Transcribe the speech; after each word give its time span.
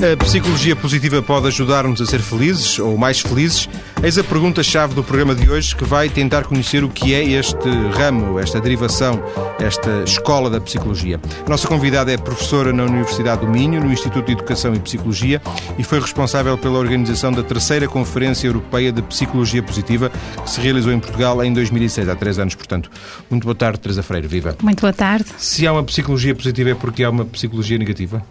A 0.00 0.16
psicologia 0.16 0.76
positiva 0.76 1.20
pode 1.20 1.48
ajudar-nos 1.48 2.00
a 2.00 2.06
ser 2.06 2.20
felizes 2.20 2.78
ou 2.78 2.96
mais 2.96 3.18
felizes? 3.18 3.68
Eis 4.00 4.16
a 4.16 4.22
pergunta-chave 4.22 4.94
do 4.94 5.02
programa 5.02 5.34
de 5.34 5.50
hoje 5.50 5.74
que 5.74 5.84
vai 5.84 6.08
tentar 6.08 6.44
conhecer 6.44 6.84
o 6.84 6.88
que 6.88 7.12
é 7.12 7.24
este 7.24 7.68
ramo, 7.94 8.38
esta 8.38 8.60
derivação, 8.60 9.20
esta 9.58 10.04
escola 10.04 10.48
da 10.48 10.60
psicologia. 10.60 11.20
A 11.44 11.50
nossa 11.50 11.66
convidada 11.66 12.12
é 12.12 12.16
professora 12.16 12.72
na 12.72 12.84
Universidade 12.84 13.40
do 13.44 13.50
Minho, 13.50 13.82
no 13.82 13.92
Instituto 13.92 14.26
de 14.26 14.32
Educação 14.34 14.72
e 14.72 14.78
Psicologia, 14.78 15.42
e 15.76 15.82
foi 15.82 15.98
responsável 15.98 16.56
pela 16.56 16.78
organização 16.78 17.32
da 17.32 17.42
terceira 17.42 17.88
Conferência 17.88 18.46
Europeia 18.46 18.92
de 18.92 19.02
Psicologia 19.02 19.64
Positiva, 19.64 20.12
que 20.44 20.48
se 20.48 20.60
realizou 20.60 20.92
em 20.92 21.00
Portugal 21.00 21.42
em 21.42 21.52
2006, 21.52 22.08
há 22.08 22.14
três 22.14 22.38
anos, 22.38 22.54
portanto. 22.54 22.88
Muito 23.28 23.42
boa 23.42 23.54
tarde, 23.56 23.80
Teresa 23.80 24.04
Freire. 24.04 24.28
Viva. 24.28 24.56
Muito 24.62 24.80
boa 24.80 24.92
tarde. 24.92 25.26
Se 25.38 25.66
há 25.66 25.72
uma 25.72 25.82
psicologia 25.82 26.36
positiva 26.36 26.70
é 26.70 26.74
porque 26.76 27.02
há 27.02 27.10
uma 27.10 27.24
psicologia 27.24 27.76
negativa? 27.76 28.24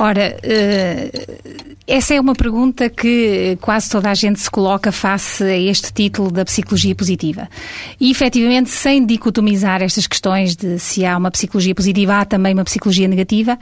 Ora, 0.00 0.36
uh, 0.36 1.72
essa 1.86 2.14
é 2.14 2.20
uma 2.20 2.34
pergunta 2.34 2.88
que 2.88 3.58
quase 3.60 3.90
toda 3.90 4.10
a 4.10 4.14
gente 4.14 4.40
se 4.40 4.50
coloca 4.50 4.90
face 4.90 5.44
a 5.44 5.58
este 5.58 5.92
título 5.92 6.30
da 6.30 6.44
psicologia 6.44 6.94
positiva. 6.94 7.48
E, 8.00 8.10
efetivamente, 8.10 8.70
sem 8.70 9.04
dicotomizar 9.04 9.82
estas 9.82 10.06
questões 10.06 10.56
de 10.56 10.78
se 10.78 11.04
há 11.04 11.16
uma 11.16 11.30
psicologia 11.30 11.74
positiva, 11.74 12.18
há 12.18 12.24
também 12.24 12.54
uma 12.54 12.64
psicologia 12.64 13.06
negativa, 13.08 13.58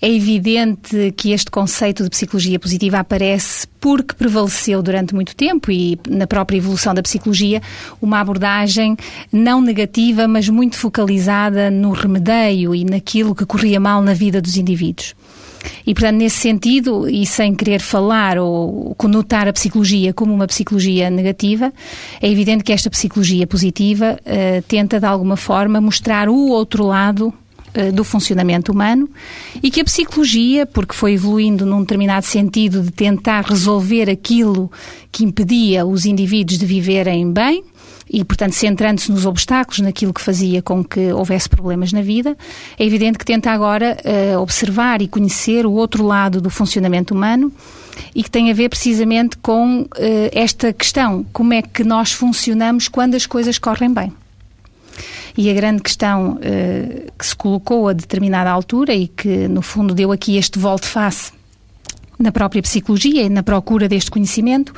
é 0.00 0.12
evidente 0.12 1.12
que 1.16 1.32
este 1.32 1.50
conceito 1.50 2.02
de 2.02 2.10
psicologia 2.10 2.58
positiva 2.58 2.98
aparece 2.98 3.68
porque 3.80 4.14
prevaleceu 4.14 4.82
durante 4.82 5.14
muito 5.14 5.34
tempo 5.34 5.70
e 5.70 5.98
na 6.08 6.26
própria 6.26 6.58
evolução 6.58 6.92
da 6.92 7.02
psicologia 7.02 7.62
uma 8.00 8.20
abordagem 8.20 8.96
não 9.32 9.60
negativa, 9.60 10.26
mas 10.26 10.48
muito 10.48 10.76
focalizada 10.76 11.70
no 11.70 11.92
remedeio 11.92 12.74
e 12.74 12.84
naquilo 12.84 13.34
que 13.34 13.46
corria 13.46 13.78
mal 13.78 14.02
na 14.02 14.12
vida 14.12 14.42
dos 14.42 14.56
indivíduos. 14.56 15.14
E, 15.86 15.94
portanto, 15.94 16.16
nesse 16.16 16.38
sentido, 16.38 17.08
e 17.08 17.26
sem 17.26 17.54
querer 17.54 17.80
falar 17.80 18.38
ou 18.38 18.94
conotar 18.96 19.48
a 19.48 19.52
psicologia 19.52 20.12
como 20.12 20.32
uma 20.32 20.46
psicologia 20.46 21.10
negativa, 21.10 21.72
é 22.20 22.30
evidente 22.30 22.64
que 22.64 22.72
esta 22.72 22.90
psicologia 22.90 23.46
positiva 23.46 24.18
uh, 24.20 24.62
tenta, 24.62 24.98
de 24.98 25.06
alguma 25.06 25.36
forma, 25.36 25.80
mostrar 25.80 26.28
o 26.28 26.48
outro 26.48 26.84
lado 26.84 27.32
eh, 27.74 27.90
do 27.90 28.04
funcionamento 28.04 28.70
humano 28.70 29.08
e 29.62 29.70
que 29.70 29.80
a 29.80 29.84
psicologia, 29.84 30.66
porque 30.66 30.92
foi 30.92 31.14
evoluindo 31.14 31.64
num 31.64 31.80
determinado 31.80 32.26
sentido 32.26 32.82
de 32.82 32.90
tentar 32.90 33.46
resolver 33.46 34.10
aquilo 34.10 34.70
que 35.10 35.24
impedia 35.24 35.86
os 35.86 36.04
indivíduos 36.04 36.58
de 36.58 36.66
viverem 36.66 37.32
bem, 37.32 37.64
e, 38.12 38.22
portanto, 38.24 38.52
centrando-se 38.52 39.10
nos 39.10 39.24
obstáculos, 39.24 39.80
naquilo 39.80 40.12
que 40.12 40.20
fazia 40.20 40.60
com 40.60 40.84
que 40.84 41.12
houvesse 41.12 41.48
problemas 41.48 41.92
na 41.92 42.02
vida, 42.02 42.36
é 42.78 42.84
evidente 42.84 43.16
que 43.16 43.24
tenta 43.24 43.50
agora 43.50 43.96
uh, 44.04 44.38
observar 44.38 45.00
e 45.00 45.08
conhecer 45.08 45.64
o 45.64 45.72
outro 45.72 46.04
lado 46.04 46.38
do 46.38 46.50
funcionamento 46.50 47.14
humano 47.14 47.50
e 48.14 48.22
que 48.22 48.30
tem 48.30 48.50
a 48.50 48.54
ver 48.54 48.68
precisamente 48.68 49.38
com 49.38 49.82
uh, 49.82 49.88
esta 50.30 50.74
questão: 50.74 51.24
como 51.32 51.54
é 51.54 51.62
que 51.62 51.82
nós 51.82 52.12
funcionamos 52.12 52.86
quando 52.86 53.14
as 53.14 53.24
coisas 53.24 53.56
correm 53.56 53.92
bem. 53.92 54.12
E 55.34 55.48
a 55.48 55.54
grande 55.54 55.80
questão 55.80 56.32
uh, 56.34 57.12
que 57.18 57.24
se 57.24 57.34
colocou 57.34 57.88
a 57.88 57.94
determinada 57.94 58.50
altura 58.50 58.92
e 58.94 59.08
que, 59.08 59.48
no 59.48 59.62
fundo, 59.62 59.94
deu 59.94 60.12
aqui 60.12 60.36
este 60.36 60.58
volte-face 60.58 61.32
na 62.18 62.30
própria 62.30 62.60
psicologia 62.60 63.22
e 63.22 63.30
na 63.30 63.42
procura 63.42 63.88
deste 63.88 64.10
conhecimento 64.10 64.74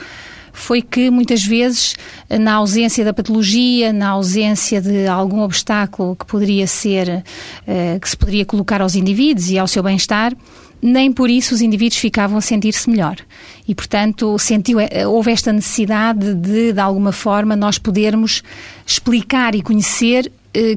foi 0.55 0.81
que 0.81 1.11
muitas 1.11 1.45
vezes, 1.45 1.95
na 2.31 2.55
ausência 2.55 3.05
da 3.05 3.13
patologia, 3.13 3.93
na 3.93 4.11
ausência 4.11 4.81
de 4.81 5.07
algum 5.07 5.41
obstáculo 5.41 6.17
que 6.17 6.25
poderia 6.25 6.67
ser, 6.67 7.25
uh, 7.67 8.01
que 8.01 8.09
se 8.09 8.17
poderia 8.17 8.47
colocar 8.47 8.81
aos 8.81 8.95
indivíduos 8.95 9.51
e 9.51 9.59
ao 9.59 9.67
seu 9.67 9.83
bem-estar, 9.83 10.33
nem 10.81 11.13
por 11.13 11.29
isso 11.29 11.55
os 11.55 11.61
indivíduos 11.61 11.99
ficavam 11.99 12.39
a 12.39 12.41
sentir-se 12.41 12.89
melhor. 12.89 13.17
E, 13.67 13.75
portanto, 13.75 14.39
sentiu, 14.39 14.79
eh, 14.79 15.07
houve 15.07 15.33
esta 15.33 15.51
necessidade 15.51 16.35
de, 16.35 16.75
de 16.75 16.81
alguma 16.81 17.11
forma, 17.11 17.57
nós 17.57 17.79
podermos 17.79 18.43
explicar 18.87 19.55
e 19.55 19.63
conhecer 19.63 20.27
eh, 20.27 20.31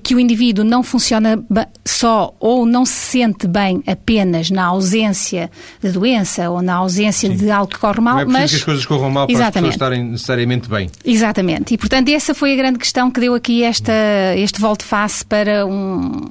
que 0.03 0.15
o 0.15 0.19
indivíduo 0.19 0.65
não 0.65 0.81
funciona 0.81 1.43
só 1.85 2.33
ou 2.39 2.65
não 2.65 2.85
se 2.85 2.93
sente 2.93 3.47
bem 3.47 3.83
apenas 3.85 4.49
na 4.49 4.65
ausência 4.65 5.51
de 5.81 5.91
doença 5.91 6.49
ou 6.49 6.61
na 6.61 6.75
ausência 6.75 7.29
Sim. 7.29 7.35
de 7.35 7.51
algo 7.51 7.71
que 7.71 7.79
corre 7.79 8.01
mal, 8.01 8.15
não 8.15 8.21
é 8.21 8.25
mas 8.25 8.51
que 8.51 8.57
as 8.57 8.63
coisas 8.63 8.85
corram 8.85 9.09
mal 9.09 9.27
para 9.27 9.33
Exatamente. 9.33 9.69
as 9.69 9.75
pessoas 9.75 9.75
estarem 9.75 10.11
necessariamente 10.11 10.69
bem. 10.69 10.89
Exatamente. 11.05 11.73
E 11.73 11.77
portanto 11.77 12.09
essa 12.09 12.33
foi 12.33 12.53
a 12.53 12.55
grande 12.55 12.79
questão 12.79 13.11
que 13.11 13.19
deu 13.19 13.33
aqui 13.33 13.63
esta 13.63 13.93
este 14.35 14.59
volte-face 14.59 15.25
para 15.25 15.65
um, 15.65 16.21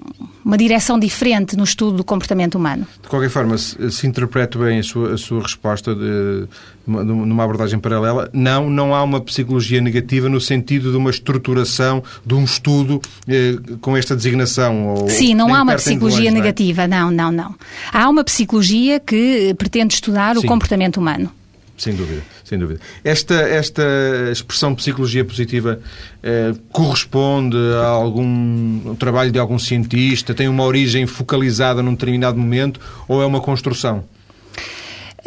uma 0.47 0.57
direção 0.57 0.97
diferente 0.97 1.57
no 1.57 1.65
estudo 1.65 1.97
do 1.97 2.05
comportamento 2.05 2.55
humano. 2.55 2.87
De 3.03 3.09
qualquer 3.09 3.29
forma, 3.29 3.59
se, 3.59 3.91
se 3.91 4.07
interpreto 4.07 4.61
bem 4.61 4.79
a 4.79 4.83
sua, 4.85 5.15
a 5.15 5.19
sua 5.19 5.43
resposta 5.43 5.93
de, 5.93 6.47
numa 6.87 7.43
abordagem 7.43 7.81
paralela, 7.81 8.31
não, 8.33 8.71
não 8.71 8.95
há 8.95 9.03
uma 9.03 9.21
psicologia 9.21 9.81
negativa 9.81 10.29
no 10.29 10.41
sentido 10.41 10.93
de 10.93 10.97
uma 10.97 11.11
estruturação 11.11 12.01
de 12.25 12.33
um 12.33 12.45
estudo 12.45 13.03
eh, 13.27 13.57
com 13.81 13.97
esta 13.97 14.15
designação. 14.15 14.87
Ou, 14.87 15.11
Sim, 15.11 15.35
não 15.35 15.53
há 15.53 15.63
uma 15.63 15.75
psicologia 15.75 16.31
longe, 16.31 16.41
negativa, 16.41 16.87
não, 16.87 17.11
não, 17.11 17.33
não. 17.33 17.53
Há 17.93 18.09
uma 18.09 18.23
psicologia 18.23 19.01
que 19.01 19.53
pretende 19.59 19.95
estudar 19.95 20.37
Sim. 20.37 20.45
o 20.45 20.47
comportamento 20.47 20.99
humano. 20.99 21.29
Sem 21.77 21.93
dúvida, 21.93 22.23
sem 22.47 22.57
dúvida. 22.57 22.79
Esta, 23.03 23.35
esta 23.35 23.83
expressão 24.31 24.73
psicologia 24.73 25.25
positiva 25.25 25.81
eh, 26.23 26.55
corresponde 26.71 27.57
a 27.83 27.89
algum 27.89 28.95
trabalho 28.95 29.33
de 29.33 29.39
algum 29.41 29.59
cientista? 29.59 30.33
Tem 30.33 30.47
uma 30.47 30.63
origem 30.63 31.07
focalizada 31.07 31.83
num 31.83 31.91
determinado 31.93 32.39
momento 32.39 32.81
ou 33.09 33.21
é 33.21 33.27
uma 33.27 33.41
construção? 33.41 34.05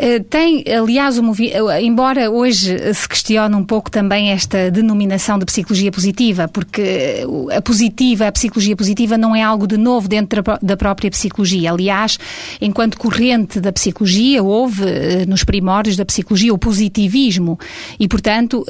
Eh, 0.01 0.19
tem, 0.21 0.63
aliás, 0.73 1.19
o 1.19 1.33
eh, 1.43 1.81
embora 1.81 2.31
hoje 2.31 2.93
se 2.93 3.07
questione 3.07 3.53
um 3.53 3.65
pouco 3.65 3.91
também 3.91 4.31
esta 4.31 4.71
denominação 4.71 5.37
de 5.37 5.43
psicologia 5.45 5.91
positiva, 5.91 6.47
porque 6.47 6.81
eh, 6.81 7.25
a 7.57 7.61
positiva, 7.61 8.25
a 8.25 8.31
psicologia 8.31 8.77
positiva 8.77 9.17
não 9.17 9.35
é 9.35 9.43
algo 9.43 9.67
de 9.67 9.75
novo 9.75 10.07
dentro 10.07 10.41
da 10.61 10.77
própria 10.77 11.11
psicologia. 11.11 11.73
Aliás, 11.73 12.17
enquanto 12.61 12.97
corrente 12.97 13.59
da 13.59 13.73
psicologia, 13.73 14.41
houve 14.41 14.85
nos 15.27 15.43
primórdios 15.43 15.97
da 15.97 16.05
psicologia 16.05 16.53
o 16.53 16.57
positivismo 16.57 17.59
e, 17.99 18.07
portanto, 18.07 18.65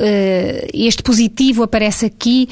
este 0.74 1.04
positivo 1.04 1.62
aparece 1.62 2.08
aqui 2.08 2.50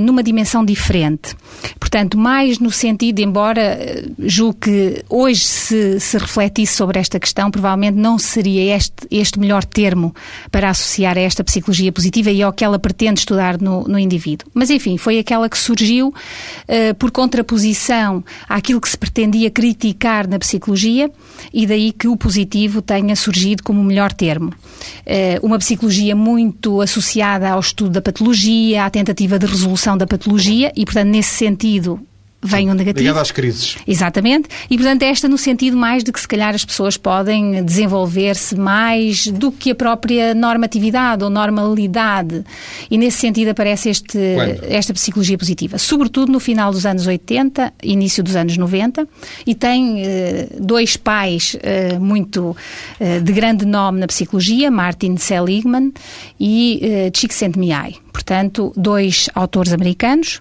numa 0.00 0.22
dimensão 0.22 0.64
diferente. 0.64 1.36
Portanto, 1.78 2.16
mais 2.16 2.58
no 2.58 2.70
sentido, 2.70 3.18
embora 3.18 3.78
julgo 4.18 4.58
que 4.60 5.04
hoje 5.08 5.40
se, 5.40 5.98
se 5.98 6.18
refletisse 6.18 6.74
sobre 6.74 7.00
esta 7.00 7.18
questão, 7.18 7.50
provavelmente 7.50 7.96
não 7.96 8.18
seria 8.18 8.76
este, 8.76 9.06
este 9.10 9.40
melhor 9.40 9.64
termo 9.64 10.14
para 10.52 10.70
associar 10.70 11.18
a 11.18 11.20
esta 11.20 11.42
psicologia 11.42 11.90
positiva 11.90 12.30
e 12.30 12.42
ao 12.42 12.52
que 12.52 12.64
ela 12.64 12.78
pretende 12.78 13.20
estudar 13.20 13.60
no, 13.60 13.82
no 13.84 13.98
indivíduo. 13.98 14.48
Mas, 14.54 14.70
enfim, 14.70 14.96
foi 14.96 15.18
aquela 15.18 15.48
que 15.48 15.58
surgiu 15.58 16.08
uh, 16.08 16.94
por 16.96 17.10
contraposição 17.10 18.22
àquilo 18.48 18.80
que 18.80 18.88
se 18.88 18.96
pretendia 18.96 19.50
criticar 19.50 20.28
na 20.28 20.38
psicologia 20.38 21.10
e 21.52 21.66
daí 21.66 21.92
que 21.92 22.06
o 22.06 22.16
positivo 22.16 22.80
tenha 22.80 23.16
surgido 23.16 23.64
como 23.64 23.80
o 23.80 23.84
melhor 23.84 24.12
termo. 24.12 24.50
Uh, 24.50 25.44
uma 25.44 25.58
psicologia 25.58 26.14
muito 26.14 26.80
associada 26.80 27.50
ao 27.50 27.58
estudo 27.58 27.90
da 27.90 28.00
patologia, 28.00 28.84
à 28.84 28.90
tentativa 28.90 29.38
de 29.38 29.46
resolução 29.46 29.96
da 29.96 30.06
patologia 30.06 30.72
e, 30.76 30.84
portanto, 30.84 31.08
nesse 31.08 31.30
sentido, 31.40 32.00
venham 32.42 32.74
negativos. 32.74 33.02
Ligado 33.02 33.20
às 33.20 33.30
crises. 33.30 33.76
Exatamente. 33.86 34.48
E, 34.70 34.76
portanto, 34.76 35.02
esta 35.02 35.28
no 35.28 35.36
sentido 35.36 35.76
mais 35.76 36.02
de 36.02 36.10
que 36.10 36.20
se 36.20 36.26
calhar 36.26 36.54
as 36.54 36.64
pessoas 36.64 36.96
podem 36.96 37.62
desenvolver-se 37.64 38.56
mais 38.56 39.26
do 39.26 39.52
que 39.52 39.70
a 39.70 39.74
própria 39.74 40.34
normatividade 40.34 41.22
ou 41.22 41.30
normalidade. 41.30 42.44
E 42.90 42.96
nesse 42.96 43.18
sentido 43.18 43.50
aparece 43.50 43.90
este, 43.90 44.18
esta 44.62 44.94
psicologia 44.94 45.36
positiva. 45.36 45.76
Sobretudo 45.76 46.32
no 46.32 46.40
final 46.40 46.72
dos 46.72 46.86
anos 46.86 47.06
80, 47.06 47.72
início 47.82 48.22
dos 48.22 48.36
anos 48.36 48.56
90, 48.56 49.06
e 49.46 49.54
tem 49.54 50.02
eh, 50.02 50.48
dois 50.58 50.96
pais 50.96 51.56
eh, 51.62 51.98
muito 51.98 52.56
eh, 52.98 53.20
de 53.20 53.32
grande 53.32 53.66
nome 53.66 54.00
na 54.00 54.06
psicologia, 54.06 54.70
Martin 54.70 55.16
Seligman 55.16 55.92
e 56.38 56.80
eh, 56.82 57.10
Csikszentmihalyi 57.10 58.09
portanto, 58.12 58.72
dois 58.76 59.28
autores 59.34 59.72
americanos 59.72 60.40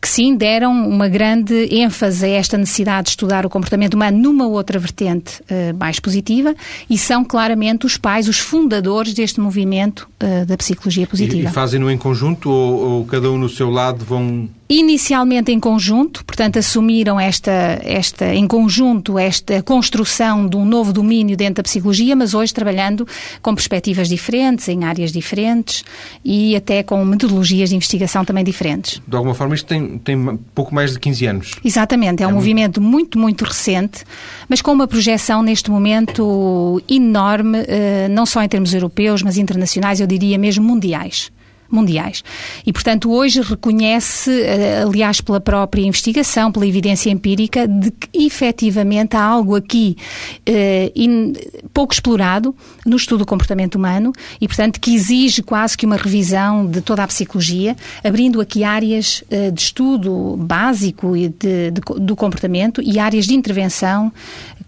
que 0.00 0.08
sim 0.08 0.36
deram 0.36 0.72
uma 0.72 1.08
grande 1.08 1.68
ênfase 1.74 2.24
a 2.24 2.28
esta 2.28 2.56
necessidade 2.56 3.04
de 3.04 3.10
estudar 3.10 3.44
o 3.44 3.50
comportamento 3.50 3.94
humano 3.94 4.18
numa 4.18 4.46
outra 4.46 4.78
vertente 4.78 5.40
uh, 5.42 5.76
mais 5.78 6.00
positiva 6.00 6.54
e 6.88 6.96
são 6.96 7.24
claramente 7.24 7.86
os 7.86 7.96
pais, 7.96 8.28
os 8.28 8.38
fundadores 8.38 9.14
deste 9.14 9.40
movimento 9.40 10.08
uh, 10.22 10.46
da 10.46 10.56
psicologia 10.56 11.06
positiva. 11.06 11.48
E, 11.48 11.50
e 11.50 11.52
fazem-no 11.52 11.90
em 11.90 11.98
conjunto 11.98 12.50
ou, 12.50 12.90
ou 12.90 13.04
cada 13.04 13.30
um 13.30 13.38
no 13.38 13.48
seu 13.48 13.70
lado 13.70 14.04
vão 14.04 14.48
inicialmente 14.70 15.50
em 15.50 15.58
conjunto, 15.58 16.24
portanto 16.24 16.56
assumiram 16.56 17.18
esta, 17.18 17.80
esta 17.82 18.32
em 18.32 18.46
conjunto 18.46 19.18
esta 19.18 19.60
construção 19.64 20.46
de 20.46 20.56
um 20.56 20.64
novo 20.64 20.92
domínio 20.92 21.36
dentro 21.36 21.54
da 21.54 21.62
psicologia, 21.64 22.14
mas 22.14 22.34
hoje 22.34 22.54
trabalhando 22.54 23.06
com 23.42 23.52
perspectivas 23.52 24.08
diferentes, 24.08 24.68
em 24.68 24.84
áreas 24.84 25.10
diferentes 25.10 25.84
e 26.24 26.54
até 26.54 26.84
com 26.84 27.04
metodologias 27.04 27.70
de 27.70 27.74
investigação 27.74 28.24
também 28.24 28.44
diferentes. 28.44 29.02
De 29.08 29.16
alguma 29.16 29.34
forma 29.34 29.56
isto 29.56 29.66
tem, 29.66 29.98
tem 29.98 30.36
pouco 30.54 30.72
mais 30.72 30.92
de 30.92 31.00
15 31.00 31.26
anos. 31.26 31.50
Exatamente, 31.64 32.22
é, 32.22 32.26
é 32.26 32.28
um 32.28 32.32
movimento 32.32 32.80
muito, 32.80 33.18
muito 33.18 33.44
recente, 33.44 34.04
mas 34.48 34.62
com 34.62 34.70
uma 34.70 34.86
projeção 34.86 35.42
neste 35.42 35.68
momento 35.68 36.80
enorme, 36.88 37.58
eh, 37.66 38.06
não 38.08 38.24
só 38.24 38.40
em 38.40 38.48
termos 38.48 38.72
europeus, 38.72 39.20
mas 39.20 39.36
internacionais, 39.36 39.98
eu 39.98 40.06
diria 40.06 40.38
mesmo 40.38 40.64
mundiais 40.64 41.32
mundiais. 41.70 42.22
E, 42.66 42.72
portanto, 42.72 43.10
hoje 43.10 43.40
reconhece, 43.40 44.30
eh, 44.42 44.82
aliás, 44.82 45.20
pela 45.20 45.40
própria 45.40 45.82
investigação, 45.82 46.50
pela 46.50 46.66
evidência 46.66 47.10
empírica, 47.10 47.66
de 47.66 47.90
que 47.90 48.08
efetivamente 48.26 49.16
há 49.16 49.22
algo 49.22 49.54
aqui 49.54 49.96
eh, 50.44 50.90
in, 50.94 51.32
pouco 51.72 51.92
explorado 51.92 52.54
no 52.84 52.96
estudo 52.96 53.20
do 53.20 53.26
comportamento 53.26 53.76
humano 53.76 54.12
e, 54.40 54.48
portanto, 54.48 54.80
que 54.80 54.94
exige 54.94 55.42
quase 55.42 55.76
que 55.76 55.86
uma 55.86 55.96
revisão 55.96 56.66
de 56.66 56.80
toda 56.80 57.04
a 57.04 57.06
psicologia, 57.06 57.76
abrindo 58.02 58.40
aqui 58.40 58.64
áreas 58.64 59.22
eh, 59.30 59.50
de 59.50 59.60
estudo 59.60 60.36
básico 60.38 61.16
e 61.16 61.28
de, 61.28 61.70
de, 61.70 61.80
do 61.98 62.16
comportamento 62.16 62.82
e 62.82 62.98
áreas 62.98 63.26
de 63.26 63.34
intervenção 63.34 64.12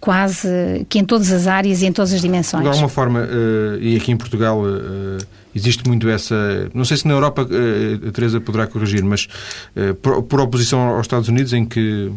quase 0.00 0.48
que 0.88 0.98
em 0.98 1.04
todas 1.04 1.30
as 1.30 1.46
áreas 1.46 1.80
e 1.80 1.86
em 1.86 1.92
todas 1.92 2.12
as 2.12 2.20
dimensões. 2.20 2.64
De 2.64 2.68
alguma 2.68 2.88
forma, 2.88 3.28
e 3.80 3.94
aqui 3.94 4.10
em 4.10 4.16
Portugal 4.16 4.60
existe 5.54 5.86
muito 5.86 6.08
essa. 6.08 6.70
Não 6.74 6.84
sei 6.84 6.96
se 6.96 7.06
na 7.06 7.14
Europa 7.14 7.46
eh, 7.50 8.08
a 8.08 8.12
Teresa 8.12 8.40
poderá 8.40 8.66
corrigir, 8.66 9.04
mas 9.04 9.28
eh, 9.76 9.92
por, 9.92 10.40
oposição 10.40 10.80
aos 10.80 11.02
Estados 11.02 11.28
Unidos, 11.28 11.52
em 11.52 11.64
que 11.64 12.10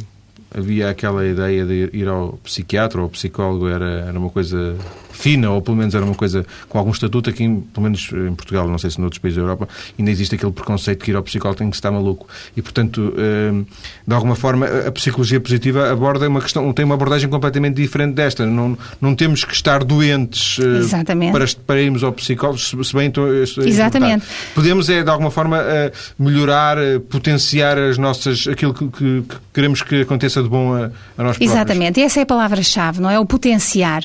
havia 0.54 0.90
aquela 0.90 1.26
ideia 1.26 1.66
de 1.66 1.90
ir 1.94 2.08
ao 2.08 2.34
psiquiatra 2.44 3.00
ou 3.00 3.06
ao 3.06 3.10
psicólogo 3.10 3.68
era, 3.68 4.06
era 4.08 4.18
uma 4.18 4.30
coisa 4.30 4.78
fina, 5.16 5.50
ou 5.50 5.62
pelo 5.62 5.78
menos 5.78 5.96
era 5.96 6.04
uma 6.04 6.16
coisa 6.16 6.46
com 6.70 6.78
algum 6.78 6.92
estatuto, 6.92 7.30
aqui, 7.30 7.48
pelo 7.74 7.84
menos 7.84 8.10
em 8.12 8.34
Portugal, 8.36 8.68
não 8.68 8.78
sei 8.78 8.90
se 8.90 9.00
noutros 9.00 9.20
países 9.20 9.38
da 9.38 9.44
Europa, 9.44 9.68
ainda 9.98 10.12
existe 10.12 10.36
aquele 10.36 10.52
preconceito 10.52 11.04
que 11.04 11.12
ir 11.12 11.16
ao 11.16 11.24
psicólogo 11.24 11.58
tem 11.58 11.70
que 11.70 11.76
estar 11.76 11.92
maluco. 11.92 12.28
E, 12.56 12.62
portanto, 12.62 13.14
eh, 13.18 13.64
de 14.06 14.14
alguma 14.14 14.36
forma, 14.36 14.66
a 14.66 14.92
psicologia 14.92 15.40
positiva 15.40 15.92
aborda 15.92 16.28
uma 16.28 16.42
questão, 16.42 16.72
tem 16.74 16.86
uma 16.86 16.96
abordagem 16.96 17.30
completamente 17.30 17.76
diferente 17.76 18.14
desta. 18.14 18.46
Não, 18.46 18.78
não 19.00 19.16
temos 19.16 19.44
que 19.44 19.54
estar 19.54 19.84
doentes 19.84 20.58
eh, 20.60 21.32
para, 21.32 21.46
para 21.66 21.82
irmos 21.82 22.04
ao 22.04 22.12
psicólogo, 22.12 22.60
se 22.60 22.96
bem 22.96 23.08
então, 23.08 23.26
Exatamente. 23.66 24.26
Podemos, 24.54 24.90
é, 24.90 25.04
de 25.04 25.10
alguma 25.10 25.32
forma, 25.32 25.60
eh, 25.60 25.92
melhorar, 26.18 26.78
potenciar 27.10 27.78
as 27.78 27.98
nossas, 27.98 28.48
aquilo 28.48 28.74
que, 28.74 28.88
que, 28.88 29.22
que 29.22 29.36
queremos 29.54 29.82
que 29.82 30.02
aconteça 30.02 30.44
de 30.44 30.50
bom 30.50 30.74
a, 30.74 30.78
a 30.78 31.24
nós 31.24 31.38
próprios. 31.38 31.52
Exatamente. 31.52 32.02
Essa 32.02 32.20
é 32.20 32.24
a 32.24 32.26
palavra-chave, 32.26 33.02
não 33.02 33.10
é? 33.10 33.20
O 33.20 33.26
potenciar. 33.26 34.04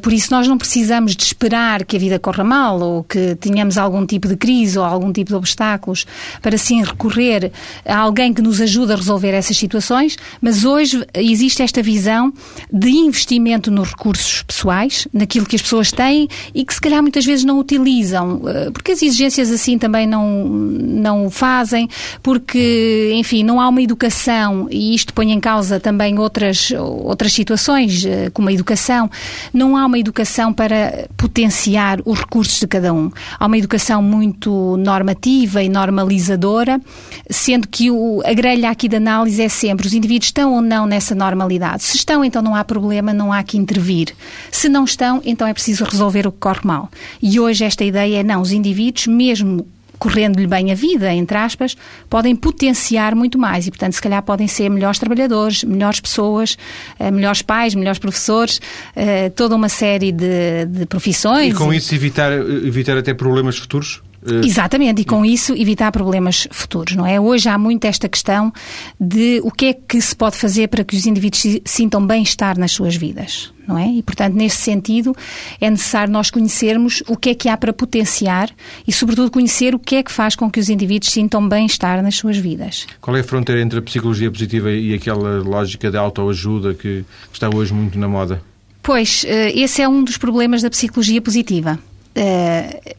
Por 0.00 0.12
isso, 0.12 0.31
nós 0.32 0.48
não 0.48 0.56
precisamos 0.56 1.14
de 1.14 1.24
esperar 1.24 1.84
que 1.84 1.94
a 1.94 1.98
vida 1.98 2.18
corra 2.18 2.42
mal 2.42 2.80
ou 2.80 3.04
que 3.04 3.34
tenhamos 3.34 3.76
algum 3.76 4.06
tipo 4.06 4.26
de 4.26 4.34
crise 4.34 4.78
ou 4.78 4.84
algum 4.84 5.12
tipo 5.12 5.28
de 5.28 5.34
obstáculos 5.34 6.06
para 6.40 6.56
sim 6.56 6.82
recorrer 6.82 7.52
a 7.84 7.98
alguém 7.98 8.32
que 8.32 8.40
nos 8.40 8.58
ajude 8.58 8.94
a 8.94 8.96
resolver 8.96 9.32
essas 9.32 9.58
situações, 9.58 10.16
mas 10.40 10.64
hoje 10.64 11.06
existe 11.12 11.62
esta 11.62 11.82
visão 11.82 12.32
de 12.72 12.88
investimento 12.88 13.70
nos 13.70 13.90
recursos 13.90 14.42
pessoais, 14.42 15.06
naquilo 15.12 15.44
que 15.44 15.54
as 15.54 15.60
pessoas 15.60 15.92
têm 15.92 16.26
e 16.54 16.64
que 16.64 16.72
se 16.72 16.80
calhar 16.80 17.02
muitas 17.02 17.26
vezes 17.26 17.44
não 17.44 17.58
utilizam, 17.58 18.40
eh, 18.46 18.70
porque 18.70 18.92
as 18.92 19.02
exigências 19.02 19.50
assim 19.50 19.76
também 19.76 20.06
não, 20.06 20.46
não 20.46 21.26
o 21.26 21.30
fazem, 21.30 21.90
porque, 22.22 23.12
enfim, 23.16 23.44
não 23.44 23.60
há 23.60 23.68
uma 23.68 23.82
educação 23.82 24.66
e 24.70 24.94
isto 24.94 25.12
põe 25.12 25.30
em 25.30 25.40
causa 25.40 25.78
também 25.78 26.18
outras, 26.18 26.70
outras 26.70 27.34
situações, 27.34 28.02
eh, 28.06 28.30
como 28.32 28.48
a 28.48 28.52
educação, 28.52 29.10
não 29.52 29.76
há 29.76 29.84
uma 29.84 29.98
educação 29.98 30.21
educação 30.22 30.52
para 30.52 31.08
potenciar 31.16 32.00
os 32.04 32.20
recursos 32.20 32.60
de 32.60 32.66
cada 32.66 32.94
um. 32.94 33.10
Há 33.38 33.46
uma 33.46 33.58
educação 33.58 34.00
muito 34.02 34.76
normativa 34.76 35.62
e 35.62 35.68
normalizadora, 35.68 36.80
sendo 37.28 37.66
que 37.68 37.90
o, 37.90 38.22
a 38.24 38.32
grelha 38.32 38.70
aqui 38.70 38.88
de 38.88 38.96
análise 38.96 39.42
é 39.42 39.48
sempre 39.48 39.86
os 39.86 39.92
indivíduos 39.92 40.28
estão 40.28 40.54
ou 40.54 40.62
não 40.62 40.86
nessa 40.86 41.14
normalidade. 41.14 41.82
Se 41.82 41.96
estão, 41.96 42.24
então 42.24 42.40
não 42.40 42.54
há 42.54 42.64
problema, 42.64 43.12
não 43.12 43.32
há 43.32 43.42
que 43.42 43.58
intervir. 43.58 44.14
Se 44.50 44.68
não 44.68 44.84
estão, 44.84 45.20
então 45.24 45.46
é 45.46 45.52
preciso 45.52 45.84
resolver 45.84 46.26
o 46.26 46.32
que 46.32 46.38
corre 46.38 46.60
mal. 46.62 46.88
E 47.20 47.40
hoje 47.40 47.64
esta 47.64 47.84
ideia 47.84 48.20
é 48.20 48.22
não, 48.22 48.40
os 48.40 48.52
indivíduos, 48.52 49.08
mesmo 49.08 49.66
correndo-lhe 50.02 50.48
bem 50.48 50.72
a 50.72 50.74
vida, 50.74 51.14
entre 51.14 51.38
aspas, 51.38 51.76
podem 52.10 52.34
potenciar 52.34 53.14
muito 53.14 53.38
mais 53.38 53.68
e, 53.68 53.70
portanto, 53.70 53.92
se 53.92 54.02
calhar 54.02 54.20
podem 54.20 54.48
ser 54.48 54.68
melhores 54.68 54.98
trabalhadores, 54.98 55.62
melhores 55.62 56.00
pessoas, 56.00 56.58
eh, 56.98 57.08
melhores 57.08 57.40
pais, 57.40 57.72
melhores 57.72 58.00
professores, 58.00 58.60
eh, 58.96 59.30
toda 59.30 59.54
uma 59.54 59.68
série 59.68 60.10
de, 60.10 60.66
de 60.66 60.86
profissões. 60.86 61.54
E 61.54 61.56
com 61.56 61.72
isso 61.72 61.94
evitar, 61.94 62.32
evitar 62.32 62.98
até 62.98 63.14
problemas 63.14 63.56
futuros? 63.58 64.02
Eh, 64.26 64.46
Exatamente, 64.46 65.02
e 65.02 65.04
com 65.04 65.24
isso 65.24 65.54
evitar 65.54 65.90
problemas 65.90 66.46
futuros, 66.50 66.94
não 66.94 67.06
é? 67.06 67.20
Hoje 67.20 67.48
há 67.48 67.58
muito 67.58 67.84
esta 67.84 68.08
questão 68.08 68.52
de 69.00 69.40
o 69.42 69.50
que 69.50 69.66
é 69.66 69.72
que 69.74 70.00
se 70.00 70.14
pode 70.14 70.36
fazer 70.36 70.68
para 70.68 70.84
que 70.84 70.96
os 70.96 71.06
indivíduos 71.06 71.60
sintam 71.64 72.06
bem-estar 72.06 72.58
nas 72.58 72.72
suas 72.72 72.94
vidas, 72.94 73.52
não 73.66 73.76
é? 73.76 73.88
E, 73.88 74.02
portanto, 74.02 74.34
nesse 74.34 74.58
sentido, 74.58 75.14
é 75.60 75.68
necessário 75.68 76.12
nós 76.12 76.30
conhecermos 76.30 77.02
o 77.08 77.16
que 77.16 77.30
é 77.30 77.34
que 77.34 77.48
há 77.48 77.56
para 77.56 77.72
potenciar 77.72 78.50
e, 78.86 78.92
sobretudo, 78.92 79.30
conhecer 79.30 79.74
o 79.74 79.78
que 79.78 79.96
é 79.96 80.02
que 80.02 80.12
faz 80.12 80.36
com 80.36 80.50
que 80.50 80.60
os 80.60 80.68
indivíduos 80.68 81.10
sintam 81.10 81.46
bem-estar 81.48 82.02
nas 82.02 82.14
suas 82.14 82.36
vidas. 82.36 82.86
Qual 83.00 83.16
é 83.16 83.20
a 83.20 83.24
fronteira 83.24 83.60
entre 83.60 83.80
a 83.80 83.82
psicologia 83.82 84.30
positiva 84.30 84.70
e 84.70 84.94
aquela 84.94 85.40
lógica 85.40 85.90
de 85.90 85.96
autoajuda 85.96 86.74
que 86.74 87.04
está 87.32 87.50
hoje 87.52 87.74
muito 87.74 87.98
na 87.98 88.06
moda? 88.06 88.40
Pois, 88.82 89.24
eh, 89.26 89.52
esse 89.56 89.80
é 89.80 89.88
um 89.88 90.02
dos 90.02 90.16
problemas 90.16 90.60
da 90.60 90.68
psicologia 90.68 91.22
positiva 91.22 91.78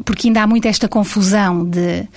porque 0.04 0.27
ainda 0.27 0.44
há 0.44 0.48
muito 0.48 0.68
esta 0.68 0.88
confusão 0.88 1.63
de 1.65 1.80
eh, 1.80 2.07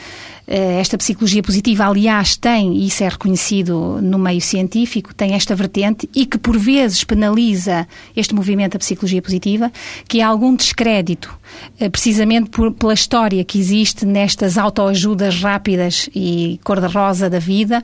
esta 0.46 0.96
psicologia 0.96 1.43
positiva, 1.43 1.87
aliás, 1.87 2.37
tem, 2.37 2.76
e 2.76 2.87
isso 2.87 3.02
é 3.02 3.08
reconhecido 3.08 3.98
no 4.00 4.19
meio 4.19 4.40
científico, 4.40 5.14
tem 5.14 5.34
esta 5.34 5.54
vertente 5.54 6.08
e 6.14 6.25
que 6.25 6.38
por 6.38 6.56
vezes 6.56 7.02
penaliza 7.02 7.87
este 8.14 8.34
movimento 8.34 8.75
da 8.75 8.78
psicologia 8.78 9.20
positiva, 9.20 9.72
que 10.06 10.20
é 10.20 10.22
algum 10.22 10.54
descrédito, 10.54 11.37
eh, 11.81 11.88
precisamente 11.88 12.50
por, 12.50 12.72
pela 12.72 12.94
história 12.94 13.44
que 13.44 13.58
existe 13.58 14.06
nestas 14.06 14.56
autoajudas 14.56 15.40
rápidas 15.40 16.08
e 16.14 16.60
cor-de-rosa 16.62 17.28
da 17.28 17.38
vida, 17.38 17.82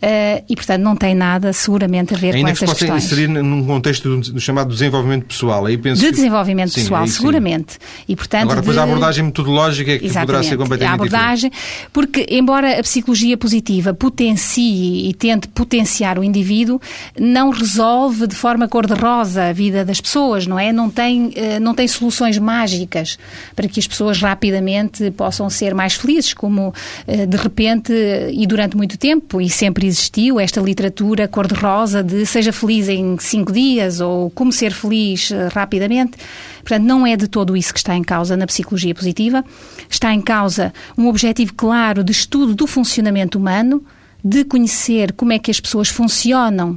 eh, 0.00 0.44
e 0.48 0.54
portanto 0.54 0.82
não 0.82 0.94
tem 0.94 1.14
nada 1.14 1.52
seguramente 1.52 2.14
a 2.14 2.16
ver 2.16 2.34
Ainda 2.34 2.48
com 2.48 2.52
essas 2.52 2.70
questões. 2.70 2.90
Ainda 2.90 3.00
que 3.00 3.02
se 3.02 3.08
possa 3.08 3.22
inserir 3.22 3.28
num 3.28 3.64
contexto 3.64 4.20
do, 4.20 4.40
chamado 4.40 4.72
desenvolvimento 4.72 5.26
pessoal. 5.26 5.66
Aí 5.66 5.76
penso 5.76 6.00
de 6.00 6.06
que... 6.08 6.12
desenvolvimento 6.12 6.70
sim, 6.70 6.82
pessoal, 6.82 7.06
seguramente. 7.06 7.78
E, 8.08 8.14
portanto, 8.14 8.42
Agora, 8.44 8.60
depois 8.60 8.76
de... 8.76 8.80
a 8.80 8.84
abordagem 8.84 9.24
metodológica 9.24 9.92
é 9.92 9.98
que 9.98 10.06
Exatamente. 10.06 10.26
poderá 10.26 10.42
ser 10.48 10.56
completamente 10.56 10.90
a 10.90 10.94
abordagem, 10.94 11.50
diferente. 11.50 11.90
Porque, 11.96 12.26
embora 12.28 12.78
a 12.78 12.82
psicologia 12.82 13.38
positiva 13.38 13.94
potencie 13.94 15.08
e 15.08 15.14
tente 15.14 15.48
potenciar 15.48 16.18
o 16.18 16.22
indivíduo, 16.22 16.78
não 17.18 17.48
resolve 17.48 18.26
de 18.26 18.34
forma 18.34 18.68
cor-de-rosa 18.68 19.44
a 19.44 19.52
vida 19.54 19.82
das 19.82 19.98
pessoas, 19.98 20.46
não 20.46 20.58
é? 20.58 20.74
Não 20.74 20.90
tem, 20.90 21.32
eh, 21.34 21.58
não 21.58 21.74
tem 21.74 21.88
soluções 21.88 22.36
mágicas 22.36 23.18
para 23.54 23.66
que 23.66 23.80
as 23.80 23.86
pessoas 23.86 24.20
rapidamente 24.20 25.10
possam 25.12 25.48
ser 25.48 25.74
mais 25.74 25.94
felizes, 25.94 26.34
como 26.34 26.74
eh, 27.06 27.24
de 27.24 27.36
repente 27.38 27.94
e 28.30 28.46
durante 28.46 28.76
muito 28.76 28.98
tempo, 28.98 29.40
e 29.40 29.48
sempre 29.48 29.86
existiu 29.86 30.38
esta 30.38 30.60
literatura 30.60 31.26
cor-de-rosa 31.26 32.02
de 32.02 32.26
seja 32.26 32.52
feliz 32.52 32.90
em 32.90 33.16
cinco 33.18 33.50
dias 33.50 34.02
ou 34.02 34.28
como 34.28 34.52
ser 34.52 34.72
feliz 34.74 35.30
eh, 35.30 35.48
rapidamente. 35.50 36.18
Portanto, 36.66 36.84
não 36.84 37.06
é 37.06 37.16
de 37.16 37.28
todo 37.28 37.56
isso 37.56 37.72
que 37.72 37.78
está 37.78 37.94
em 37.94 38.02
causa 38.02 38.36
na 38.36 38.44
psicologia 38.44 38.92
positiva. 38.92 39.44
Está 39.88 40.12
em 40.12 40.20
causa 40.20 40.74
um 40.98 41.06
objetivo 41.06 41.54
claro 41.54 42.02
de 42.02 42.10
estudo 42.10 42.56
do 42.56 42.66
funcionamento 42.66 43.38
humano, 43.38 43.84
de 44.22 44.44
conhecer 44.44 45.12
como 45.12 45.32
é 45.32 45.38
que 45.38 45.48
as 45.48 45.60
pessoas 45.60 45.88
funcionam, 45.88 46.76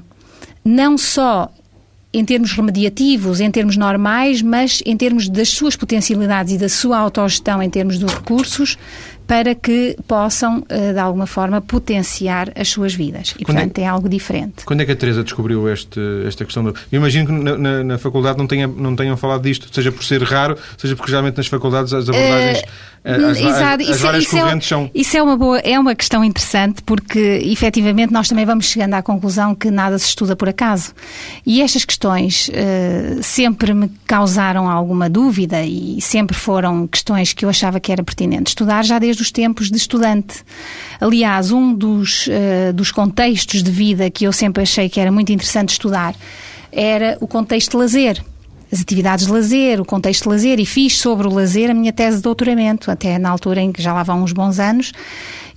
não 0.63 0.96
só 0.96 1.51
em 2.13 2.24
termos 2.24 2.51
remediativos, 2.51 3.39
em 3.39 3.50
termos 3.50 3.77
normais, 3.77 4.43
mas 4.43 4.84
em 4.86 4.96
termos 4.96 5.27
das 5.27 5.50
suas 5.50 5.75
potencialidades 5.75 6.53
e 6.53 6.58
da 6.60 6.69
sua 6.69 7.00
autogestão 7.00 7.62
em 7.62 7.69
termos 7.69 7.98
dos 7.98 8.13
recursos, 8.13 8.77
para 9.29 9.53
que 9.53 9.95
possam, 10.07 10.65
eh, 10.67 10.91
de 10.91 10.98
alguma 10.98 11.27
forma, 11.27 11.62
potenciar 11.62 12.51
as 12.55 12.67
suas 12.67 12.95
vidas. 12.95 13.36
E, 13.38 13.45
quando 13.45 13.57
é 13.57 13.62
portanto, 13.62 13.77
é, 13.77 13.83
é, 13.83 13.88
algo 13.88 14.09
diferente. 14.09 14.65
Quando 14.65 14.81
é 14.81 14.86
que 14.88 14.91
a 14.91 14.95
Teresa 14.95 15.24
descobriu 15.24 15.71
este, 15.71 16.00
esta 16.25 16.43
questão? 16.43 16.63
Do... 16.63 16.69
Eu 16.91 16.98
imagino 16.98 17.27
que 17.27 17.31
na, 17.31 17.55
na, 17.55 17.83
na, 17.83 17.98
faculdade 18.00 18.39
não, 18.39 18.48
tenha, 18.48 18.65
não 18.65 18.95
tenham 18.95 19.15
falado 19.15 19.43
disto, 19.43 19.69
seja 19.71 19.91
por 19.91 20.03
ser 20.03 20.24
raro, 20.24 20.57
seja 20.79 20.95
porque 20.95 21.12
geralmente 21.12 21.38
nas 21.38 21.45
faculdades 21.45 21.93
as 21.93 22.09
abordagens... 22.09 22.63
Uh 22.63 23.00
as, 23.03 23.38
Exato. 23.38 23.83
As, 23.83 23.89
as 23.89 24.01
várias 24.01 24.24
isso, 24.24 24.38
é 24.38 24.39
é, 24.39 24.62
são... 24.62 24.91
Isso 24.93 25.17
é 25.17 25.24
uma, 25.24 25.38
boa, 25.38 25.59
é 25.59 25.79
uma 25.79 25.95
questão 25.95 26.24
interessante 26.24 26.81
porque, 26.83 27.41
efetivamente, 27.45 28.12
nós 28.12 28.27
também 28.27 28.45
vamos 28.45 28.65
chegando 28.65 28.93
à 28.93 29.01
conclusão 29.01 29.55
que 29.55 29.71
nada 29.71 29.98
se 29.98 30.07
estuda 30.07 30.36
por 30.36 30.50
acaso. 30.50 30.93
E 31.45 31.62
estas 31.62 31.86
questões 31.86 32.50
uh, 32.50 33.24
sempre 33.24 33.74
me 33.74 33.89
causaram 34.05 34.69
alguma 34.69 35.09
dúvida 35.09 35.63
e 35.63 36.01
sempre 36.01 36.36
foram 36.36 36.88
questões 36.88 37.33
que 37.33 37.45
eu 37.45 37.50
achava 37.50 37.79
que 37.79 37.91
era 37.91 38.03
pertinente 38.03 38.50
estudar 38.50 38.83
já 38.83 39.00
desde 39.00 39.18
desde 39.19 39.21
os 39.21 39.31
tempos 39.31 39.69
de 39.69 39.77
estudante. 39.77 40.43
Aliás, 40.99 41.51
um 41.51 41.73
dos, 41.73 42.27
uh, 42.27 42.73
dos 42.73 42.91
contextos 42.91 43.61
de 43.61 43.71
vida 43.71 44.09
que 44.09 44.25
eu 44.25 44.31
sempre 44.31 44.63
achei 44.63 44.89
que 44.89 44.99
era 44.99 45.11
muito 45.11 45.31
interessante 45.31 45.69
estudar 45.69 46.15
era 46.71 47.17
o 47.19 47.27
contexto 47.27 47.71
de 47.71 47.77
lazer 47.77 48.23
as 48.71 48.79
atividades 48.79 49.25
de 49.25 49.31
lazer, 49.31 49.81
o 49.81 49.85
contexto 49.85 50.23
de 50.25 50.29
lazer, 50.29 50.59
e 50.59 50.65
fiz 50.65 50.99
sobre 50.99 51.25
o 51.25 51.33
lazer 51.33 51.71
a 51.71 51.73
minha 51.73 51.91
tese 51.91 52.17
de 52.17 52.21
doutoramento, 52.21 52.91
até 52.91 53.17
na 53.17 53.27
altura 53.31 53.61
em 53.61 53.71
que 53.71 53.81
já 53.81 53.91
lá 53.91 54.03
vão 54.03 54.21
uns 54.21 54.31
bons 54.31 54.59
anos, 54.59 54.91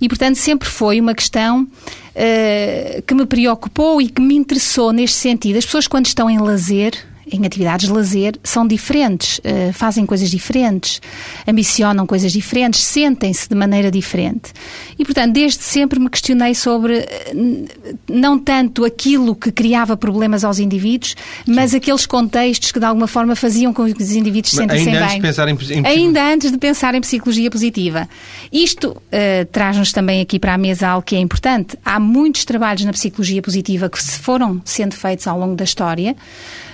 e 0.01 0.09
portanto 0.09 0.35
sempre 0.37 0.67
foi 0.67 0.99
uma 0.99 1.13
questão 1.13 1.61
uh, 1.61 3.01
que 3.03 3.13
me 3.13 3.27
preocupou 3.27 4.01
e 4.01 4.09
que 4.09 4.19
me 4.19 4.33
interessou 4.33 4.91
neste 4.91 5.17
sentido. 5.17 5.59
As 5.59 5.65
pessoas, 5.65 5.87
quando 5.87 6.07
estão 6.07 6.27
em 6.27 6.39
lazer, 6.39 6.93
em 7.33 7.45
atividades 7.45 7.87
de 7.87 7.93
lazer 7.93 8.35
são 8.43 8.67
diferentes, 8.67 9.39
uh, 9.39 9.73
fazem 9.73 10.05
coisas 10.05 10.29
diferentes, 10.29 11.01
ambicionam 11.47 12.05
coisas 12.05 12.31
diferentes, 12.31 12.83
sentem-se 12.83 13.49
de 13.49 13.55
maneira 13.55 13.89
diferente. 13.89 14.53
E, 14.97 15.03
portanto, 15.03 15.33
desde 15.33 15.63
sempre 15.63 15.99
me 15.99 16.09
questionei 16.09 16.53
sobre 16.53 16.99
uh, 16.99 17.87
não 18.07 18.37
tanto 18.37 18.85
aquilo 18.85 19.35
que 19.35 19.51
criava 19.51 19.97
problemas 19.97 20.43
aos 20.43 20.59
indivíduos, 20.59 21.15
mas 21.47 21.71
Sim. 21.71 21.77
aqueles 21.77 22.05
contextos 22.05 22.71
que 22.71 22.79
de 22.79 22.85
alguma 22.85 23.07
forma 23.07 23.35
faziam 23.35 23.73
com 23.73 23.91
que 23.91 24.03
os 24.03 24.11
indivíduos 24.11 24.51
se 24.51 24.57
sentissem 24.57 24.93
ainda 24.93 24.99
bem. 24.99 25.03
Antes 25.03 25.15
de 25.15 25.21
pensar 25.21 25.47
em, 25.47 25.57
em 25.79 25.85
ainda 25.85 26.33
antes 26.33 26.51
de 26.51 26.57
pensar 26.57 26.95
em 26.95 27.01
psicologia 27.01 27.49
positiva. 27.49 28.07
Isto 28.51 28.89
uh, 28.89 29.45
traz-nos 29.51 29.91
também 29.91 30.21
aqui 30.21 30.37
para 30.37 30.53
a 30.53 30.57
mesa 30.57 30.87
algo 30.87 31.05
que 31.05 31.15
é 31.15 31.19
importante. 31.19 31.77
Há 31.83 31.99
muitos 31.99 32.45
trabalhos 32.45 32.85
na 32.85 32.91
psicologia 32.91 33.41
positiva 33.41 33.89
que 33.89 34.01
foram 34.01 34.61
sendo 34.63 34.93
feitos 34.95 35.27
ao 35.27 35.39
longo 35.39 35.55
da 35.55 35.63
história. 35.63 36.15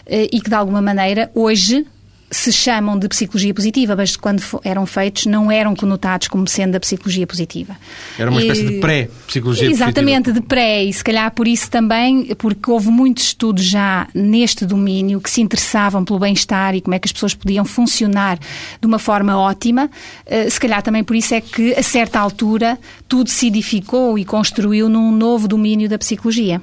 Eh, 0.10 0.28
e 0.34 0.42
que, 0.42 0.50
de 0.50 0.56
alguma 0.56 0.82
maneira, 0.82 1.32
hoje 1.34 1.86
se 2.32 2.51
chamam 2.51 2.98
de 2.98 3.08
psicologia 3.08 3.54
positiva, 3.54 3.96
mas 3.96 4.16
quando 4.16 4.44
eram 4.63 4.86
feitos 4.86 5.25
não 5.25 5.51
eram 5.51 5.75
conotados 5.75 6.28
como 6.28 6.48
sendo 6.48 6.74
da 6.74 6.80
psicologia 6.80 7.25
positiva. 7.25 7.75
Era 8.18 8.30
uma 8.30 8.39
espécie 8.39 8.66
e, 8.66 8.68
de 8.68 8.80
pré-psicologia 8.80 9.68
positiva. 9.68 9.89
Exatamente, 9.89 10.32
de 10.32 10.42
pré, 10.42 10.84
e 10.84 10.94
se 10.94 11.04
calhar 11.04 11.32
por 11.34 11.48
isso 11.48 11.70
também, 11.70 12.25
porque 12.36 12.70
houve 12.70 12.89
muitos 12.89 13.25
estudos 13.25 13.66
já 13.66 14.08
neste 14.13 14.66
domínio 14.66 15.20
que 15.20 15.30
se 15.30 15.42
interessavam 15.42 16.06
pelo 16.06 16.20
bem-estar 16.20 16.75
e 16.75 16.82
como 16.82 16.94
é 16.94 17.00
que 17.00 17.08
as 17.08 17.12
pessoas 17.12 17.34
podiam 17.34 17.66
funcionar 17.66 18.38
de 18.80 18.86
uma 18.86 19.00
forma 19.00 19.36
ótima, 19.38 19.89
eh, 20.25 20.50
se 20.50 20.60
calhar 20.60 20.84
também 20.84 21.04
por 21.04 21.16
isso 21.16 21.34
é 21.34 21.42
que, 21.42 21.74
a 21.74 21.84
certa 21.84 22.20
altura, 22.20 22.78
tudo 23.08 23.30
se 23.30 23.48
edificou 23.48 24.20
e 24.20 24.25
construiu 24.25 24.88
num 24.88 25.12
novo 25.12 25.48
domínio 25.48 25.89
da 25.89 25.98
psicologia. 25.98 26.62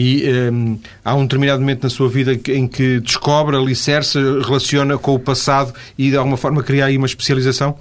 E 0.00 0.22
um, 0.52 0.78
há 1.04 1.12
um 1.16 1.24
determinado 1.24 1.58
momento 1.58 1.82
na 1.82 1.90
sua 1.90 2.08
vida 2.08 2.32
em 2.32 2.68
que 2.68 3.00
descobre, 3.00 3.56
alicerce, 3.56 4.16
relaciona 4.16 4.96
com 4.96 5.12
o 5.12 5.18
passado 5.18 5.74
e 5.98 6.10
de 6.10 6.16
alguma 6.16 6.36
forma 6.36 6.62
cria 6.62 6.84
aí 6.84 6.96
uma 6.96 7.08
especialização? 7.08 7.76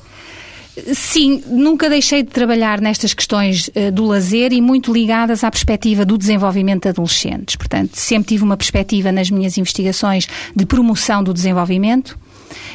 Sim, 0.95 1.43
nunca 1.45 1.87
deixei 1.87 2.23
de 2.23 2.29
trabalhar 2.29 2.81
nestas 2.81 3.13
questões 3.13 3.67
uh, 3.67 3.91
do 3.91 4.03
lazer 4.03 4.51
e 4.51 4.59
muito 4.59 4.91
ligadas 4.91 5.43
à 5.43 5.51
perspectiva 5.51 6.03
do 6.03 6.17
desenvolvimento 6.17 6.83
de 6.83 6.89
adolescentes. 6.89 7.55
Portanto, 7.55 7.91
sempre 7.93 8.29
tive 8.29 8.43
uma 8.43 8.57
perspectiva 8.57 9.11
nas 9.11 9.29
minhas 9.29 9.55
investigações 9.55 10.27
de 10.55 10.65
promoção 10.65 11.23
do 11.23 11.31
desenvolvimento 11.31 12.17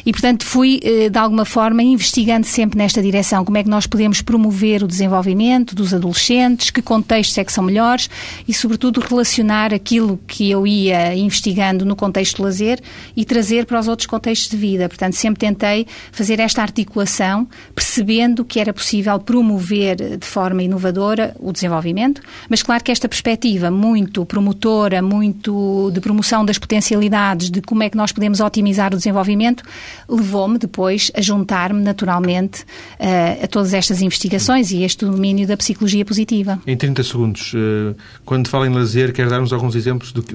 e, 0.04 0.12
portanto, 0.12 0.44
fui, 0.44 0.80
eh, 0.82 1.08
de 1.08 1.18
alguma 1.18 1.44
forma, 1.44 1.82
investigando 1.82 2.46
sempre 2.46 2.78
nesta 2.78 3.00
direção. 3.02 3.44
Como 3.44 3.56
é 3.58 3.62
que 3.62 3.68
nós 3.68 3.86
podemos 3.86 4.20
promover 4.20 4.82
o 4.82 4.88
desenvolvimento 4.88 5.74
dos 5.74 5.94
adolescentes, 5.94 6.70
que 6.70 6.82
contextos 6.82 7.38
é 7.38 7.44
que 7.44 7.52
são 7.52 7.64
melhores 7.64 8.08
e, 8.46 8.54
sobretudo, 8.54 9.00
relacionar 9.00 9.72
aquilo 9.72 10.18
que 10.26 10.50
eu 10.50 10.66
ia 10.66 11.14
investigando 11.14 11.84
no 11.84 11.94
contexto 11.94 12.36
de 12.36 12.42
lazer 12.42 12.80
e 13.16 13.24
trazer 13.24 13.66
para 13.66 13.78
os 13.78 13.88
outros 13.88 14.06
contextos 14.06 14.50
de 14.50 14.56
vida. 14.56 14.88
Portanto, 14.88 15.14
sempre 15.14 15.40
tentei 15.40 15.86
fazer 16.10 16.40
esta 16.40 16.62
articulação, 16.62 17.46
percebendo 17.74 18.44
que 18.44 18.58
era 18.58 18.72
possível 18.72 19.18
promover 19.18 20.18
de 20.18 20.26
forma 20.26 20.62
inovadora 20.62 21.34
o 21.38 21.52
desenvolvimento, 21.52 22.20
mas 22.48 22.62
claro 22.62 22.82
que 22.82 22.90
esta 22.90 23.08
perspectiva 23.08 23.70
muito 23.70 24.24
promotora, 24.24 25.02
muito 25.02 25.90
de 25.92 26.00
promoção 26.00 26.44
das 26.44 26.58
potencialidades, 26.58 27.50
de 27.50 27.60
como 27.60 27.82
é 27.82 27.90
que 27.90 27.96
nós 27.96 28.12
podemos 28.12 28.40
otimizar 28.40 28.92
o 28.92 28.96
desenvolvimento, 28.96 29.62
levou-me 30.08 30.58
depois 30.58 31.10
a 31.14 31.20
juntar-me 31.20 31.82
naturalmente 31.82 32.62
uh, 32.62 33.44
a 33.44 33.46
todas 33.46 33.74
estas 33.74 34.00
investigações 34.02 34.70
e 34.70 34.82
este 34.82 35.04
domínio 35.04 35.46
da 35.46 35.56
psicologia 35.56 36.04
positiva. 36.04 36.60
Em 36.66 36.76
30 36.76 37.02
segundos, 37.02 37.52
uh, 37.54 37.96
quando 38.24 38.48
fala 38.48 38.66
em 38.66 38.70
lazer, 38.70 39.12
quer 39.12 39.28
dar-nos 39.28 39.52
alguns 39.52 39.74
exemplos 39.74 40.12
do 40.12 40.22
que 40.22 40.34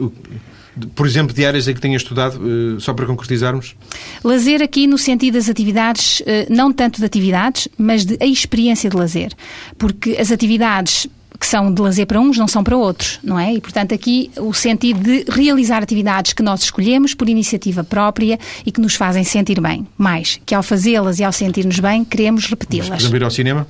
por 0.93 1.07
exemplo, 1.07 1.33
de 1.33 1.43
áreas 1.43 1.67
em 1.67 1.73
que 1.73 1.81
tenha 1.81 1.97
estudado, 1.97 2.39
eh, 2.39 2.79
só 2.79 2.93
para 2.93 3.07
concretizarmos? 3.07 3.75
Lazer 4.23 4.61
aqui 4.61 4.85
no 4.85 4.95
sentido 4.95 5.33
das 5.33 5.49
atividades, 5.49 6.21
não 6.51 6.71
tanto 6.71 6.99
de 6.99 7.05
atividades, 7.05 7.67
mas 7.79 8.05
de 8.05 8.15
a 8.21 8.25
experiência 8.27 8.87
de 8.87 8.95
lazer. 8.95 9.33
Porque 9.75 10.11
as 10.19 10.31
atividades 10.31 11.07
que 11.39 11.45
são 11.45 11.73
de 11.73 11.81
lazer 11.81 12.05
para 12.05 12.19
uns 12.19 12.37
não 12.37 12.47
são 12.47 12.63
para 12.63 12.75
outros, 12.75 13.19
não 13.23 13.39
é? 13.39 13.53
E, 13.53 13.61
portanto, 13.61 13.93
aqui 13.93 14.31
o 14.37 14.53
sentido 14.53 14.99
de 14.99 15.25
realizar 15.29 15.83
atividades 15.83 16.33
que 16.33 16.43
nós 16.43 16.63
escolhemos 16.63 17.13
por 17.13 17.29
iniciativa 17.29 17.83
própria 17.83 18.39
e 18.65 18.71
que 18.71 18.81
nos 18.81 18.95
fazem 18.95 19.23
sentir 19.23 19.61
bem. 19.61 19.87
Mais, 19.97 20.39
que 20.45 20.55
ao 20.55 20.63
fazê-las 20.63 21.19
e 21.19 21.23
ao 21.23 21.31
sentir-nos 21.31 21.79
bem, 21.79 22.03
queremos 22.03 22.45
repeti-las. 22.45 22.89
Por 22.89 22.95
exemplo, 22.97 23.17
ir 23.17 23.23
ao 23.23 23.31
cinema? 23.31 23.67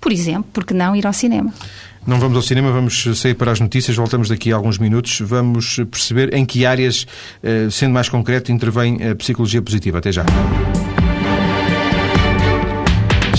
Por 0.00 0.12
exemplo, 0.12 0.46
porque 0.52 0.74
não 0.74 0.94
ir 0.94 1.06
ao 1.06 1.12
cinema? 1.12 1.52
Não 2.06 2.20
vamos 2.20 2.36
ao 2.36 2.42
cinema, 2.42 2.70
vamos 2.70 3.08
sair 3.16 3.34
para 3.34 3.50
as 3.50 3.58
notícias, 3.58 3.96
voltamos 3.96 4.28
daqui 4.28 4.52
a 4.52 4.56
alguns 4.56 4.78
minutos. 4.78 5.20
Vamos 5.20 5.80
perceber 5.90 6.32
em 6.34 6.46
que 6.46 6.64
áreas, 6.64 7.04
eh, 7.42 7.66
sendo 7.68 7.92
mais 7.92 8.08
concreto, 8.08 8.52
intervém 8.52 8.98
a 9.10 9.14
psicologia 9.16 9.60
positiva. 9.60 9.98
Até 9.98 10.12
já. 10.12 10.24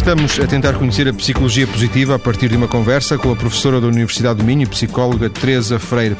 Estamos 0.08 0.40
a 0.40 0.48
tentar 0.48 0.76
conhecer 0.76 1.06
a 1.10 1.14
psicologia 1.14 1.68
positiva 1.68 2.16
a 2.16 2.20
partir 2.20 2.48
de 2.48 2.56
uma 2.56 2.70
conversa 2.70 3.18
com 3.18 3.30
a 3.30 3.36
professora 3.36 3.82
da 3.82 3.88
Universidade 3.88 4.40
do 4.40 4.46
Minho, 4.46 4.66
psicóloga 4.70 5.30
Teresa 5.30 5.78
Freire. 5.80 6.16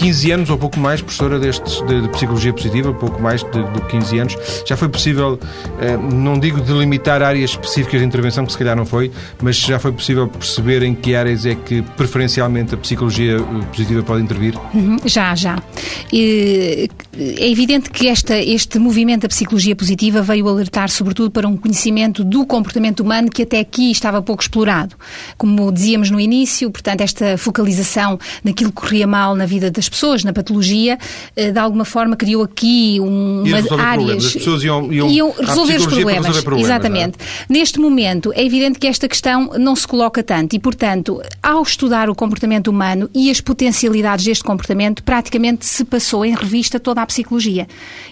15 0.00 0.32
anos 0.32 0.48
ou 0.48 0.56
pouco 0.56 0.80
mais, 0.80 1.02
professora 1.02 1.38
destes, 1.38 1.82
de, 1.82 2.00
de 2.00 2.08
psicologia 2.08 2.54
positiva, 2.54 2.90
pouco 2.94 3.20
mais 3.20 3.42
de, 3.44 3.62
de 3.62 3.80
15 3.86 4.18
anos, 4.18 4.36
já 4.64 4.74
foi 4.74 4.88
possível, 4.88 5.38
eh, 5.78 5.94
não 5.98 6.38
digo 6.38 6.58
delimitar 6.58 7.20
áreas 7.20 7.50
específicas 7.50 8.00
de 8.00 8.06
intervenção, 8.06 8.46
que 8.46 8.52
se 8.52 8.56
calhar 8.56 8.74
não 8.74 8.86
foi, 8.86 9.12
mas 9.42 9.56
já 9.56 9.78
foi 9.78 9.92
possível 9.92 10.26
perceber 10.26 10.82
em 10.82 10.94
que 10.94 11.14
áreas 11.14 11.44
é 11.44 11.54
que 11.54 11.82
preferencialmente 11.98 12.74
a 12.74 12.78
psicologia 12.78 13.36
eh, 13.36 13.64
positiva 13.66 14.02
pode 14.02 14.22
intervir? 14.22 14.54
Uhum, 14.72 14.96
já, 15.04 15.34
já. 15.34 15.62
E, 16.10 16.88
é 17.18 17.50
evidente 17.50 17.90
que 17.90 18.08
esta, 18.08 18.38
este 18.38 18.78
movimento 18.78 19.22
da 19.22 19.28
psicologia 19.28 19.76
positiva 19.76 20.22
veio 20.22 20.48
alertar 20.48 20.88
sobretudo 20.88 21.30
para 21.30 21.46
um 21.46 21.56
conhecimento 21.56 22.24
do 22.24 22.46
comportamento 22.46 23.00
humano 23.00 23.28
que 23.28 23.42
até 23.42 23.60
aqui 23.60 23.90
estava 23.90 24.22
pouco 24.22 24.42
explorado. 24.42 24.96
Como 25.36 25.70
dizíamos 25.70 26.10
no 26.10 26.18
início, 26.18 26.70
portanto, 26.70 27.02
esta 27.02 27.36
focalização 27.36 28.18
naquilo 28.42 28.70
que 28.70 28.76
corria 28.76 29.06
mal 29.06 29.34
na 29.34 29.44
vida 29.44 29.70
das 29.70 29.89
pessoas, 29.90 30.24
na 30.24 30.32
patologia, 30.32 30.98
eh, 31.36 31.50
de 31.50 31.58
alguma 31.58 31.84
forma 31.84 32.16
criou 32.16 32.42
aqui 32.42 32.98
um, 33.00 33.44
uma 33.44 33.82
áreas. 33.82 34.24
As 34.26 34.32
pessoas 34.34 34.62
iam, 34.62 34.92
iam, 34.92 35.10
iam 35.10 35.34
resolver 35.38 35.76
os 35.76 35.86
problemas. 35.86 36.26
Resolver 36.26 36.42
problemas. 36.42 36.70
Exatamente. 36.70 37.18
É? 37.18 37.52
Neste 37.52 37.78
momento, 37.78 38.32
é 38.34 38.44
evidente 38.44 38.78
que 38.78 38.86
esta 38.86 39.08
questão 39.08 39.50
não 39.58 39.76
se 39.76 39.86
coloca 39.86 40.22
tanto 40.22 40.54
e, 40.54 40.58
portanto, 40.58 41.20
ao 41.42 41.62
estudar 41.62 42.08
o 42.08 42.14
comportamento 42.14 42.68
humano 42.68 43.10
e 43.14 43.30
as 43.30 43.40
potencialidades 43.40 44.24
deste 44.24 44.44
comportamento, 44.44 45.02
praticamente 45.02 45.66
se 45.66 45.84
passou 45.84 46.24
em 46.24 46.34
revista 46.34 46.80
toda 46.80 47.02
a 47.02 47.06
psicologia. 47.06 47.66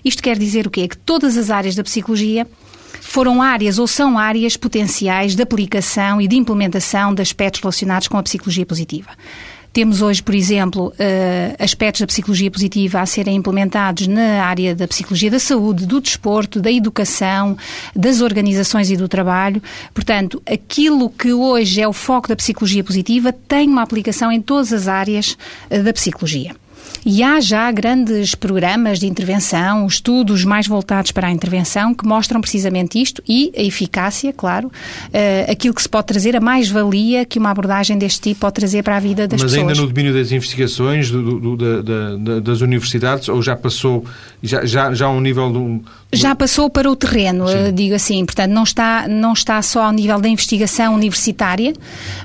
Isto 0.05 0.23
quer 0.23 0.39
dizer 0.39 0.67
o 0.67 0.71
quê? 0.71 0.89
Que 0.89 0.97
todas 0.97 1.37
as 1.37 1.51
áreas 1.51 1.75
da 1.75 1.83
psicologia 1.83 2.47
foram 3.01 3.41
áreas 3.41 3.79
ou 3.79 3.87
são 3.87 4.19
áreas 4.19 4.57
potenciais 4.57 5.35
de 5.35 5.43
aplicação 5.43 6.21
e 6.21 6.29
de 6.29 6.37
implementação 6.37 7.15
de 7.15 7.23
aspectos 7.23 7.61
relacionados 7.63 8.07
com 8.07 8.19
a 8.19 8.23
psicologia 8.23 8.67
positiva. 8.67 9.09
Temos 9.79 10.03
hoje, 10.03 10.21
por 10.21 10.35
exemplo, 10.35 10.93
eh, 10.99 11.55
aspectos 11.57 12.01
da 12.01 12.07
psicologia 12.09 12.51
positiva 12.51 13.01
a 13.01 13.07
serem 13.07 13.37
implementados 13.37 14.09
na 14.09 14.45
área 14.45 14.75
da 14.75 14.89
psicologia 14.89 15.31
da 15.31 15.39
saúde, 15.39 15.87
do 15.87 16.01
desporto, 16.01 16.61
da 16.61 16.69
educação, 16.69 17.57
das 17.95 18.21
organizações 18.21 18.91
e 18.91 18.97
do 18.97 19.07
trabalho. 19.07 19.63
Portanto, 19.95 20.43
aquilo 20.45 21.09
que 21.09 21.33
hoje 21.33 21.81
é 21.81 21.87
o 21.87 21.93
foco 21.93 22.27
da 22.27 22.35
psicologia 22.35 22.83
positiva 22.83 23.33
tem 23.33 23.69
uma 23.69 23.83
aplicação 23.83 24.33
em 24.33 24.41
todas 24.41 24.73
as 24.73 24.89
áreas 24.89 25.39
eh, 25.71 25.81
da 25.81 25.93
psicologia. 25.93 26.57
E 27.05 27.23
há 27.23 27.41
já 27.41 27.71
grandes 27.71 28.35
programas 28.35 28.99
de 28.99 29.07
intervenção, 29.07 29.87
estudos 29.87 30.45
mais 30.45 30.67
voltados 30.67 31.13
para 31.13 31.29
a 31.29 31.31
intervenção 31.31 31.95
que 31.95 32.07
mostram 32.07 32.41
precisamente 32.41 33.01
isto 33.01 33.23
e 33.27 33.53
a 33.57 33.63
eficácia, 33.63 34.33
claro, 34.33 34.69
uh, 34.69 35.51
aquilo 35.51 35.75
que 35.75 35.83
se 35.83 35.89
pode 35.89 36.07
trazer, 36.07 36.37
a 36.37 36.41
mais-valia 36.41 37.25
que 37.25 37.39
uma 37.39 37.51
abordagem 37.51 37.97
deste 37.97 38.21
tipo 38.21 38.41
pode 38.41 38.55
trazer 38.55 38.83
para 38.83 38.97
a 38.97 39.01
vida 39.01 39.27
das 39.27 39.41
Mas 39.41 39.53
pessoas. 39.53 39.67
Mas 39.67 39.79
ainda 39.79 39.89
no 39.89 39.95
domínio 39.95 40.13
das 40.13 40.33
investigações 40.33 41.11
do, 41.11 41.41
do, 41.41 41.57
da, 41.57 42.17
da, 42.17 42.41
das 42.41 42.61
universidades 42.61 43.29
ou 43.29 43.41
já 43.43 43.57
passou, 43.57 44.05
já, 44.43 44.65
já, 44.65 44.93
já 44.93 45.09
um 45.09 45.21
nível 45.21 45.51
de 45.51 45.59
um, 45.59 45.83
já 46.13 46.35
passou 46.35 46.71
para 46.71 46.91
o 46.91 46.97
terreno, 46.97 47.47
Sim. 47.49 47.75
digo 47.75 47.95
assim, 47.95 48.25
portanto 48.25 48.51
não 48.51 48.63
está, 48.63 49.07
não 49.07 49.35
está 49.35 49.61
só 49.61 49.83
ao 49.85 49.93
nível 49.93 50.19
da 50.19 50.29
investigação 50.29 50.95
universitária, 50.95 51.75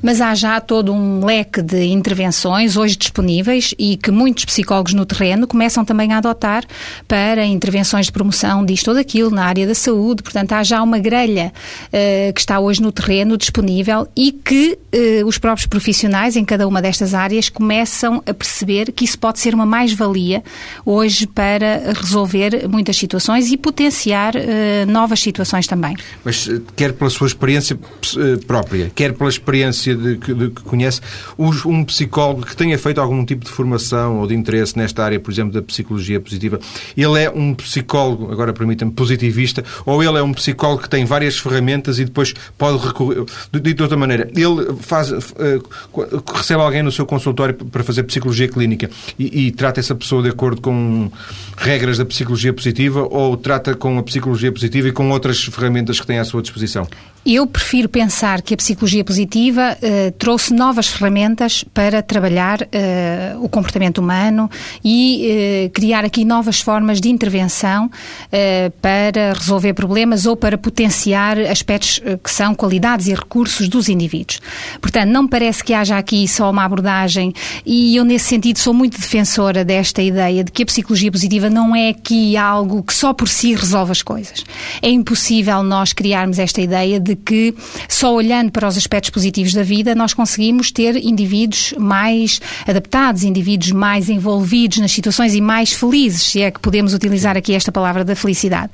mas 0.01 0.21
há 0.21 0.33
já 0.33 0.61
todo 0.61 0.93
um 0.93 1.25
leque 1.25 1.61
de 1.61 1.83
intervenções 1.83 2.77
hoje 2.77 2.95
disponíveis 2.95 3.75
e 3.77 3.97
que 3.97 4.09
muitos 4.09 4.45
psicólogos 4.53 4.93
no 4.93 5.03
terreno 5.03 5.47
começam 5.47 5.83
também 5.83 6.13
a 6.13 6.17
adotar 6.17 6.63
para 7.07 7.43
intervenções 7.43 8.05
de 8.05 8.11
promoção 8.11 8.63
disto 8.63 8.89
ou 8.89 8.93
daquilo 8.93 9.31
na 9.31 9.45
área 9.45 9.65
da 9.65 9.73
saúde. 9.73 10.21
Portanto, 10.21 10.53
há 10.53 10.63
já 10.63 10.83
uma 10.83 10.99
grelha 10.99 11.51
uh, 11.87 12.33
que 12.33 12.39
está 12.39 12.59
hoje 12.59 12.79
no 12.79 12.91
terreno 12.91 13.35
disponível 13.35 14.07
e 14.15 14.31
que 14.31 14.77
uh, 14.93 15.25
os 15.25 15.39
próprios 15.39 15.65
profissionais 15.65 16.35
em 16.35 16.45
cada 16.45 16.67
uma 16.67 16.81
destas 16.81 17.15
áreas 17.15 17.49
começam 17.49 18.21
a 18.27 18.33
perceber 18.33 18.91
que 18.91 19.03
isso 19.05 19.17
pode 19.17 19.39
ser 19.39 19.55
uma 19.55 19.65
mais-valia 19.65 20.43
hoje 20.85 21.25
para 21.25 21.93
resolver 21.95 22.67
muitas 22.69 22.95
situações 22.95 23.51
e 23.51 23.57
potenciar 23.57 24.35
uh, 24.35 24.39
novas 24.87 25.19
situações 25.19 25.65
também. 25.65 25.95
Mas 26.23 26.47
quer 26.75 26.93
pela 26.93 27.09
sua 27.09 27.25
experiência 27.25 27.77
própria, 28.45 28.91
quer 28.93 29.13
pela 29.13 29.29
experiência 29.29 29.95
de, 29.95 30.17
de, 30.17 30.49
que 30.51 30.61
conhece, 30.61 31.01
um 31.65 31.83
psicólogo 31.83 32.45
que 32.45 32.55
tenha 32.55 32.77
feito 32.77 33.01
algum 33.01 33.25
tipo 33.25 33.45
de 33.45 33.51
formação 33.51 34.19
ou 34.19 34.27
de 34.27 34.42
interesse 34.43 34.77
nesta 34.77 35.03
área, 35.03 35.19
por 35.19 35.31
exemplo, 35.31 35.53
da 35.53 35.61
psicologia 35.61 36.19
positiva, 36.19 36.59
ele 36.95 37.23
é 37.23 37.29
um 37.29 37.53
psicólogo, 37.53 38.31
agora 38.31 38.51
permita-me, 38.51 38.91
positivista, 38.91 39.63
ou 39.85 40.03
ele 40.03 40.17
é 40.17 40.23
um 40.23 40.33
psicólogo 40.33 40.83
que 40.83 40.89
tem 40.89 41.05
várias 41.05 41.37
ferramentas 41.37 41.97
e 41.99 42.05
depois 42.05 42.33
pode 42.57 42.85
recorrer. 42.85 43.23
Dito 43.51 43.73
de 43.73 43.83
outra 43.83 43.97
maneira, 43.97 44.29
ele 44.35 44.75
faz, 44.81 45.11
uh, 45.11 45.23
recebe 46.35 46.61
alguém 46.61 46.83
no 46.83 46.91
seu 46.91 47.05
consultório 47.05 47.55
para 47.55 47.83
fazer 47.83 48.03
psicologia 48.03 48.47
clínica 48.47 48.89
e, 49.17 49.47
e 49.47 49.51
trata 49.51 49.79
essa 49.79 49.95
pessoa 49.95 50.21
de 50.21 50.29
acordo 50.29 50.61
com 50.61 51.09
regras 51.57 51.97
da 51.97 52.05
psicologia 52.05 52.53
positiva 52.53 53.07
ou 53.09 53.37
trata 53.37 53.73
com 53.75 53.97
a 53.97 54.03
psicologia 54.03 54.51
positiva 54.51 54.89
e 54.89 54.91
com 54.91 55.09
outras 55.09 55.43
ferramentas 55.45 55.99
que 55.99 56.05
tem 56.07 56.19
à 56.19 56.25
sua 56.25 56.41
disposição? 56.41 56.87
Eu 57.25 57.47
prefiro 57.47 57.87
pensar 57.87 58.41
que 58.41 58.53
a 58.53 58.57
psicologia 58.57 59.01
positiva 59.01 59.77
uh, 59.77 60.11
trouxe 60.17 60.53
novas 60.53 60.87
ferramentas 60.87 61.63
para 61.73 62.01
trabalhar 62.01 62.63
uh, 62.63 63.41
o 63.41 63.47
comportamento 63.47 63.99
humano 63.99 64.49
e 64.83 65.67
uh, 65.67 65.69
criar 65.69 66.03
aqui 66.03 66.25
novas 66.25 66.59
formas 66.59 66.99
de 66.99 67.09
intervenção 67.09 67.89
para 68.81 69.33
resolver 69.33 69.73
problemas 69.73 70.25
ou 70.25 70.35
para 70.35 70.57
potenciar 70.57 71.39
aspectos 71.39 72.01
que 72.23 72.31
são 72.31 72.53
qualidades 72.55 73.07
e 73.07 73.13
recursos 73.13 73.67
dos 73.67 73.87
indivíduos. 73.87 74.41
Portanto, 74.81 75.09
não 75.09 75.23
me 75.23 75.29
parece 75.29 75.63
que 75.63 75.73
haja 75.73 75.97
aqui 75.97 76.27
só 76.27 76.49
uma 76.49 76.65
abordagem 76.65 77.33
e 77.65 77.95
eu, 77.95 78.03
nesse 78.03 78.25
sentido, 78.25 78.59
sou 78.59 78.73
muito 78.73 78.99
defensora 78.99 79.63
desta 79.63 80.01
ideia 80.01 80.43
de 80.43 80.51
que 80.51 80.63
a 80.63 80.65
psicologia 80.65 81.11
positiva 81.11 81.49
não 81.49 81.75
é 81.75 81.89
aqui 81.89 82.35
algo 82.35 82.83
que 82.83 82.93
só 82.93 83.13
por 83.13 83.29
si 83.29 83.53
resolve 83.53 83.91
as 83.91 84.01
coisas. 84.01 84.43
É 84.81 84.89
impossível 84.89 85.61
nós 85.63 85.93
criarmos 85.93 86.39
esta 86.39 86.61
ideia 86.61 86.99
de 86.99 87.12
de 87.13 87.15
que 87.15 87.53
só 87.87 88.13
olhando 88.13 88.51
para 88.51 88.67
os 88.67 88.77
aspectos 88.77 89.09
positivos 89.09 89.53
da 89.53 89.63
vida 89.63 89.95
nós 89.95 90.13
conseguimos 90.13 90.71
ter 90.71 90.95
indivíduos 90.97 91.73
mais 91.77 92.41
adaptados, 92.67 93.23
indivíduos 93.23 93.71
mais 93.71 94.09
envolvidos 94.09 94.79
nas 94.79 94.91
situações 94.91 95.33
e 95.33 95.41
mais 95.41 95.71
felizes, 95.71 96.23
se 96.23 96.41
é 96.41 96.51
que 96.51 96.59
podemos 96.59 96.93
utilizar 96.93 97.37
aqui 97.37 97.53
esta 97.53 97.71
palavra 97.71 98.03
da 98.03 98.15
felicidade. 98.15 98.71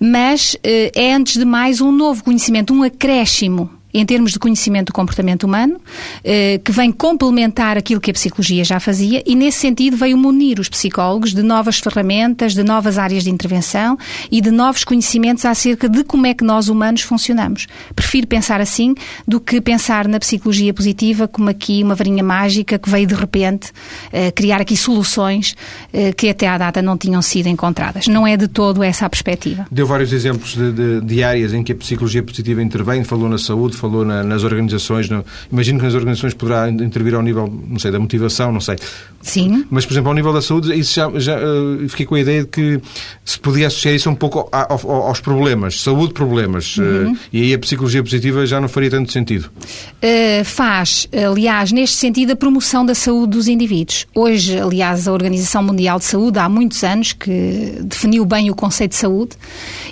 Mas 0.00 0.56
eh, 0.62 0.90
é, 0.94 1.12
antes 1.12 1.36
de 1.36 1.44
mais, 1.44 1.80
um 1.80 1.92
novo 1.92 2.24
conhecimento, 2.24 2.72
um 2.72 2.82
acréscimo 2.82 3.70
em 3.94 4.04
termos 4.04 4.32
de 4.32 4.38
conhecimento 4.40 4.88
do 4.88 4.92
comportamento 4.92 5.44
humano, 5.44 5.80
eh, 6.24 6.60
que 6.64 6.72
vem 6.72 6.90
complementar 6.90 7.78
aquilo 7.78 8.00
que 8.00 8.10
a 8.10 8.14
psicologia 8.14 8.64
já 8.64 8.80
fazia 8.80 9.22
e, 9.24 9.36
nesse 9.36 9.58
sentido, 9.58 9.96
veio 9.96 10.18
munir 10.18 10.58
os 10.58 10.68
psicólogos 10.68 11.32
de 11.32 11.42
novas 11.42 11.78
ferramentas, 11.78 12.54
de 12.54 12.64
novas 12.64 12.98
áreas 12.98 13.22
de 13.22 13.30
intervenção 13.30 13.96
e 14.30 14.40
de 14.40 14.50
novos 14.50 14.82
conhecimentos 14.82 15.44
acerca 15.44 15.88
de 15.88 16.02
como 16.02 16.26
é 16.26 16.34
que 16.34 16.42
nós 16.42 16.68
humanos 16.68 17.02
funcionamos. 17.02 17.66
Prefiro 17.94 18.26
pensar 18.26 18.60
assim 18.60 18.94
do 19.26 19.40
que 19.40 19.60
pensar 19.60 20.08
na 20.08 20.18
psicologia 20.18 20.74
positiva 20.74 21.28
como 21.28 21.48
aqui 21.48 21.82
uma 21.82 21.94
varinha 21.94 22.24
mágica 22.24 22.78
que 22.78 22.90
veio 22.90 23.06
de 23.06 23.14
repente 23.14 23.70
eh, 24.12 24.30
criar 24.32 24.60
aqui 24.60 24.76
soluções 24.76 25.54
eh, 25.92 26.12
que 26.12 26.28
até 26.28 26.48
à 26.48 26.58
data 26.58 26.82
não 26.82 26.98
tinham 26.98 27.22
sido 27.22 27.48
encontradas. 27.48 28.08
Não 28.08 28.26
é 28.26 28.36
de 28.36 28.48
todo 28.48 28.82
essa 28.82 29.06
a 29.06 29.10
perspectiva. 29.10 29.66
Deu 29.70 29.86
vários 29.86 30.12
exemplos 30.12 30.54
de, 30.54 30.72
de, 30.72 31.00
de 31.00 31.22
áreas 31.22 31.52
em 31.52 31.62
que 31.62 31.72
a 31.72 31.74
psicologia 31.74 32.22
positiva 32.22 32.62
intervém, 32.62 33.04
falou 33.04 33.28
na 33.28 33.38
saúde, 33.38 33.76
falou 33.84 34.04
na, 34.04 34.22
nas 34.22 34.44
organizações. 34.44 35.10
No, 35.10 35.24
imagino 35.52 35.78
que 35.78 35.84
nas 35.84 35.94
organizações 35.94 36.32
poderá 36.32 36.68
intervir 36.68 37.14
ao 37.14 37.22
nível, 37.22 37.52
não 37.68 37.78
sei, 37.78 37.90
da 37.90 37.98
motivação, 37.98 38.50
não 38.50 38.60
sei. 38.60 38.76
Sim. 39.20 39.64
Mas, 39.70 39.86
por 39.86 39.94
exemplo, 39.94 40.08
ao 40.08 40.14
nível 40.14 40.32
da 40.32 40.42
saúde, 40.42 40.78
isso 40.78 40.94
já, 40.94 41.10
já 41.18 41.36
uh, 41.38 41.88
fiquei 41.88 42.06
com 42.06 42.14
a 42.14 42.20
ideia 42.20 42.42
de 42.42 42.48
que 42.48 42.80
se 43.24 43.38
podia 43.38 43.66
associar 43.66 43.94
isso 43.94 44.08
um 44.08 44.14
pouco 44.14 44.48
ao, 44.52 44.72
ao, 44.72 44.90
aos 45.08 45.20
problemas, 45.20 45.80
saúde-problemas. 45.80 46.76
Eh, 46.78 46.82
uhum. 46.82 47.12
Uh, 47.12 47.18
e 47.32 47.42
aí 47.42 47.54
a 47.54 47.58
psicologia 47.58 48.02
positiva 48.02 48.46
já 48.46 48.60
não 48.60 48.68
faria 48.68 48.90
tanto 48.90 49.10
sentido. 49.10 49.50
Uh, 50.02 50.44
faz, 50.44 51.08
aliás, 51.12 51.72
neste 51.72 51.96
sentido, 51.96 52.32
a 52.32 52.36
promoção 52.36 52.84
da 52.84 52.94
saúde 52.94 53.32
dos 53.32 53.48
indivíduos. 53.48 54.06
Hoje, 54.14 54.58
aliás, 54.58 55.08
a 55.08 55.12
Organização 55.12 55.62
Mundial 55.62 55.98
de 55.98 56.04
Saúde, 56.04 56.38
há 56.38 56.48
muitos 56.48 56.84
anos, 56.84 57.12
que 57.12 57.78
definiu 57.82 58.24
bem 58.26 58.50
o 58.50 58.54
conceito 58.54 58.90
de 58.90 58.98
saúde 58.98 59.36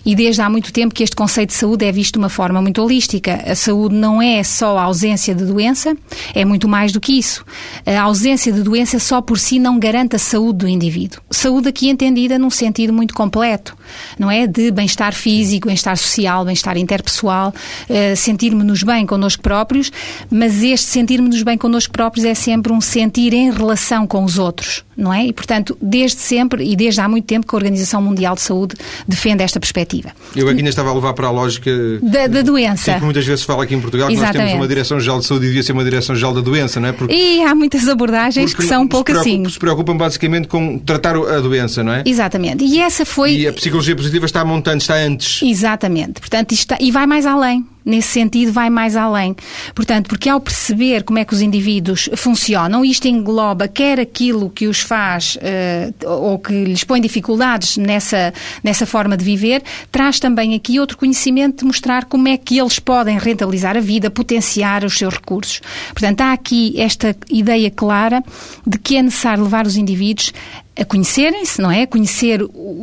e 0.05 0.15
desde 0.15 0.43
há 0.43 0.51
muito 0.51 0.73
tempo 0.73 0.95
que 0.95 1.03
este 1.03 1.17
conceito 1.17 1.51
de 1.51 1.57
saúde 1.57 1.85
é 1.85 1.93
visto 1.93 2.15
de 2.15 2.19
uma 2.19 2.29
forma 2.29 2.61
muito 2.61 2.83
holística. 2.83 3.43
A 3.47 3.55
saúde 3.55 3.82
saúde 3.83 3.95
não 3.95 4.23
é 4.23 4.43
só 4.43 4.79
a 4.79 4.83
ausência 4.85 5.35
de 5.35 5.45
doença, 5.45 5.97
é 6.35 6.45
muito 6.45 6.69
mais 6.69 6.93
do 6.93 7.01
que 7.01 7.19
isso. 7.19 7.45
A 7.85 8.03
ausência 8.03 8.53
de 8.53 8.63
doença 8.63 8.99
só 8.99 9.21
por 9.21 9.39
si 9.39 9.59
não 9.59 9.79
garante 9.79 10.15
a 10.17 10.19
saúde 10.19 10.59
do 10.61 10.69
indivíduo. 10.69 11.21
Saúde 11.31 11.69
aqui 11.69 11.89
entendida 11.89 12.39
num 12.39 12.51
sentido 12.51 12.93
muito 12.93 13.15
completo, 13.15 13.77
não 14.19 14.31
é? 14.31 14.47
De 14.47 14.71
bem-estar 14.71 15.15
físico, 15.15 15.67
bem-estar 15.67 15.97
social, 15.97 16.45
bem-estar 16.45 16.77
interpessoal, 16.77 17.49
uh, 17.89 18.17
sentirmos-nos 18.17 18.83
bem 18.83 19.07
connosco 19.07 19.43
próprios, 19.43 19.91
mas 20.31 20.63
este 20.63 20.87
sentirmos-nos 20.87 21.43
bem 21.43 21.59
connosco 21.59 21.93
próprios 21.93 22.25
é 22.25 22.35
sempre 22.35 22.73
um 22.73 22.81
sentir 22.81 23.33
em 23.33 23.51
relação 23.51 24.07
com 24.07 24.25
os 24.25 24.39
outros, 24.39 24.85
não 24.97 25.13
é? 25.13 25.27
E, 25.27 25.33
portanto, 25.33 25.77
desde 25.81 26.21
sempre 26.21 26.65
e 26.65 26.77
desde 26.77 27.01
há 27.01 27.09
muito 27.09 27.25
tempo 27.25 27.47
que 27.47 27.55
a 27.55 27.59
Organização 27.59 28.03
Mundial 28.03 28.35
de 28.35 28.43
Saúde 28.43 28.75
defende 29.07 29.43
esta 29.43 29.59
perspectiva. 29.59 30.11
Eu 30.35 30.49
aqui 30.49 30.59
ainda 30.59 30.71
estava 30.71 30.91
a 30.91 30.95
levar 30.95 31.15
para 31.15 31.29
a 31.29 31.31
lógica 31.31 31.71
da, 32.03 32.27
da 32.27 32.43
doença. 32.43 32.93
Sim, 32.93 32.99
que 32.99 33.05
muitas 33.05 33.25
vezes 33.25 33.45
fala 33.45 33.65
aqui 33.65 33.75
em 33.75 33.81
Portugal 33.81 34.09
que 34.09 34.15
Exatamente. 34.15 34.39
nós 34.39 34.47
temos 34.49 34.63
uma 34.63 34.69
Direção-Geral 34.69 35.19
de 35.21 35.27
Saúde 35.27 35.45
e 35.47 35.49
devia 35.49 35.63
ser 35.63 35.73
uma 35.73 35.85
Direção-Geral 35.85 36.35
da 36.35 36.41
Doença, 36.41 36.81
não 36.81 36.89
é? 36.89 36.93
Porque, 36.93 37.15
e 37.15 37.43
há 37.43 37.55
muitas 37.55 37.89
abordagens 37.89 38.55
que 38.55 38.63
são 38.65 38.83
um 38.83 38.89
pouco 38.89 39.13
assim. 39.13 39.49
Se 39.49 39.59
preocupam 39.59 39.97
basicamente 39.97 40.49
com 40.49 40.79
tratar 40.79 41.17
a 41.17 41.41
doença, 41.41 41.83
não 41.83 41.93
é? 41.93 42.03
Exatamente. 42.05 42.65
E 42.65 42.81
essa 42.81 43.05
foi... 43.05 43.37
E 43.37 43.47
a 43.47 43.53
psicologia 43.53 43.97
positiva 43.97 44.27
está 44.27 44.45
montante, 44.45 44.83
está 44.83 44.97
antes. 44.97 45.43
Exatamente. 45.43 46.21
Portanto, 46.21 46.53
está... 46.53 46.77
e 46.81 46.91
vai 46.91 47.07
mais 47.07 47.27
além 47.27 47.65
nesse 47.85 48.09
sentido, 48.09 48.53
vai 48.53 48.71
mais 48.71 48.97
além. 48.97 49.35
Portanto, 49.75 50.09
porque 50.09 50.29
ao 50.29 50.41
perceber 50.41 51.03
como 51.03 51.19
é 51.19 51.25
que 51.25 51.35
os 51.35 51.41
indivíduos 51.41 52.09
funcionam, 52.17 52.85
isto 52.85 53.07
engloba 53.07 53.69
quer 53.69 54.01
aquilo 54.01 54.51
que 54.51 54.67
os 54.67 54.81
faz 54.81 55.37
uh, 55.37 56.09
ou 56.09 56.39
que 56.39 56.53
lhes 56.65 56.85
põe 56.85 57.01
dificuldades 57.01 57.77
nessa, 57.77 58.33
nessa 58.63 58.87
forma 58.87 59.17
de 59.17 59.25
viver, 59.25 59.63
traz 59.91 60.19
também 60.21 60.55
aqui 60.55 60.79
outro 60.79 60.97
conhecimento 60.97 61.61
de 61.61 61.65
mostrar 61.65 62.05
como 62.05 62.29
é 62.29 62.37
que 62.37 62.59
eles 62.59 62.79
podem 62.79 63.19
rentabilizar 63.19 63.77
a 63.77 63.81
vida, 63.81 64.11
potenciar 64.11 64.85
os 64.85 64.97
seus 64.97 65.15
recursos. 65.15 65.61
Portanto, 65.93 66.21
há 66.21 66.33
aqui 66.33 66.75
esta 66.79 67.17
ideia 67.31 67.71
clara 67.71 68.23
de 68.67 68.79
que 68.79 68.97
é 68.97 69.03
necessário 69.03 69.43
levar 69.45 69.67
os 69.67 69.77
indivíduos 69.77 70.33
a 70.77 70.85
conhecerem-se, 70.85 71.61
não 71.61 71.71
é? 71.71 71.83
A 71.83 71.87
conhecer 71.87 72.41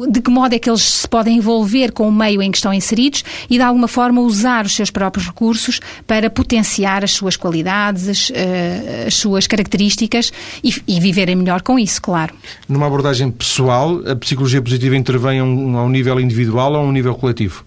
de 0.10 0.22
que 0.22 0.30
modo 0.30 0.54
é 0.54 0.60
que 0.60 0.70
eles 0.70 0.82
se 0.82 1.08
podem 1.08 1.38
envolver 1.38 1.92
com 1.92 2.08
o 2.08 2.12
meio 2.12 2.42
em 2.42 2.52
que 2.52 2.58
estão 2.58 2.74
inseridos 2.74 3.24
e, 3.50 3.58
de 3.58 3.64
alguma 3.64 3.88
forma, 3.88 4.22
usar 4.22 4.66
os 4.66 4.76
seus 4.76 4.92
próprios 4.92 5.26
recursos 5.26 5.80
para 6.06 6.30
potenciar 6.30 7.04
as 7.04 7.12
suas 7.12 7.36
qualidades, 7.36 8.32
eh, 8.34 9.06
as 9.08 9.16
suas 9.16 9.48
características 9.48 10.32
e, 10.64 10.74
e 10.88 11.00
viverem 11.00 11.36
melhor 11.36 11.62
com 11.62 11.80
isso, 11.80 12.02
claro. 12.02 12.34
Numa 12.68 12.86
abordagem 12.86 13.32
pessoal, 13.32 14.02
a 14.06 14.16
psicologia 14.16 14.62
positiva 14.62 14.96
intervém 14.96 15.40
a 15.40 15.44
um, 15.44 15.78
a 15.78 15.84
um 15.84 15.90
nível 15.90 16.20
individual 16.20 16.74
ou 16.74 16.80
a 16.80 16.82
um 16.82 16.92
nível 16.92 17.16
coletivo? 17.16 17.66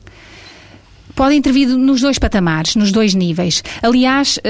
Pode 1.15 1.35
intervir 1.35 1.69
nos 1.69 2.01
dois 2.01 2.19
patamares, 2.19 2.77
nos 2.77 2.91
dois 2.91 3.15
níveis. 3.15 3.63
Aliás, 3.83 4.39
uh, 4.39 4.41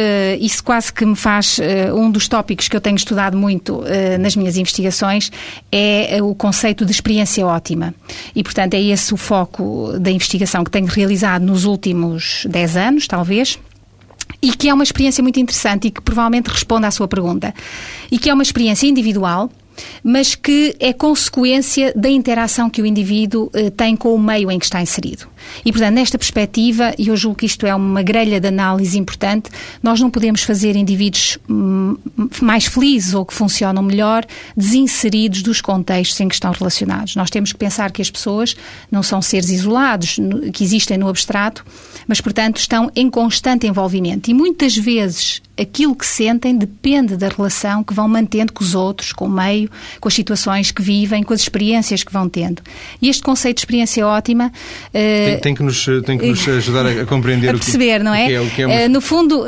isso 0.40 0.62
quase 0.62 0.92
que 0.92 1.04
me 1.04 1.16
faz 1.16 1.58
uh, 1.58 1.94
um 1.94 2.10
dos 2.10 2.28
tópicos 2.28 2.68
que 2.68 2.76
eu 2.76 2.80
tenho 2.80 2.96
estudado 2.96 3.36
muito 3.36 3.76
uh, 3.76 3.84
nas 4.20 4.36
minhas 4.36 4.56
investigações 4.56 5.30
é 5.70 6.22
o 6.22 6.34
conceito 6.34 6.84
de 6.84 6.92
experiência 6.92 7.46
ótima. 7.46 7.94
E, 8.34 8.42
portanto, 8.42 8.74
é 8.74 8.82
esse 8.82 9.12
o 9.14 9.16
foco 9.16 9.98
da 9.98 10.10
investigação 10.10 10.64
que 10.64 10.70
tenho 10.70 10.86
realizado 10.86 11.42
nos 11.42 11.64
últimos 11.64 12.46
10 12.48 12.76
anos, 12.76 13.06
talvez. 13.06 13.58
E 14.40 14.52
que 14.52 14.68
é 14.68 14.74
uma 14.74 14.82
experiência 14.82 15.22
muito 15.22 15.38
interessante 15.38 15.88
e 15.88 15.90
que 15.90 16.00
provavelmente 16.00 16.48
responde 16.48 16.86
à 16.86 16.90
sua 16.90 17.06
pergunta. 17.06 17.54
E 18.10 18.18
que 18.18 18.28
é 18.28 18.34
uma 18.34 18.42
experiência 18.42 18.86
individual, 18.86 19.50
mas 20.02 20.34
que 20.34 20.74
é 20.78 20.92
consequência 20.92 21.92
da 21.94 22.08
interação 22.08 22.68
que 22.68 22.82
o 22.82 22.86
indivíduo 22.86 23.50
eh, 23.52 23.70
tem 23.70 23.96
com 23.96 24.14
o 24.14 24.18
meio 24.18 24.50
em 24.50 24.58
que 24.58 24.64
está 24.64 24.80
inserido. 24.80 25.26
E, 25.64 25.72
portanto, 25.72 25.94
nesta 25.94 26.18
perspectiva, 26.18 26.94
e 26.98 27.08
eu 27.08 27.16
julgo 27.16 27.38
que 27.38 27.46
isto 27.46 27.66
é 27.66 27.74
uma 27.74 28.02
grelha 28.02 28.40
de 28.40 28.48
análise 28.48 28.98
importante, 28.98 29.50
nós 29.82 30.00
não 30.00 30.10
podemos 30.10 30.42
fazer 30.42 30.76
indivíduos 30.76 31.38
hum, 31.48 31.96
mais 32.40 32.66
felizes 32.66 33.14
ou 33.14 33.24
que 33.24 33.34
funcionam 33.34 33.82
melhor 33.82 34.24
desinseridos 34.56 35.42
dos 35.42 35.60
contextos 35.60 36.18
em 36.20 36.28
que 36.28 36.34
estão 36.34 36.52
relacionados. 36.52 37.16
Nós 37.16 37.30
temos 37.30 37.52
que 37.52 37.58
pensar 37.58 37.90
que 37.90 38.02
as 38.02 38.10
pessoas 38.10 38.56
não 38.90 39.02
são 39.02 39.20
seres 39.20 39.50
isolados, 39.50 40.16
que 40.52 40.62
existem 40.64 40.96
no 40.98 41.08
abstrato, 41.08 41.64
mas, 42.06 42.20
portanto, 42.20 42.58
estão 42.58 42.90
em 42.94 43.08
constante 43.10 43.66
envolvimento. 43.66 44.30
E 44.30 44.34
muitas 44.34 44.76
vezes 44.76 45.42
aquilo 45.58 45.94
que 45.94 46.06
sentem 46.06 46.56
depende 46.56 47.16
da 47.16 47.28
relação 47.28 47.84
que 47.84 47.92
vão 47.92 48.08
mantendo 48.08 48.52
com 48.52 48.64
os 48.64 48.74
outros, 48.74 49.12
com 49.12 49.26
o 49.26 49.30
meio, 49.30 49.70
com 50.00 50.08
as 50.08 50.14
situações 50.14 50.70
que 50.70 50.82
vivem, 50.82 51.22
com 51.22 51.32
as 51.32 51.40
experiências 51.40 52.02
que 52.02 52.12
vão 52.12 52.28
tendo. 52.28 52.62
E 53.00 53.08
este 53.08 53.22
conceito 53.22 53.56
de 53.56 53.60
experiência 53.60 54.06
ótima. 54.06 54.52
Uh, 54.88 54.92
tem, 54.92 55.40
tem, 55.40 55.54
que 55.54 55.62
nos, 55.62 55.84
tem 56.04 56.18
que 56.18 56.26
nos 56.26 56.48
ajudar 56.48 56.86
a, 56.86 57.06
compreender 57.06 57.50
a 57.54 57.58
perceber, 57.58 57.96
o 57.96 57.98
que, 57.98 58.04
não 58.04 58.14
é? 58.14 58.24
O 58.24 58.28
que 58.28 58.34
é, 58.34 58.40
o 58.40 58.50
que 58.50 58.62
é 58.62 58.86
uh, 58.86 58.88
no 58.88 59.00
fundo, 59.00 59.42
uh, 59.42 59.46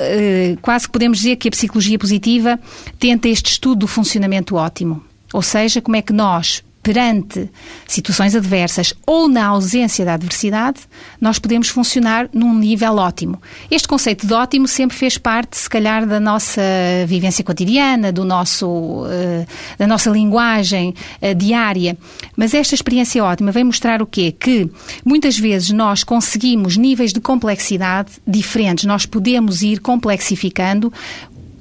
quase 0.61 0.87
que 0.87 0.93
podemos 0.93 1.19
dizer 1.19 1.37
que 1.37 1.49
a 1.49 1.51
psicologia 1.51 1.99
positiva 1.99 2.59
tenta 2.99 3.29
este 3.29 3.53
estudo 3.53 3.81
do 3.81 3.87
funcionamento 3.87 4.57
ótimo. 4.57 5.03
Ou 5.33 5.43
seja, 5.43 5.81
como 5.81 5.97
é 5.97 6.03
que 6.03 6.13
nós 6.13 6.63
perante 6.85 7.51
situações 7.89 8.37
adversas 8.37 8.93
ou 9.07 9.27
na 9.27 9.47
ausência 9.47 10.05
da 10.05 10.15
adversidade, 10.15 10.81
nós 11.19 11.39
podemos 11.39 11.69
funcionar 11.69 12.29
num 12.33 12.55
nível 12.55 12.97
ótimo. 12.97 13.41
Este 13.71 13.89
conceito 13.89 14.27
de 14.27 14.35
ótimo 14.35 14.69
sempre 14.69 14.95
fez 14.95 15.17
parte, 15.17 15.57
se 15.57 15.69
calhar, 15.69 16.07
da 16.07 16.21
nossa 16.21 16.61
vivência 17.09 17.43
cotidiana, 17.43 18.13
do 18.13 18.23
nosso, 18.23 18.69
uh, 18.69 19.47
da 19.79 19.87
nossa 19.87 20.11
linguagem 20.11 20.95
uh, 21.23 21.35
diária. 21.35 21.97
Mas 22.37 22.53
esta 22.53 22.75
experiência 22.75 23.25
ótima 23.25 23.51
vem 23.51 23.65
mostrar 23.65 24.03
o 24.03 24.07
quê? 24.07 24.31
Que 24.31 24.71
muitas 25.03 25.39
vezes 25.39 25.71
nós 25.71 26.05
conseguimos 26.05 26.77
níveis 26.77 27.15
de 27.15 27.21
complexidade 27.21 28.13
diferentes, 28.27 28.85
nós 28.85 29.07
podemos 29.07 29.63
ir 29.63 29.81
complexificando 29.81 30.93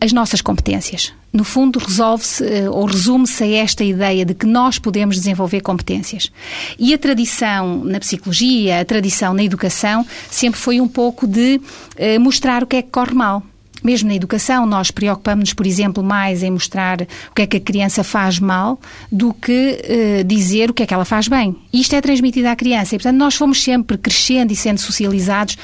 as 0.01 0.11
nossas 0.11 0.41
competências. 0.41 1.13
No 1.33 1.43
fundo, 1.43 1.79
resolve-se 1.79 2.45
eh, 2.45 2.69
ou 2.69 2.85
resume-se 2.85 3.43
a 3.43 3.47
esta 3.47 3.83
ideia 3.83 4.23
de 4.23 4.35
que 4.35 4.45
nós 4.45 4.77
podemos 4.77 5.15
desenvolver 5.15 5.61
competências. 5.61 6.31
E 6.77 6.93
a 6.93 6.97
tradição 6.97 7.83
na 7.83 7.99
psicologia, 7.99 8.79
a 8.79 8.85
tradição 8.85 9.33
na 9.33 9.43
educação, 9.43 10.05
sempre 10.29 10.59
foi 10.59 10.79
um 10.79 10.87
pouco 10.87 11.25
de 11.25 11.59
eh, 11.97 12.19
mostrar 12.19 12.61
o 12.61 12.67
que 12.67 12.75
é 12.75 12.81
que 12.83 12.91
corre 12.91 13.15
mal. 13.15 13.41
Mesmo 13.83 14.09
na 14.09 14.15
educação, 14.15 14.67
nós 14.67 14.91
preocupamos-nos, 14.91 15.53
por 15.53 15.65
exemplo, 15.65 16.03
mais 16.03 16.43
em 16.43 16.51
mostrar 16.51 17.01
o 17.01 17.33
que 17.35 17.41
é 17.41 17.47
que 17.47 17.57
a 17.57 17.59
criança 17.59 18.03
faz 18.03 18.37
mal 18.37 18.79
do 19.11 19.33
que 19.33 20.21
uh, 20.21 20.23
dizer 20.23 20.69
o 20.69 20.73
que 20.73 20.83
é 20.83 20.85
que 20.85 20.93
ela 20.93 21.03
faz 21.03 21.27
bem. 21.27 21.53
Isto 21.73 21.93
é 21.95 21.99
transmitido 21.99 22.47
à 22.47 22.55
criança. 22.55 22.95
E, 22.95 22.97
portanto, 22.97 23.17
nós 23.17 23.35
fomos 23.35 23.61
sempre 23.61 23.97
crescendo 23.97 24.53
e 24.53 24.55
sendo 24.55 24.79
socializados 24.79 25.57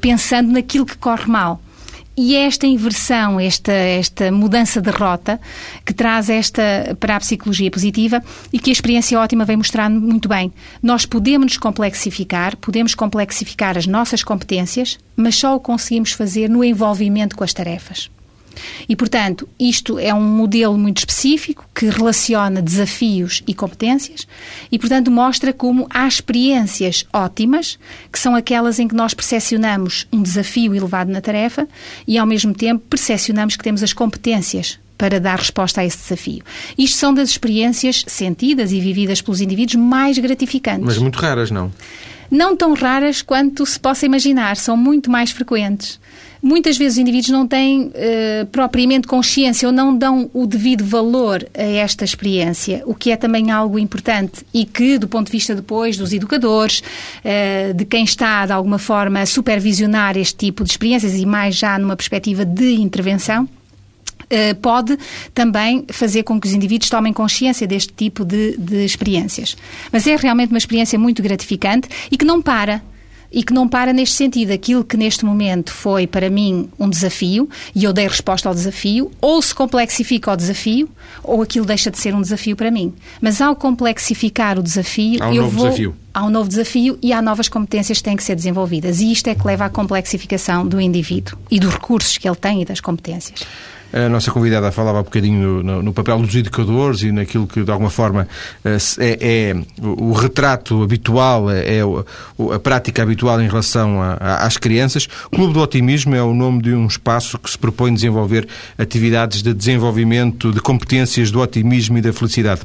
pensando 0.00 0.52
naquilo 0.52 0.86
que 0.86 0.96
corre 0.96 1.26
mal. 1.26 1.60
E 2.16 2.36
é 2.36 2.46
esta 2.46 2.66
inversão, 2.66 3.40
esta, 3.40 3.72
esta 3.72 4.30
mudança 4.30 4.80
de 4.80 4.90
rota 4.90 5.40
que 5.84 5.92
traz 5.92 6.30
esta 6.30 6.96
para 7.00 7.16
a 7.16 7.20
psicologia 7.20 7.70
positiva 7.70 8.22
e 8.52 8.58
que 8.58 8.70
a 8.70 8.72
experiência 8.72 9.18
ótima 9.18 9.44
vem 9.44 9.56
mostrar 9.56 9.90
muito 9.90 10.28
bem. 10.28 10.52
Nós 10.80 11.04
podemos 11.04 11.44
nos 11.44 11.56
complexificar, 11.58 12.56
podemos 12.56 12.94
complexificar 12.94 13.76
as 13.76 13.86
nossas 13.86 14.22
competências, 14.22 14.96
mas 15.16 15.34
só 15.34 15.56
o 15.56 15.60
conseguimos 15.60 16.12
fazer 16.12 16.48
no 16.48 16.62
envolvimento 16.62 17.36
com 17.36 17.42
as 17.42 17.52
tarefas. 17.52 18.08
E, 18.88 18.94
portanto, 18.94 19.48
isto 19.58 19.98
é 19.98 20.12
um 20.12 20.22
modelo 20.22 20.76
muito 20.76 20.98
específico 20.98 21.66
que 21.74 21.86
relaciona 21.86 22.62
desafios 22.62 23.42
e 23.46 23.54
competências 23.54 24.26
e, 24.70 24.78
portanto, 24.78 25.10
mostra 25.10 25.52
como 25.52 25.86
há 25.90 26.06
experiências 26.06 27.06
ótimas, 27.12 27.78
que 28.12 28.18
são 28.18 28.34
aquelas 28.34 28.78
em 28.78 28.88
que 28.88 28.94
nós 28.94 29.14
percepcionamos 29.14 30.06
um 30.12 30.22
desafio 30.22 30.74
elevado 30.74 31.10
na 31.10 31.20
tarefa 31.20 31.68
e, 32.06 32.18
ao 32.18 32.26
mesmo 32.26 32.54
tempo, 32.54 32.84
percepcionamos 32.88 33.56
que 33.56 33.64
temos 33.64 33.82
as 33.82 33.92
competências 33.92 34.78
para 34.96 35.20
dar 35.20 35.38
resposta 35.38 35.80
a 35.80 35.84
esse 35.84 35.98
desafio. 35.98 36.42
Isto 36.76 36.96
são 36.96 37.12
das 37.12 37.30
experiências 37.30 38.04
sentidas 38.06 38.72
e 38.72 38.80
vividas 38.80 39.20
pelos 39.20 39.40
indivíduos 39.40 39.76
mais 39.76 40.18
gratificantes. 40.18 40.84
Mas 40.84 40.98
muito 40.98 41.18
raras, 41.18 41.50
não? 41.50 41.72
Não 42.30 42.56
tão 42.56 42.74
raras 42.74 43.22
quanto 43.22 43.64
se 43.66 43.78
possa 43.78 44.06
imaginar, 44.06 44.56
são 44.56 44.76
muito 44.76 45.10
mais 45.10 45.30
frequentes 45.30 46.00
muitas 46.44 46.76
vezes 46.76 46.94
os 46.94 46.98
indivíduos 46.98 47.30
não 47.30 47.48
têm 47.48 47.86
uh, 47.86 48.46
propriamente 48.52 49.08
consciência 49.08 49.66
ou 49.66 49.72
não 49.72 49.96
dão 49.96 50.30
o 50.34 50.46
devido 50.46 50.84
valor 50.84 51.48
a 51.56 51.62
esta 51.62 52.04
experiência, 52.04 52.82
o 52.84 52.94
que 52.94 53.10
é 53.10 53.16
também 53.16 53.50
algo 53.50 53.78
importante 53.78 54.44
e 54.52 54.66
que, 54.66 54.98
do 54.98 55.08
ponto 55.08 55.26
de 55.26 55.32
vista 55.32 55.54
depois 55.54 55.96
dos 55.96 56.12
educadores, 56.12 56.80
uh, 57.24 57.72
de 57.72 57.86
quem 57.86 58.04
está 58.04 58.44
de 58.44 58.52
alguma 58.52 58.78
forma 58.78 59.20
a 59.20 59.26
supervisionar 59.26 60.18
este 60.18 60.36
tipo 60.36 60.62
de 60.62 60.70
experiências 60.70 61.14
e 61.14 61.24
mais 61.24 61.56
já 61.56 61.78
numa 61.78 61.96
perspectiva 61.96 62.44
de 62.44 62.74
intervenção, 62.74 63.48
pode 64.60 64.98
também 65.32 65.84
fazer 65.90 66.22
com 66.22 66.40
que 66.40 66.46
os 66.46 66.52
indivíduos 66.52 66.90
tomem 66.90 67.12
consciência 67.12 67.66
deste 67.66 67.92
tipo 67.92 68.24
de, 68.24 68.56
de 68.56 68.84
experiências. 68.84 69.56
Mas 69.92 70.06
é 70.06 70.16
realmente 70.16 70.50
uma 70.50 70.58
experiência 70.58 70.98
muito 70.98 71.22
gratificante 71.22 71.88
e 72.10 72.16
que 72.16 72.24
não 72.24 72.40
para 72.40 72.82
e 73.34 73.42
que 73.42 73.52
não 73.52 73.68
para 73.68 73.92
neste 73.92 74.14
sentido. 74.14 74.52
Aquilo 74.52 74.84
que 74.84 74.96
neste 74.96 75.24
momento 75.24 75.72
foi 75.72 76.06
para 76.06 76.30
mim 76.30 76.70
um 76.78 76.88
desafio 76.88 77.48
e 77.74 77.82
eu 77.84 77.92
dei 77.92 78.06
resposta 78.06 78.48
ao 78.48 78.54
desafio, 78.54 79.10
ou 79.20 79.42
se 79.42 79.54
complexifica 79.54 80.32
o 80.32 80.36
desafio, 80.36 80.88
ou 81.22 81.42
aquilo 81.42 81.66
deixa 81.66 81.90
de 81.90 81.98
ser 81.98 82.14
um 82.14 82.22
desafio 82.22 82.54
para 82.54 82.70
mim. 82.70 82.94
Mas 83.20 83.40
ao 83.40 83.56
complexificar 83.56 84.58
o 84.58 84.62
desafio, 84.62 85.22
há 85.22 85.28
um 85.28 85.34
eu 85.34 85.42
novo 85.42 85.56
vou. 85.56 85.66
Desafio. 85.66 85.96
Há 86.14 86.24
um 86.24 86.30
novo 86.30 86.48
desafio 86.48 86.96
e 87.02 87.12
há 87.12 87.20
novas 87.20 87.48
competências 87.48 87.98
que 87.98 88.04
têm 88.04 88.16
que 88.16 88.22
ser 88.22 88.36
desenvolvidas. 88.36 89.00
E 89.00 89.10
isto 89.10 89.26
é 89.26 89.34
que 89.34 89.44
leva 89.44 89.64
à 89.64 89.68
complexificação 89.68 90.64
do 90.64 90.80
indivíduo 90.80 91.36
e 91.50 91.58
dos 91.58 91.74
recursos 91.74 92.16
que 92.16 92.28
ele 92.28 92.36
tem 92.36 92.62
e 92.62 92.64
das 92.64 92.80
competências. 92.80 93.40
A 93.94 94.08
nossa 94.08 94.32
convidada 94.32 94.72
falava 94.72 94.98
um 94.98 95.04
bocadinho 95.04 95.62
no, 95.62 95.80
no, 95.80 95.92
papel 95.92 96.18
dos 96.18 96.34
educadores 96.34 97.02
e 97.02 97.12
naquilo 97.12 97.46
que, 97.46 97.62
de 97.62 97.70
alguma 97.70 97.90
forma, 97.90 98.26
eh, 98.64 98.76
é, 98.98 99.50
é 99.50 99.56
o, 99.80 100.12
retrato 100.12 100.82
habitual, 100.82 101.48
é, 101.48 101.78
é 101.78 101.80
a 102.52 102.58
prática 102.58 103.04
habitual 103.04 103.40
em 103.40 103.46
relação 103.46 104.02
a, 104.02 104.14
a, 104.14 104.46
às 104.46 104.56
crianças. 104.56 105.08
O 105.26 105.36
Clube 105.36 105.52
do 105.52 105.60
Otimismo 105.60 106.12
é 106.16 106.22
o 106.22 106.34
nome 106.34 106.60
de 106.60 106.74
um 106.74 106.88
espaço 106.88 107.38
que 107.38 107.48
se 107.48 107.56
propõe 107.56 107.94
desenvolver 107.94 108.48
atividades 108.76 109.44
de 109.44 109.54
desenvolvimento 109.54 110.50
de 110.50 110.60
competências 110.60 111.30
do 111.30 111.40
otimismo 111.40 111.96
e 111.96 112.00
da 112.00 112.12
felicidade. 112.12 112.62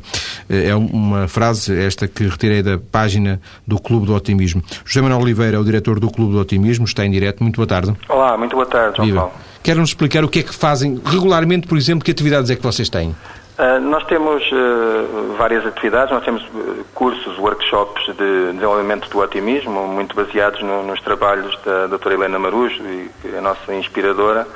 Eh, 0.49 0.69
é 0.69 0.75
uma 0.75 1.27
frase, 1.27 1.77
esta 1.79 2.07
que 2.07 2.23
retirei 2.23 2.63
da 2.63 2.79
página 2.79 3.39
do 3.67 3.79
Clube 3.79 4.07
do 4.07 4.15
Otimismo. 4.15 4.63
José 4.83 4.99
Manuel 4.99 5.21
Oliveira 5.21 5.57
é 5.57 5.59
o 5.59 5.63
diretor 5.63 5.99
do 5.99 6.09
Clube 6.09 6.33
do 6.33 6.39
Otimismo, 6.39 6.85
está 6.85 7.05
em 7.05 7.11
direto. 7.11 7.43
Muito 7.43 7.57
boa 7.57 7.67
tarde. 7.67 7.93
Olá, 8.09 8.35
muito 8.35 8.55
boa 8.55 8.65
tarde, 8.65 8.97
João. 8.97 9.29
Paulo. 9.29 9.48
Quer-nos 9.63 9.89
explicar 9.89 10.23
o 10.23 10.29
que 10.29 10.39
é 10.39 10.43
que 10.43 10.53
fazem 10.53 11.01
regularmente, 11.05 11.67
por 11.67 11.77
exemplo, 11.77 12.03
que 12.03 12.11
atividades 12.11 12.49
é 12.49 12.55
que 12.55 12.63
vocês 12.63 12.89
têm? 12.89 13.15
Uh, 13.59 13.77
nós 13.81 14.05
temos 14.05 14.41
uh, 14.53 15.35
várias 15.37 15.65
atividades, 15.65 16.13
nós 16.13 16.23
temos 16.23 16.41
uh, 16.43 16.85
cursos, 16.95 17.37
workshops 17.37 18.05
de 18.05 18.53
desenvolvimento 18.53 19.09
do 19.09 19.19
otimismo, 19.19 19.85
muito 19.85 20.15
baseados 20.15 20.61
no, 20.61 20.81
nos 20.83 21.01
trabalhos 21.01 21.59
da 21.65 21.87
doutora 21.87 22.15
Helena 22.15 22.39
Marujo, 22.39 22.81
e, 22.81 23.35
a 23.37 23.41
nossa 23.41 23.73
inspiradora, 23.73 24.47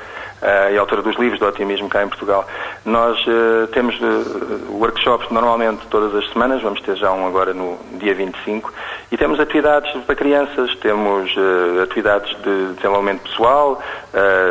uh, 0.44 0.72
e 0.72 0.78
autora 0.78 1.02
dos 1.02 1.16
livros 1.16 1.40
do 1.40 1.46
otimismo 1.46 1.88
cá 1.88 2.04
em 2.04 2.08
Portugal. 2.08 2.46
Nós 2.84 3.18
uh, 3.26 3.66
temos 3.72 3.98
uh, 4.00 4.72
workshops 4.72 5.30
normalmente 5.30 5.86
todas 5.88 6.14
as 6.14 6.30
semanas, 6.30 6.62
vamos 6.62 6.80
ter 6.82 6.96
já 6.96 7.10
um 7.12 7.26
agora 7.26 7.54
no 7.54 7.78
dia 7.94 8.14
25, 8.14 8.72
e 9.10 9.16
temos 9.16 9.40
atividades 9.40 9.90
para 10.04 10.14
crianças, 10.14 10.74
temos 10.76 11.34
atividades 11.82 12.36
de 12.42 12.74
desenvolvimento 12.74 13.22
pessoal, 13.22 13.80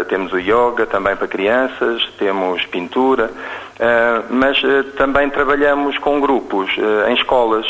temos 0.08 0.32
o 0.32 0.38
yoga 0.38 0.86
também 0.86 1.15
para 1.15 1.27
crianças, 1.27 2.01
temos 2.17 2.65
pintura, 2.67 3.29
mas 4.29 4.62
também 4.95 5.29
trabalhamos 5.29 5.97
com 5.97 6.21
grupos 6.21 6.69
em 7.10 7.13
escolas 7.15 7.65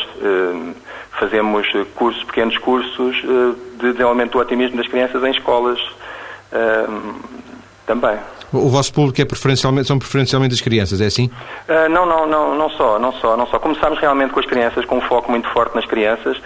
fazemos 1.13 1.67
cursos, 1.95 2.23
pequenos 2.25 2.57
cursos 2.59 3.15
de 3.79 3.91
desenvolvimento 3.91 4.33
do 4.33 4.39
otimismo 4.39 4.77
das 4.77 4.87
crianças 4.87 5.23
em 5.23 5.31
escolas 5.31 5.79
também. 7.85 8.19
O 8.53 8.69
vosso 8.69 8.93
público 8.93 9.19
é 9.19 9.25
preferencialmente, 9.25 9.87
são 9.87 9.97
preferencialmente 9.97 10.53
as 10.53 10.61
crianças, 10.61 11.01
é 11.01 11.07
assim? 11.07 11.29
Uh, 11.67 11.89
não, 11.89 12.05
não, 12.05 12.27
não, 12.27 12.55
não 12.55 12.69
só, 12.69 12.99
não 12.99 13.11
só, 13.13 13.35
não 13.35 13.47
só. 13.47 13.57
Começámos 13.57 13.99
realmente 13.99 14.31
com 14.31 14.39
as 14.39 14.45
crianças, 14.45 14.85
com 14.85 14.97
um 14.97 15.01
foco 15.01 15.31
muito 15.31 15.49
forte 15.49 15.75
nas 15.75 15.85
crianças, 15.85 16.37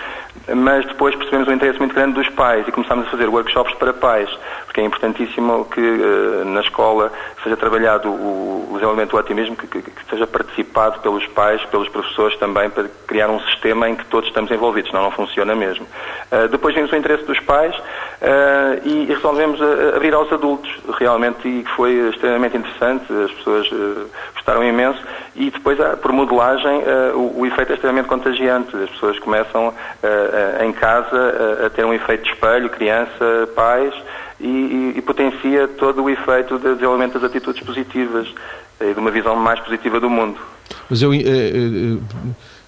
mas 0.56 0.86
depois 0.86 1.15
percebemos 1.15 1.48
um 1.50 1.54
interesse 1.54 1.78
muito 1.80 1.93
grande 1.93 2.13
dos 2.13 2.30
pais 2.30 2.65
e 2.67 2.72
começámos 2.72 3.08
a 3.08 3.10
fazer 3.10 3.28
workshops 3.28 3.74
para 3.76 3.91
pais, 3.93 4.30
porque 4.65 4.80
é 4.80 4.86
importantíssimo 4.86 5.65
que 5.65 5.82
uh, 5.82 6.46
na 6.46 6.62
escola 6.62 7.12
seja 7.43 7.58
trabalhado 7.58 8.10
o, 8.10 8.67
o 8.70 8.74
desenvolvimento 8.74 9.12
do 9.12 9.17
otimismo, 9.17 9.56
que, 9.58 9.67
que, 9.67 9.82
que, 9.82 10.10
seja 10.10 10.26
participado 10.26 11.00
pelos 11.00 11.26
pais, 11.28 11.63
pelos 11.65 11.89
professores 11.89 12.38
também, 12.38 12.70
para 12.70 12.86
criar 13.06 13.30
um 13.30 13.39
sistema 13.41 13.89
em 13.89 13.96
que 13.96 14.06
todos 14.06 14.30
estamos 14.30 14.50
envolvidos, 14.50 14.91
senão 14.91 15.04
não 15.04 15.12
funciona 15.12 15.54
mesmo. 15.54 15.86
Uh, 16.32 16.48
depois 16.48 16.74
vimos 16.74 16.91
o 16.91 16.96
interesse 16.96 17.26
dos 17.26 17.39
pais 17.41 17.76
e 18.84 19.06
resolvemos 19.06 19.60
abrir 19.96 20.13
aos 20.13 20.32
adultos, 20.32 20.70
realmente, 20.98 21.48
e 21.48 21.63
foi 21.76 21.97
extremamente 22.10 22.58
interessante, 22.58 23.06
as 23.12 23.32
pessoas 23.32 23.72
uh, 23.72 24.08
gostaram 24.34 24.64
imenso 24.64 25.00
e 25.36 25.50
depois, 25.50 25.78
por 26.02 26.12
modelagem, 26.12 26.80
uh, 26.80 27.18
o, 27.18 27.42
o, 27.42 27.46
efeito 27.46 27.72
é 27.72 27.76
extremamente 27.76 28.08
contagiante. 28.08 28.76
As 28.76 28.90
pessoas 28.90 29.20
começam 29.20 29.70
uh, 29.70 30.64
em 30.64 30.72
casa 30.74 31.66
a 31.66 31.70
ter 31.70 31.86
um 31.86 31.94
efeito 31.94 32.24
de 32.24 32.30
espelho, 32.32 32.70
criança, 32.70 33.50
pais, 33.56 33.94
e, 34.40 34.48
e, 34.48 34.94
e 34.98 35.02
potencia 35.02 35.68
todo 35.68 36.04
o 36.04 36.10
efeito 36.10 36.58
de 36.58 36.74
desenvolvimento 36.74 37.14
das 37.14 37.24
atitudes 37.24 37.64
positivas 37.64 38.28
e 38.80 38.94
de 38.94 39.00
uma 39.00 39.12
visão 39.12 39.36
mais 39.36 39.60
positiva 39.60 40.00
do 40.00 40.10
mundo. 40.10 40.38
Mas 40.90 41.02
eu 41.02 41.12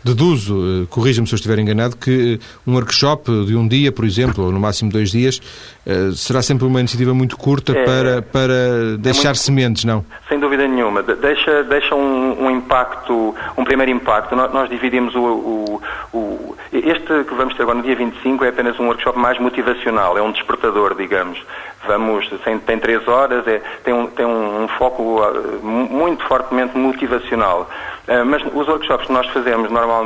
Deduzo, 0.09 0.83
eh, 0.83 0.87
corrija-me 0.89 1.27
se 1.27 1.33
eu 1.33 1.37
estiver 1.37 1.59
enganado, 1.59 1.95
que 1.95 2.39
eh, 2.41 2.45
um 2.65 2.73
workshop 2.73 3.45
de 3.45 3.55
um 3.55 3.67
dia, 3.67 3.91
por 3.91 4.05
exemplo, 4.05 4.45
ou 4.45 4.51
no 4.51 4.59
máximo 4.59 4.91
dois 4.91 5.11
dias, 5.11 5.39
eh, 5.85 6.11
será 6.15 6.41
sempre 6.41 6.65
uma 6.65 6.79
iniciativa 6.79 7.13
muito 7.13 7.37
curta 7.37 7.77
é, 7.77 7.83
para, 7.83 8.21
para 8.21 8.97
deixar 8.97 9.21
é 9.21 9.25
muito, 9.27 9.37
sementes, 9.37 9.85
não? 9.85 10.03
Sem 10.27 10.39
dúvida 10.39 10.67
nenhuma. 10.67 11.03
Deixa, 11.03 11.63
deixa 11.63 11.95
um, 11.95 12.45
um 12.45 12.51
impacto, 12.51 13.35
um 13.57 13.63
primeiro 13.63 13.91
impacto. 13.91 14.35
Nós, 14.35 14.51
nós 14.51 14.69
dividimos 14.69 15.13
o, 15.15 15.21
o, 15.21 15.81
o, 16.13 16.55
Este 16.73 17.23
que 17.23 17.33
vamos 17.35 17.55
ter 17.55 17.63
agora 17.63 17.77
no 17.77 17.83
dia 17.83 17.95
25 17.95 18.43
é 18.45 18.49
apenas 18.49 18.79
um 18.79 18.87
workshop 18.87 19.17
mais 19.17 19.39
motivacional, 19.39 20.17
é 20.17 20.21
um 20.21 20.31
despertador, 20.31 20.95
digamos. 20.95 21.39
Vamos, 21.87 22.29
tem, 22.43 22.59
tem 22.59 22.77
três 22.77 23.07
horas, 23.07 23.47
é, 23.47 23.61
tem, 23.83 23.93
um, 23.93 24.07
tem 24.07 24.25
um, 24.25 24.63
um 24.63 24.67
foco 24.67 25.21
muito 25.63 26.23
fortemente 26.25 26.77
motivacional. 26.77 27.69
Eh, 28.09 28.23
mas 28.23 28.41
os 28.43 28.67
workshops 28.67 29.05
que 29.05 29.13
nós 29.13 29.27
fazemos 29.27 29.69
normalmente 29.69 29.98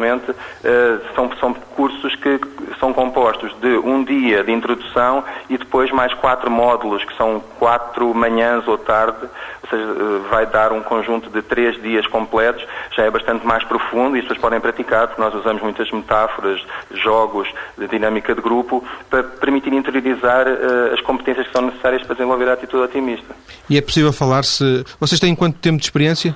eh, 0.64 0.98
são, 1.16 1.30
são 1.40 1.54
cursos 1.54 2.16
que 2.16 2.40
são 2.80 2.94
compostos 2.94 3.54
de 3.62 3.78
um 3.78 4.04
dia 4.04 4.44
de 4.44 4.52
introdução 4.52 5.24
e 5.50 5.58
depois 5.58 5.92
mais 5.92 6.14
quatro 6.14 6.50
módulos, 6.50 7.04
que 7.04 7.16
são 7.16 7.42
quatro 7.60 8.14
manhãs 8.14 8.68
ou 8.68 8.78
tarde, 8.78 9.28
ou 9.64 9.70
seja, 9.70 9.84
eh, 9.84 10.30
vai 10.30 10.46
dar 10.46 10.72
um 10.72 10.82
conjunto 10.82 11.30
de 11.30 11.42
três 11.42 11.82
dias 11.82 12.08
completos, 12.08 12.66
já 12.96 13.04
é 13.04 13.12
bastante 13.12 13.46
mais 13.46 13.64
profundo 13.64 14.16
e 14.16 14.20
as 14.20 14.26
pessoas 14.26 14.42
podem 14.42 14.60
praticar, 14.60 15.08
porque 15.08 15.22
nós 15.22 15.34
usamos 15.34 15.62
muitas 15.62 15.92
metáforas, 15.92 16.62
jogos 16.92 17.48
de 17.78 17.88
dinâmica 17.88 18.34
de 18.34 18.42
grupo, 18.42 18.84
para 19.10 19.24
permitir 19.24 19.74
interiorizar 19.74 20.46
as 20.94 21.02
competências 21.02 21.48
que 21.48 21.54
são 21.54 21.64
necessárias 21.64 22.04
para 22.04 22.16
desenvolver 22.16 22.50
a 22.50 22.54
atitude 22.54 22.84
otimista. 22.84 23.36
E 23.70 23.78
é 23.78 23.82
possível 23.82 24.12
falar-se... 24.14 24.84
Vocês 25.00 25.20
têm 25.20 25.36
quanto 25.36 25.58
tempo 25.60 25.78
de 25.78 25.86
experiência? 25.86 26.36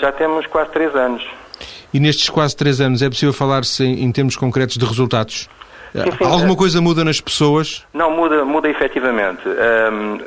Já 0.00 0.12
temos 0.12 0.46
quase 0.46 0.70
três 0.70 0.94
anos. 0.94 1.24
E 1.94 2.00
nestes 2.00 2.28
quase 2.28 2.56
três 2.56 2.80
anos 2.80 3.02
é 3.02 3.08
possível 3.08 3.32
falar-se 3.32 3.84
em, 3.84 4.10
termos 4.10 4.36
concretos 4.36 4.76
de 4.76 4.84
resultados? 4.84 5.48
Sim. 5.94 6.24
Alguma 6.24 6.56
coisa 6.56 6.80
muda 6.80 7.04
nas 7.04 7.20
pessoas? 7.20 7.86
Não, 7.94 8.10
muda, 8.10 8.44
muda 8.44 8.68
efetivamente. 8.68 9.42
Um, 9.46 10.18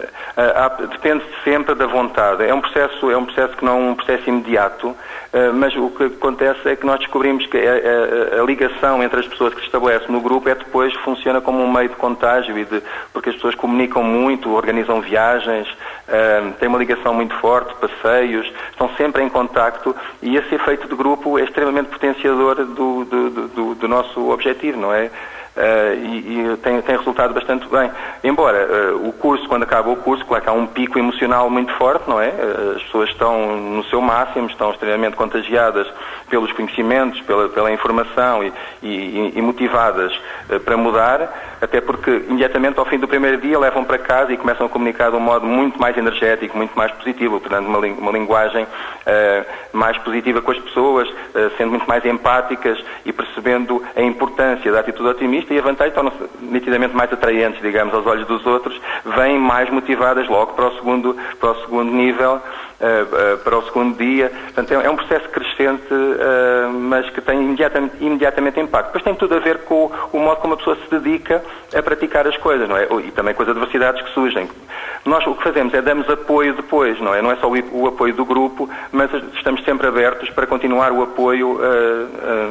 depende 0.91 1.25
sempre 1.43 1.75
da 1.75 1.85
vontade. 1.85 2.45
É 2.45 2.53
um 2.53 2.61
processo, 2.61 3.11
é 3.11 3.17
um 3.17 3.25
processo 3.25 3.57
que 3.57 3.65
não 3.65 3.73
é 3.73 3.91
um 3.91 3.95
processo 3.95 4.29
imediato, 4.29 4.87
uh, 4.87 5.53
mas 5.53 5.75
o 5.75 5.89
que 5.89 6.05
acontece 6.05 6.69
é 6.69 6.75
que 6.77 6.85
nós 6.85 6.99
descobrimos 6.99 7.45
que 7.47 7.57
a, 7.57 8.37
a, 8.37 8.41
a, 8.41 8.45
ligação 8.45 9.03
entre 9.03 9.19
as 9.19 9.27
pessoas 9.27 9.53
que 9.53 9.59
se 9.59 9.65
estabelece 9.65 10.09
no 10.09 10.21
grupo 10.21 10.47
é 10.47 10.55
depois 10.55 10.93
funciona 11.03 11.41
como 11.41 11.61
um 11.61 11.69
meio 11.69 11.89
de 11.89 11.95
contágio 11.95 12.57
e 12.57 12.63
de, 12.63 12.81
porque 13.11 13.29
as 13.29 13.35
pessoas 13.35 13.55
comunicam 13.55 14.01
muito, 14.01 14.49
organizam 14.51 15.01
viagens, 15.01 15.67
um, 16.07 16.51
têm 16.53 16.69
uma 16.69 16.79
ligação 16.79 17.13
muito 17.13 17.35
forte, 17.39 17.75
passeios, 17.75 18.49
estão 18.71 18.89
sempre 18.95 19.21
em 19.21 19.27
contacto 19.27 19.93
e 20.21 20.37
esse 20.37 20.55
efeito 20.55 20.87
de 20.87 20.95
grupo 20.95 21.37
é 21.37 21.43
extremamente 21.43 21.89
potenciador 21.89 22.55
do, 22.55 23.03
do, 23.03 23.29
do, 23.49 23.75
do 23.75 23.87
nosso 23.89 24.29
objetivo, 24.31 24.79
não 24.79 24.93
é? 24.93 25.11
Uh, 25.57 26.05
e, 26.05 26.51
e 26.53 26.57
tem, 26.57 26.79
tem, 26.83 26.95
resultado 26.95 27.33
bastante 27.33 27.67
bem. 27.67 27.89
Embora 28.23 28.93
uh, 28.93 29.07
o 29.07 29.11
curso, 29.11 29.47
quando 29.47 29.63
acaba 29.63 29.89
o 29.89 29.95
curso, 29.95 30.23
claro 30.23 30.43
que 30.43 30.49
há 30.49 30.53
um 30.53 30.67
pico 30.67 30.99
emocional 30.99 31.49
muito 31.49 31.73
forte, 31.73 32.07
não 32.07 32.21
é? 32.21 32.27
Uh, 32.27 32.75
as 32.75 32.83
pessoas 32.83 33.09
estão 33.09 33.57
no 33.57 33.83
seu 33.85 33.99
máximo, 33.99 34.47
estão 34.47 34.69
extremamente 34.69 35.15
contagiadas 35.15 35.87
pelos 36.29 36.51
conhecimentos, 36.51 37.19
pela, 37.21 37.49
pela 37.49 37.71
informação 37.71 38.43
e, 38.43 38.53
e, 38.83 39.33
e 39.35 39.41
motivadas 39.41 40.13
para 40.65 40.75
mudar, 40.75 41.57
até 41.61 41.79
porque 41.79 42.25
imediatamente 42.27 42.77
ao 42.77 42.85
fim 42.85 42.99
do 42.99 43.07
primeiro 43.07 43.37
dia 43.37 43.57
levam 43.57 43.83
para 43.85 43.97
casa 43.97 44.33
e 44.33 44.37
começam 44.37 44.67
a 44.67 44.69
comunicar 44.69 45.09
de 45.09 45.15
um 45.15 45.21
modo 45.21 45.45
muito 45.45 45.79
mais 45.79 45.97
energético, 45.97 46.57
muito 46.57 46.77
mais 46.77 46.91
positivo, 46.91 47.39
portanto 47.39 47.65
uma, 47.65 47.79
uma 47.79 48.11
linguagem 48.11 48.67
mais 49.71 49.97
positiva 49.99 50.41
com 50.41 50.51
as 50.51 50.59
pessoas, 50.59 51.07
sendo 51.57 51.69
muito 51.69 51.87
mais 51.87 52.05
empáticas 52.05 52.77
e 53.05 53.13
percebendo 53.13 53.81
a 53.95 54.01
importância 54.01 54.69
da 54.69 54.81
atitude 54.81 55.07
otimista 55.07 55.46
e 55.49 55.59
a 55.59 55.61
vantagem 55.61 55.93
tornam-se 55.93 56.23
nitidamente 56.41 56.95
mais 56.95 57.11
atraentes, 57.11 57.61
digamos, 57.61 57.93
aos 57.93 58.05
olhos 58.05 58.27
dos 58.27 58.45
outros, 58.45 58.79
vêm 59.05 59.39
mais 59.39 59.69
motivadas 59.69 60.27
logo 60.27 60.53
para 60.53 60.67
o 60.67 60.75
segundo, 60.75 61.15
para 61.39 61.51
o 61.51 61.61
segundo 61.61 61.91
nível, 61.91 62.41
para 63.43 63.57
o 63.57 63.63
segundo 63.65 63.97
dia. 63.97 64.29
Portanto, 64.29 64.71
é, 64.71 64.85
é 64.85 64.89
um 64.89 64.95
processo 64.95 65.27
crescente, 65.29 65.93
uh, 65.93 66.71
mas 66.71 67.09
que 67.09 67.21
tem 67.21 67.41
imediatamente, 67.41 67.95
imediatamente 67.99 68.59
impacto. 68.59 68.87
Depois 68.87 69.03
tem 69.03 69.15
tudo 69.15 69.35
a 69.35 69.39
ver 69.39 69.59
com 69.59 69.91
o, 70.13 70.19
modo 70.19 70.37
como 70.37 70.53
a 70.53 70.57
pessoa 70.57 70.77
se 70.77 70.99
dedica 70.99 71.43
a 71.75 71.81
praticar 71.81 72.27
as 72.27 72.37
coisas, 72.37 72.67
não 72.69 72.77
é? 72.77 72.87
E 73.05 73.11
também 73.11 73.33
com 73.33 73.43
as 73.43 73.49
adversidades 73.49 74.01
que 74.01 74.13
surgem. 74.13 74.49
Nós 75.05 75.25
o 75.25 75.35
que 75.35 75.43
fazemos 75.43 75.73
é 75.73 75.81
damos 75.81 76.09
apoio 76.09 76.53
depois, 76.53 76.99
não 76.99 77.13
é? 77.13 77.21
Não 77.21 77.31
é 77.31 77.35
só 77.37 77.49
o, 77.49 77.87
apoio 77.87 78.13
do 78.13 78.25
grupo, 78.25 78.69
mas 78.91 79.09
estamos 79.35 79.63
sempre 79.63 79.87
abertos 79.87 80.29
para 80.29 80.45
continuar 80.45 80.91
o 80.91 81.01
apoio 81.01 81.59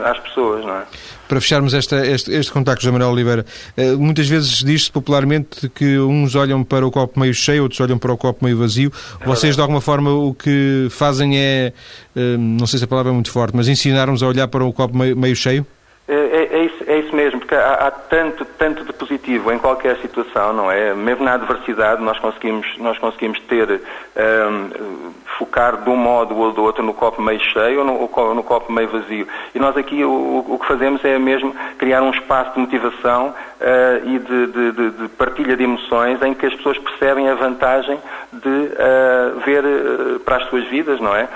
às 0.04 0.18
pessoas, 0.18 0.64
não 0.64 0.76
é? 0.76 0.82
para 1.28 1.40
fecharmos 1.40 1.74
esta, 1.74 2.06
este, 2.06 2.32
este 2.32 2.52
contacto, 2.52 2.82
José 2.82 2.92
Manuel 2.92 3.10
Oliveira, 3.10 3.44
eh, 3.76 3.92
muitas 3.92 4.28
vezes 4.28 4.62
diz-se 4.62 4.90
popularmente 4.90 5.68
que 5.68 5.98
uns 5.98 6.34
olham 6.34 6.62
para 6.62 6.86
o 6.86 6.90
copo 6.90 7.18
meio 7.18 7.34
cheio, 7.34 7.62
outros 7.62 7.80
olham 7.80 7.98
para 7.98 8.12
o 8.12 8.16
copo 8.16 8.44
meio 8.44 8.56
vazio. 8.56 8.92
É 9.20 9.24
Vocês, 9.24 9.54
de 9.56 9.60
alguma 9.60 9.80
forma, 9.80 10.10
o 10.16 10.34
que 10.34 10.88
fazem 10.90 11.38
é, 11.38 11.72
eh, 12.14 12.36
não 12.38 12.66
sei 12.66 12.78
se 12.78 12.84
a 12.84 12.88
palavra 12.88 13.12
é 13.12 13.14
muito 13.14 13.30
forte, 13.30 13.56
mas 13.56 13.68
ensinar-nos 13.68 14.22
a 14.22 14.26
olhar 14.26 14.48
para 14.48 14.64
o 14.64 14.72
copo 14.72 14.96
meio, 14.96 15.36
cheio? 15.36 15.66
É, 16.08 16.14
é, 16.14 16.48
é, 16.52 16.64
isso, 16.64 16.84
é, 16.86 16.98
isso, 17.00 17.14
mesmo, 17.14 17.40
há, 17.56 17.86
há, 17.86 17.90
tanto, 17.90 18.44
tanto 18.44 18.84
de 18.84 18.92
positivo 18.92 19.52
em 19.52 19.58
qualquer 19.58 19.96
situação, 19.98 20.52
não 20.52 20.70
é? 20.70 20.94
Mesmo 20.94 21.24
na 21.24 21.34
adversidade 21.34 22.02
nós 22.02 22.18
conseguimos, 22.18 22.66
nós 22.78 22.98
conseguimos 22.98 23.40
ter, 23.40 23.80
um, 24.16 25.12
focar 25.38 25.82
de 25.82 25.90
um 25.90 25.96
modo 25.96 26.36
ou 26.36 26.52
do 26.52 26.62
outro 26.62 26.82
no 26.82 26.94
copo 26.94 27.20
meio 27.20 27.40
cheio 27.40 27.80
ou 27.80 27.84
no, 27.84 28.34
no 28.34 28.42
copo 28.42 28.72
meio 28.72 28.88
vazio. 28.88 29.26
E 29.54 29.58
nós 29.58 29.76
aqui 29.76 30.04
o, 30.04 30.44
o, 30.48 30.58
que 30.58 30.66
fazemos 30.66 31.04
é 31.04 31.18
mesmo 31.18 31.54
criar 31.78 32.02
um 32.02 32.10
espaço 32.10 32.52
de 32.54 32.60
motivação 32.60 33.28
uh, 33.28 34.08
e 34.08 34.18
de, 34.18 34.46
de, 34.46 34.72
de, 34.72 34.90
de, 34.90 35.08
partilha 35.10 35.56
de 35.56 35.64
emoções 35.64 36.20
em 36.22 36.34
que 36.34 36.46
as 36.46 36.54
pessoas 36.54 36.78
percebem 36.78 37.28
a 37.28 37.34
vantagem 37.34 37.98
de 38.32 38.48
uh, 38.48 39.40
ver 39.44 39.64
uh, 39.64 40.20
para 40.20 40.36
as 40.36 40.48
suas 40.48 40.64
vidas, 40.68 41.00
não 41.00 41.14
é? 41.14 41.28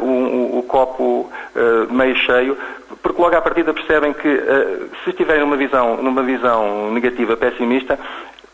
O, 0.00 0.04
o, 0.04 0.58
o, 0.58 0.62
copo 0.62 1.30
meio 1.90 2.14
cheio 2.16 2.56
porque 3.02 3.20
logo 3.20 3.36
à 3.36 3.40
partida 3.40 3.72
percebem 3.72 4.12
que 4.12 4.28
uh, 4.28 4.90
se 5.04 5.10
estiverem 5.10 5.40
numa 5.42 5.56
visão, 5.56 6.02
numa 6.02 6.22
visão 6.22 6.90
negativa, 6.92 7.36
pessimista, 7.36 7.98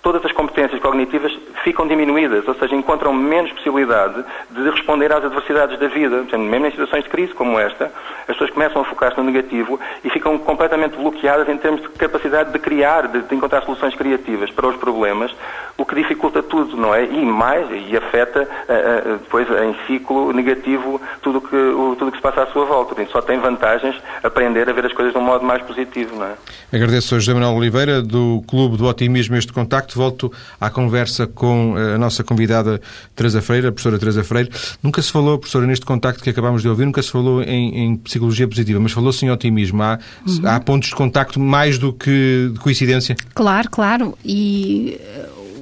todas 0.04 0.22
as 0.24 0.32
competências 0.32 0.80
cognitivas 0.82 1.32
ficam 1.64 1.88
diminuídas, 1.88 2.46
ou 2.46 2.54
seja, 2.54 2.76
encontram 2.76 3.12
menos 3.12 3.50
possibilidade 3.52 4.22
de 4.50 4.70
responder 4.70 5.10
às 5.10 5.24
adversidades 5.24 5.80
da 5.80 5.88
vida. 5.88 6.18
Portanto, 6.18 6.42
mesmo 6.42 6.66
em 6.66 6.70
situações 6.70 7.04
de 7.04 7.10
crise 7.10 7.32
como 7.32 7.58
esta, 7.58 7.90
as 8.20 8.26
pessoas 8.26 8.50
começam 8.50 8.82
a 8.82 8.84
focar-se 8.84 9.16
no 9.16 9.24
negativo 9.24 9.80
e 10.04 10.10
ficam 10.10 10.36
completamente 10.38 10.94
bloqueadas 10.94 11.48
em 11.48 11.56
termos 11.56 11.80
de 11.80 11.88
capacidade 11.88 12.52
de 12.52 12.58
criar, 12.58 13.08
de, 13.08 13.22
de, 13.22 13.34
encontrar 13.34 13.62
soluções 13.62 13.94
criativas 13.94 14.50
para 14.50 14.66
os 14.66 14.76
problemas, 14.76 15.34
o 15.78 15.86
que 15.86 15.94
dificulta 15.94 16.42
tudo, 16.42 16.76
não 16.76 16.94
é? 16.94 17.04
E 17.06 17.24
mais, 17.24 17.66
e 17.70 17.96
afeta 17.96 18.42
uh, 18.42 19.14
uh, 19.14 19.18
depois 19.18 19.48
em 19.48 19.74
ciclo 19.86 20.32
negativo 20.34 21.00
tudo 21.22 21.40
que, 21.40 21.56
o, 21.56 21.96
tudo 21.98 22.10
que 22.10 22.18
se 22.18 22.22
passa 22.22 22.42
à 22.42 22.46
sua 22.48 22.66
volta. 22.66 22.94
Portanto, 22.94 23.10
só 23.10 23.22
tem 23.22 23.38
vantagens 23.38 23.96
aprender 24.22 24.68
a 24.68 24.72
ver 24.74 24.84
as 24.84 24.92
coisas 24.92 25.14
de 25.14 25.18
um 25.18 25.22
modo 25.22 25.44
mais 25.44 25.62
positivo, 25.62 26.16
não 26.16 26.26
é? 26.26 26.34
Agradeço 26.72 27.14
a 27.14 27.18
José 27.18 27.32
Manuel 27.32 27.56
Oliveira, 27.56 28.02
do 28.02 28.42
Clube 28.46 28.76
do 28.76 28.86
Otimismo, 28.86 29.36
este 29.36 29.52
contacto 29.52 29.93
volto 29.94 30.32
à 30.60 30.70
conversa 30.70 31.26
com 31.26 31.74
eh, 31.76 31.94
a 31.94 31.98
nossa 31.98 32.24
convidada 32.24 32.80
Teresa 33.14 33.40
Freire, 33.40 33.68
a 33.68 33.72
professora 33.72 33.98
Teresa 33.98 34.24
Freire. 34.24 34.50
Nunca 34.82 35.00
se 35.02 35.10
falou, 35.10 35.38
professora, 35.38 35.66
neste 35.66 35.86
contacto 35.86 36.22
que 36.22 36.30
acabámos 36.30 36.62
de 36.62 36.68
ouvir, 36.68 36.84
nunca 36.84 37.02
se 37.02 37.10
falou 37.10 37.42
em, 37.42 37.84
em 37.84 37.96
psicologia 37.96 38.48
positiva, 38.48 38.80
mas 38.80 38.92
falou-se 38.92 39.24
em 39.24 39.30
otimismo. 39.30 39.82
Há, 39.82 39.98
uhum. 40.26 40.40
há 40.44 40.60
pontos 40.60 40.88
de 40.88 40.94
contacto 40.94 41.38
mais 41.40 41.78
do 41.78 41.92
que 41.92 42.50
de 42.52 42.58
coincidência? 42.58 43.16
Claro, 43.34 43.70
claro. 43.70 44.18
E 44.24 45.00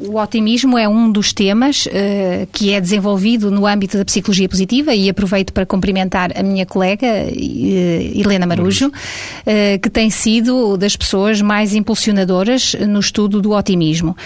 o 0.08 0.18
otimismo 0.18 0.76
é 0.76 0.88
um 0.88 1.10
dos 1.10 1.32
temas 1.32 1.86
uh, 1.86 1.90
que 2.52 2.72
é 2.72 2.80
desenvolvido 2.80 3.50
no 3.50 3.66
âmbito 3.66 3.96
da 3.96 4.04
psicologia 4.04 4.48
positiva 4.48 4.94
e 4.94 5.08
aproveito 5.08 5.52
para 5.52 5.64
cumprimentar 5.64 6.30
a 6.36 6.42
minha 6.42 6.66
colega 6.66 7.06
uh, 7.06 8.20
Helena 8.20 8.46
Marujo, 8.46 8.88
uh, 8.88 8.92
que 9.80 9.88
tem 9.88 10.10
sido 10.10 10.76
das 10.76 10.96
pessoas 10.96 11.40
mais 11.40 11.74
impulsionadoras 11.74 12.74
no 12.88 13.00
estudo 13.00 13.40
do 13.40 13.52
otimismo. 13.52 14.16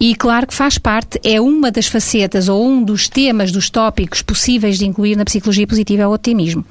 E 0.00 0.14
claro 0.14 0.46
que 0.46 0.54
faz 0.54 0.78
parte, 0.78 1.20
é 1.24 1.40
uma 1.40 1.70
das 1.70 1.86
facetas 1.86 2.48
ou 2.48 2.66
um 2.66 2.82
dos 2.82 3.08
temas, 3.08 3.52
dos 3.52 3.68
tópicos 3.68 4.22
possíveis 4.22 4.78
de 4.78 4.86
incluir 4.86 5.16
na 5.16 5.24
psicologia 5.24 5.66
positiva 5.66 6.02
é 6.02 6.06
o 6.06 6.10
otimismo. 6.10 6.64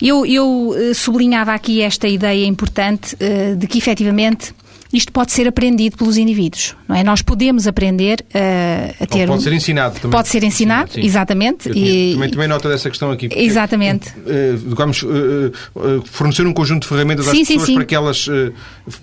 Eu, 0.00 0.26
eu 0.26 0.74
sublinhava 0.94 1.52
aqui 1.52 1.80
esta 1.80 2.08
ideia 2.08 2.46
importante 2.46 3.16
de 3.56 3.66
que 3.66 3.78
efetivamente 3.78 4.54
isto 4.92 5.10
pode 5.10 5.32
ser 5.32 5.48
aprendido 5.48 5.96
pelos 5.96 6.18
indivíduos, 6.18 6.76
não 6.86 6.94
é? 6.94 7.02
Nós 7.02 7.22
podemos 7.22 7.66
aprender 7.66 8.24
uh, 8.34 9.02
a 9.02 9.06
ter... 9.06 9.22
Ou 9.22 9.28
pode 9.28 9.42
ser 9.42 9.52
ensinado 9.54 9.94
também. 9.94 10.10
Pode 10.10 10.28
ser 10.28 10.44
ensinado, 10.44 10.92
Sim. 10.92 11.00
exatamente. 11.00 11.70
Eu 11.70 11.74
e... 11.74 12.12
também 12.12 12.30
tomei 12.30 12.46
nota 12.46 12.68
dessa 12.68 12.90
questão 12.90 13.10
aqui. 13.10 13.28
Porque, 13.28 13.42
exatamente. 13.42 14.10
Uh, 14.10 14.58
digamos, 14.68 15.02
uh, 15.02 16.02
fornecer 16.04 16.46
um 16.46 16.52
conjunto 16.52 16.82
de 16.82 16.88
ferramentas 16.88 17.26
às 17.26 17.32
sim, 17.32 17.44
pessoas 17.44 17.66
sim, 17.66 17.74
para 17.74 17.84
que 17.86 17.94
elas 17.94 18.28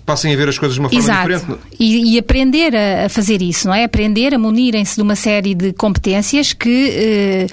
passem 0.06 0.32
a 0.32 0.36
ver 0.36 0.48
as 0.48 0.58
coisas 0.58 0.74
de 0.74 0.80
uma 0.80 0.88
forma 0.88 1.02
Exato. 1.02 1.28
diferente. 1.28 1.60
E, 1.78 2.14
e 2.14 2.18
aprender 2.18 2.76
a, 2.76 3.06
a, 3.06 3.08
fazer 3.08 3.42
isso, 3.42 3.66
não 3.66 3.74
é? 3.74 3.82
Aprender 3.82 4.32
a 4.32 4.38
munirem-se 4.38 4.94
de 4.94 5.02
uma 5.02 5.16
série 5.16 5.54
de 5.56 5.72
competências 5.72 6.52
que, 6.52 7.48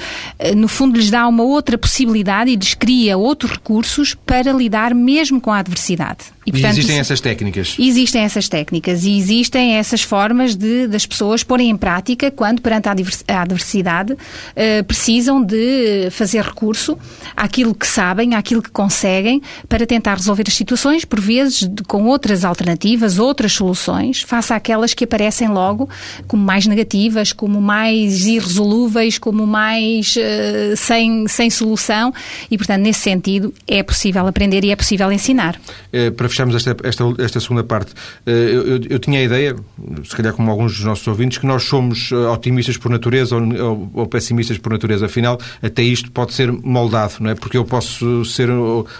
no 0.56 0.68
fundo, 0.68 0.98
lhes 0.98 1.10
dá 1.10 1.28
uma 1.28 1.44
outra 1.44 1.78
possibilidade 1.78 2.52
e 2.52 2.56
lhes 2.56 2.76
cria 2.76 3.18
outros 3.18 3.54
recursos 3.54 4.14
para 4.14 4.52
lidar 4.52 4.94
mesmo 4.94 5.42
com 5.42 5.52
a 5.52 5.60
adversidade. 5.60 6.37
E, 6.48 6.52
portanto, 6.52 6.78
e 6.78 6.80
existem 6.80 6.98
essas 6.98 7.20
técnicas? 7.20 7.76
Existem 7.78 8.22
essas 8.22 8.48
técnicas 8.48 9.04
e 9.04 9.18
existem 9.18 9.76
essas 9.76 10.02
formas 10.02 10.56
de, 10.56 10.88
das 10.88 11.06
pessoas 11.06 11.44
porem 11.44 11.70
em 11.70 11.76
prática 11.76 12.32
quando, 12.32 12.62
perante 12.62 12.88
a 12.88 13.42
adversidade, 13.42 14.14
uh, 14.14 14.84
precisam 14.86 15.44
de 15.44 16.08
fazer 16.10 16.42
recurso 16.42 16.98
àquilo 17.36 17.76
que 17.76 17.86
sabem, 17.86 18.34
àquilo 18.34 18.62
que 18.62 18.70
conseguem, 18.70 19.42
para 19.68 19.86
tentar 19.86 20.16
resolver 20.16 20.46
as 20.48 20.54
situações, 20.54 21.04
por 21.04 21.20
vezes 21.20 21.68
de, 21.68 21.84
com 21.84 22.06
outras 22.06 22.46
alternativas, 22.46 23.20
outras 23.20 23.52
soluções, 23.52 24.22
face 24.22 24.54
àquelas 24.54 24.94
que 24.94 25.04
aparecem 25.04 25.50
logo 25.50 25.90
como 26.30 26.42
mais 26.42 26.66
negativas, 26.66 27.34
como 27.34 27.60
mais 27.60 28.26
irresolúveis, 28.26 29.18
como 29.18 29.46
mais 29.46 30.16
uh, 30.16 30.78
sem, 30.78 31.28
sem 31.28 31.50
solução. 31.50 32.14
E, 32.50 32.58
portanto, 32.58 32.84
nesse 32.84 33.02
sentido, 33.02 33.54
é 33.68 33.84
possível 33.84 34.26
aprender 34.26 34.64
e 34.64 34.72
é 34.72 34.78
possível 34.78 35.12
ensinar. 35.12 35.60
É, 35.92 36.10
para 36.10 36.37
fecharmos 36.38 36.56
esta, 36.56 36.76
esta, 36.84 37.04
esta 37.18 37.40
segunda 37.40 37.64
parte, 37.64 37.94
eh, 38.26 38.32
eu, 38.32 38.68
eu, 38.68 38.80
eu, 38.90 39.00
tinha 39.00 39.20
a 39.20 39.24
ideia, 39.24 39.56
se 40.04 40.16
calhar 40.16 40.34
como 40.34 40.52
alguns 40.52 40.76
dos 40.76 40.86
nossos 40.86 41.08
ouvintes, 41.08 41.40
que 41.40 41.48
nós 41.48 41.64
somos 41.64 42.12
eh, 42.12 42.16
otimistas 42.16 42.78
por 42.78 42.92
natureza 42.92 43.36
ou, 43.36 43.90
ou, 43.94 44.08
pessimistas 44.08 44.58
por 44.58 44.72
natureza. 44.72 45.08
Afinal, 45.08 45.40
até 45.62 45.82
isto 45.82 46.12
pode 46.12 46.34
ser 46.34 46.52
moldado, 46.52 47.16
não 47.20 47.32
é? 47.32 47.36
Porque 47.36 47.58
eu 47.58 47.66
posso 47.66 48.24
ser, 48.26 48.50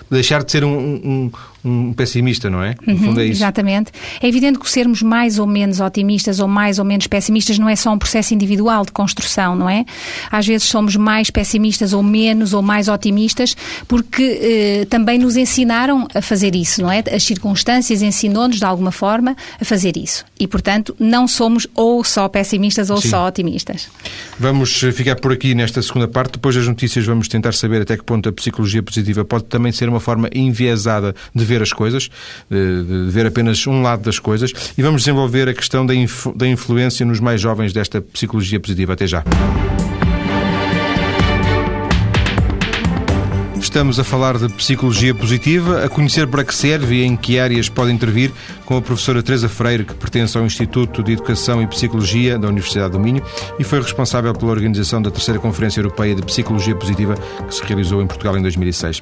deixar 0.10 0.44
de 0.44 0.52
ser 0.52 0.64
um, 0.64 0.72
um 0.72 1.32
um 1.64 1.94
pessimista, 1.94 2.50
não 2.50 2.64
é? 2.64 2.76
Uhum, 2.86 3.20
é 3.20 3.26
exatamente. 3.26 3.92
É 4.22 4.28
evidente 4.28 4.60
que 4.60 4.70
sermos 4.70 5.02
mais 5.02 5.40
ou 5.40 5.48
menos 5.48 5.80
otimistas 5.80 6.40
ou 6.40 6.48
mais 6.48 6.80
ou 6.80 6.86
menos 6.86 7.08
pessimistas 7.08 7.58
não 7.58 7.68
é 7.68 7.76
só 7.76 7.92
um 7.92 7.98
processo 7.98 8.34
individual 8.34 8.86
de 8.86 8.92
construção, 8.92 9.56
não 9.56 9.70
é? 9.70 9.86
Às 10.32 10.48
vezes 10.48 10.68
somos 10.68 10.96
mais 10.96 11.30
pessimistas 11.30 11.94
ou 11.94 12.04
menos 12.04 12.54
ou 12.54 12.62
mais 12.62 12.88
otimistas 12.88 13.56
porque 13.88 14.24
eh, 14.24 14.86
também 14.90 15.20
nos 15.20 15.36
ensinaram 15.36 16.08
a 16.14 16.22
fazer 16.22 16.56
isso, 16.56 16.82
não 16.82 16.92
é? 16.92 17.04
As 17.12 17.24
circunstâncias 17.24 18.02
ensinou-nos 18.02 18.58
de 18.58 18.66
alguma 18.66 18.92
forma 18.92 19.36
a 19.60 19.66
fazer 19.66 19.98
isso. 19.98 20.26
E, 20.40 20.48
portanto, 20.48 20.96
não 21.00 21.28
somos 21.28 21.68
ou 21.74 22.04
só 22.04 22.28
pessimistas 22.28 22.90
ou 22.90 23.02
Sim. 23.02 23.10
só 23.10 23.28
otimistas. 23.28 23.90
Vamos 24.40 24.72
ficar 24.94 25.16
por 25.16 25.32
aqui 25.32 25.56
nesta 25.56 25.82
segunda 25.82 26.08
parte. 26.08 26.34
Depois 26.34 26.56
das 26.56 26.68
notícias 26.68 27.06
vamos 27.06 27.28
tentar 27.28 27.54
saber 27.54 27.82
até 27.82 27.98
que 27.98 28.04
ponto 28.04 28.30
a 28.30 28.32
psicologia 28.32 28.84
positiva 28.84 29.26
pode 29.26 29.46
também 29.46 29.72
ser 29.72 29.90
uma 29.90 30.00
forma 30.00 30.30
enviesada 30.34 31.16
de 31.34 31.44
ver 31.48 31.62
as 31.62 31.74
coisas, 31.74 32.10
de, 32.50 33.10
ver 33.10 33.26
apenas 33.26 33.66
um 33.66 33.82
lado 33.82 34.04
das 34.04 34.20
coisas, 34.20 34.52
e 34.78 34.82
vamos 34.82 35.02
desenvolver 35.02 35.50
a 35.50 35.54
questão 35.54 35.86
da, 35.86 35.96
influ, 35.96 36.36
da 36.36 36.48
influência 36.48 37.06
nos 37.06 37.20
mais 37.20 37.42
jovens 37.42 37.74
desta 37.74 38.02
psicologia 38.02 38.60
positiva. 38.60 38.94
Até 38.94 39.08
já. 39.08 39.24
Estamos 43.78 44.00
a 44.00 44.04
falar 44.04 44.40
de 44.40 44.50
psicologia 44.54 45.14
positiva, 45.14 45.86
a 45.86 45.88
conhecer 45.88 46.26
para 46.26 46.44
que 46.44 46.56
serve 46.56 46.96
e 46.96 47.04
em 47.04 47.16
que 47.16 47.38
áreas 47.38 47.70
pode 47.70 47.92
intervir, 47.92 48.32
com 48.66 48.76
a 48.76 48.82
professora 48.82 49.22
Teresa 49.22 49.48
Freire, 49.48 49.86
que 49.86 49.94
pertence 49.94 50.36
ao 50.36 50.44
Instituto 50.44 51.04
de 51.04 51.12
Educação 51.12 51.62
e 51.62 51.68
Psicologia 51.68 52.40
da 52.40 52.48
Universidade 52.48 52.94
do 52.94 53.00
Minho 53.00 53.22
e 53.60 53.64
foi 53.64 53.80
responsável 53.80 54.34
pela 54.34 54.50
organização 54.50 55.00
da 55.00 55.12
terceira 55.12 55.40
Conferência 55.40 55.80
Europeia 55.80 56.16
de 56.16 56.24
Psicologia 56.24 56.76
Positiva, 56.76 57.14
que 57.48 57.54
se 57.54 57.64
realizou 57.64 58.02
em 58.02 58.08
Portugal 58.08 58.36
em 58.36 58.42
2006. 58.42 59.00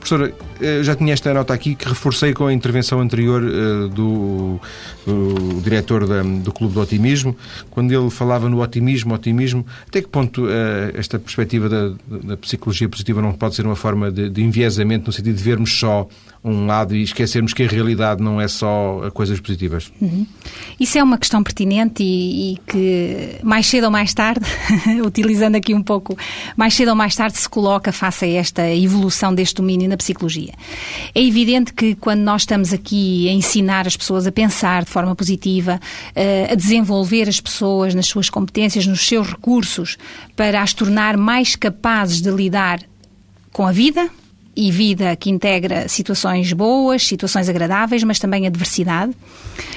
Professora, 0.00 0.32
eu 0.60 0.84
já 0.84 0.94
tinha 0.94 1.12
esta 1.12 1.32
nota 1.32 1.52
aqui 1.52 1.74
que 1.74 1.88
reforcei 1.88 2.32
com 2.32 2.46
a 2.46 2.52
intervenção 2.52 3.00
anterior 3.00 3.42
uh, 3.42 3.88
do, 3.88 4.60
do, 5.06 5.60
diretor 5.62 6.06
da, 6.06 6.22
do 6.22 6.52
Clube 6.52 6.74
do 6.74 6.80
Otimismo, 6.80 7.36
quando 7.70 7.92
ele 7.92 8.10
falava 8.10 8.48
no 8.48 8.62
otimismo, 8.62 9.14
otimismo, 9.14 9.66
até 9.88 10.00
que 10.00 10.08
ponto 10.08 10.44
uh, 10.44 10.48
esta 10.94 11.18
perspectiva 11.18 11.68
da, 11.68 11.92
da, 12.06 12.36
psicologia 12.36 12.88
positiva 12.88 13.20
não 13.20 13.32
pode 13.32 13.54
ser 13.54 13.66
uma 13.66 13.76
forma 13.76 14.09
de, 14.12 14.30
de 14.30 14.42
enviesamento 14.42 15.06
no 15.06 15.12
sentido 15.12 15.36
de 15.36 15.42
vermos 15.42 15.78
só 15.78 16.08
um 16.42 16.66
lado 16.66 16.96
e 16.96 17.02
esquecermos 17.02 17.52
que 17.52 17.62
a 17.62 17.68
realidade 17.68 18.22
não 18.22 18.40
é 18.40 18.48
só 18.48 19.10
coisas 19.12 19.38
positivas. 19.40 19.92
Uhum. 20.00 20.26
Isso 20.78 20.96
é 20.96 21.02
uma 21.02 21.18
questão 21.18 21.42
pertinente 21.42 22.02
e, 22.02 22.54
e, 22.54 22.56
que 22.66 23.36
mais 23.42 23.66
cedo 23.66 23.84
ou 23.84 23.90
mais 23.90 24.14
tarde, 24.14 24.46
utilizando 25.04 25.56
aqui 25.56 25.74
um 25.74 25.82
pouco, 25.82 26.16
mais 26.56 26.74
cedo 26.74 26.88
ou 26.88 26.94
mais 26.94 27.14
tarde 27.14 27.36
se 27.36 27.48
coloca 27.48 27.92
face 27.92 28.24
a 28.24 28.28
esta 28.28 28.74
evolução 28.74 29.34
deste 29.34 29.56
domínio 29.56 29.88
na 29.88 29.98
psicologia. 29.98 30.54
É 31.14 31.22
evidente 31.22 31.74
que 31.74 31.94
quando 31.94 32.20
nós 32.20 32.42
estamos 32.42 32.72
aqui 32.72 33.28
a 33.28 33.32
ensinar 33.32 33.86
as 33.86 33.96
pessoas 33.96 34.26
a 34.26 34.32
pensar 34.32 34.84
de 34.84 34.90
forma 34.90 35.14
positiva, 35.14 35.78
eh, 36.14 36.48
a 36.50 36.54
desenvolver 36.54 37.28
as 37.28 37.40
pessoas 37.40 37.94
nas 37.94 38.06
suas 38.06 38.30
competências, 38.30 38.86
nos 38.86 39.06
seus 39.06 39.28
recursos, 39.28 39.98
para 40.34 40.62
as 40.62 40.72
tornar 40.72 41.18
mais 41.18 41.54
capazes 41.54 42.22
de 42.22 42.30
lidar 42.30 42.80
com 43.52 43.66
a 43.66 43.72
vida, 43.72 44.10
e 44.56 44.70
vida 44.70 45.14
que 45.16 45.30
integra 45.30 45.88
situações 45.88 46.52
boas, 46.52 47.06
situações 47.06 47.48
agradáveis, 47.48 48.02
mas 48.02 48.18
também 48.18 48.46
adversidade. 48.46 49.12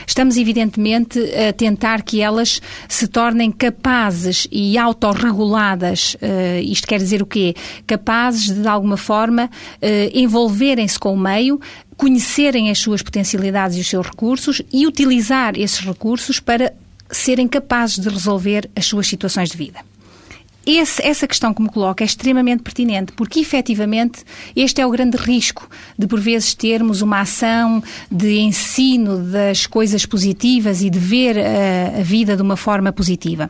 Estamos, 0.06 0.36
evidentemente, 0.36 1.20
a 1.36 1.54
tentar 1.54 2.02
que 2.02 2.22
elas 2.22 2.62
se 2.90 3.08
tornem 3.08 3.52
capazes 3.52 4.48
e 4.52 4.78
autorreguladas. 4.78 6.16
Uh, 6.16 6.60
isto 6.64 6.88
quer 6.88 6.98
dizer 6.98 7.22
o 7.22 7.26
quê? 7.26 7.56
Capazes 7.86 8.46
de, 8.46 8.62
de 8.62 8.68
alguma 8.68 8.98
forma, 8.98 9.46
uh, 9.46 9.88
envolverem-se 10.14 11.00
com 11.00 11.14
o 11.14 11.18
meio, 11.18 11.62
conhecerem 11.96 12.70
as 12.70 12.80
suas 12.80 13.02
potencialidades 13.02 13.78
e 13.78 13.82
os 13.82 13.88
seus 13.88 14.06
recursos 14.06 14.62
e 14.72 14.88
utilizar 14.88 15.58
esses 15.58 15.80
recursos 15.80 16.40
para 16.40 16.74
serem 17.10 17.48
capazes 17.48 18.00
de 18.00 18.10
resolver 18.10 18.70
as 18.76 18.86
suas 18.86 19.08
situações 19.08 19.50
de 19.50 19.58
vida. 19.58 19.93
Esse, 20.66 21.06
essa 21.06 21.28
questão 21.28 21.54
que 21.54 21.62
me 21.62 21.68
coloca 21.68 22.04
é 22.04 22.06
extremamente 22.06 22.64
pertinente, 22.64 23.12
porque 23.12 23.40
efetivamente 23.40 24.24
este 24.56 24.80
é 24.80 24.86
o 24.86 24.90
grande 24.90 25.18
risco 25.18 25.70
de, 25.98 26.08
por 26.08 26.20
vezes, 26.20 26.54
termos 26.54 27.02
uma 27.02 27.20
ação 27.20 27.84
de 28.10 28.40
ensino 28.40 29.18
das 29.18 29.68
coisas 29.68 30.06
positivas 30.06 30.82
e 30.82 30.90
de 30.90 31.00
ver 31.00 31.38
a, 31.38 32.00
a 32.00 32.04
vida 32.04 32.38
de 32.38 32.42
uma 32.42 32.56
forma 32.56 32.94
positiva. 32.94 33.50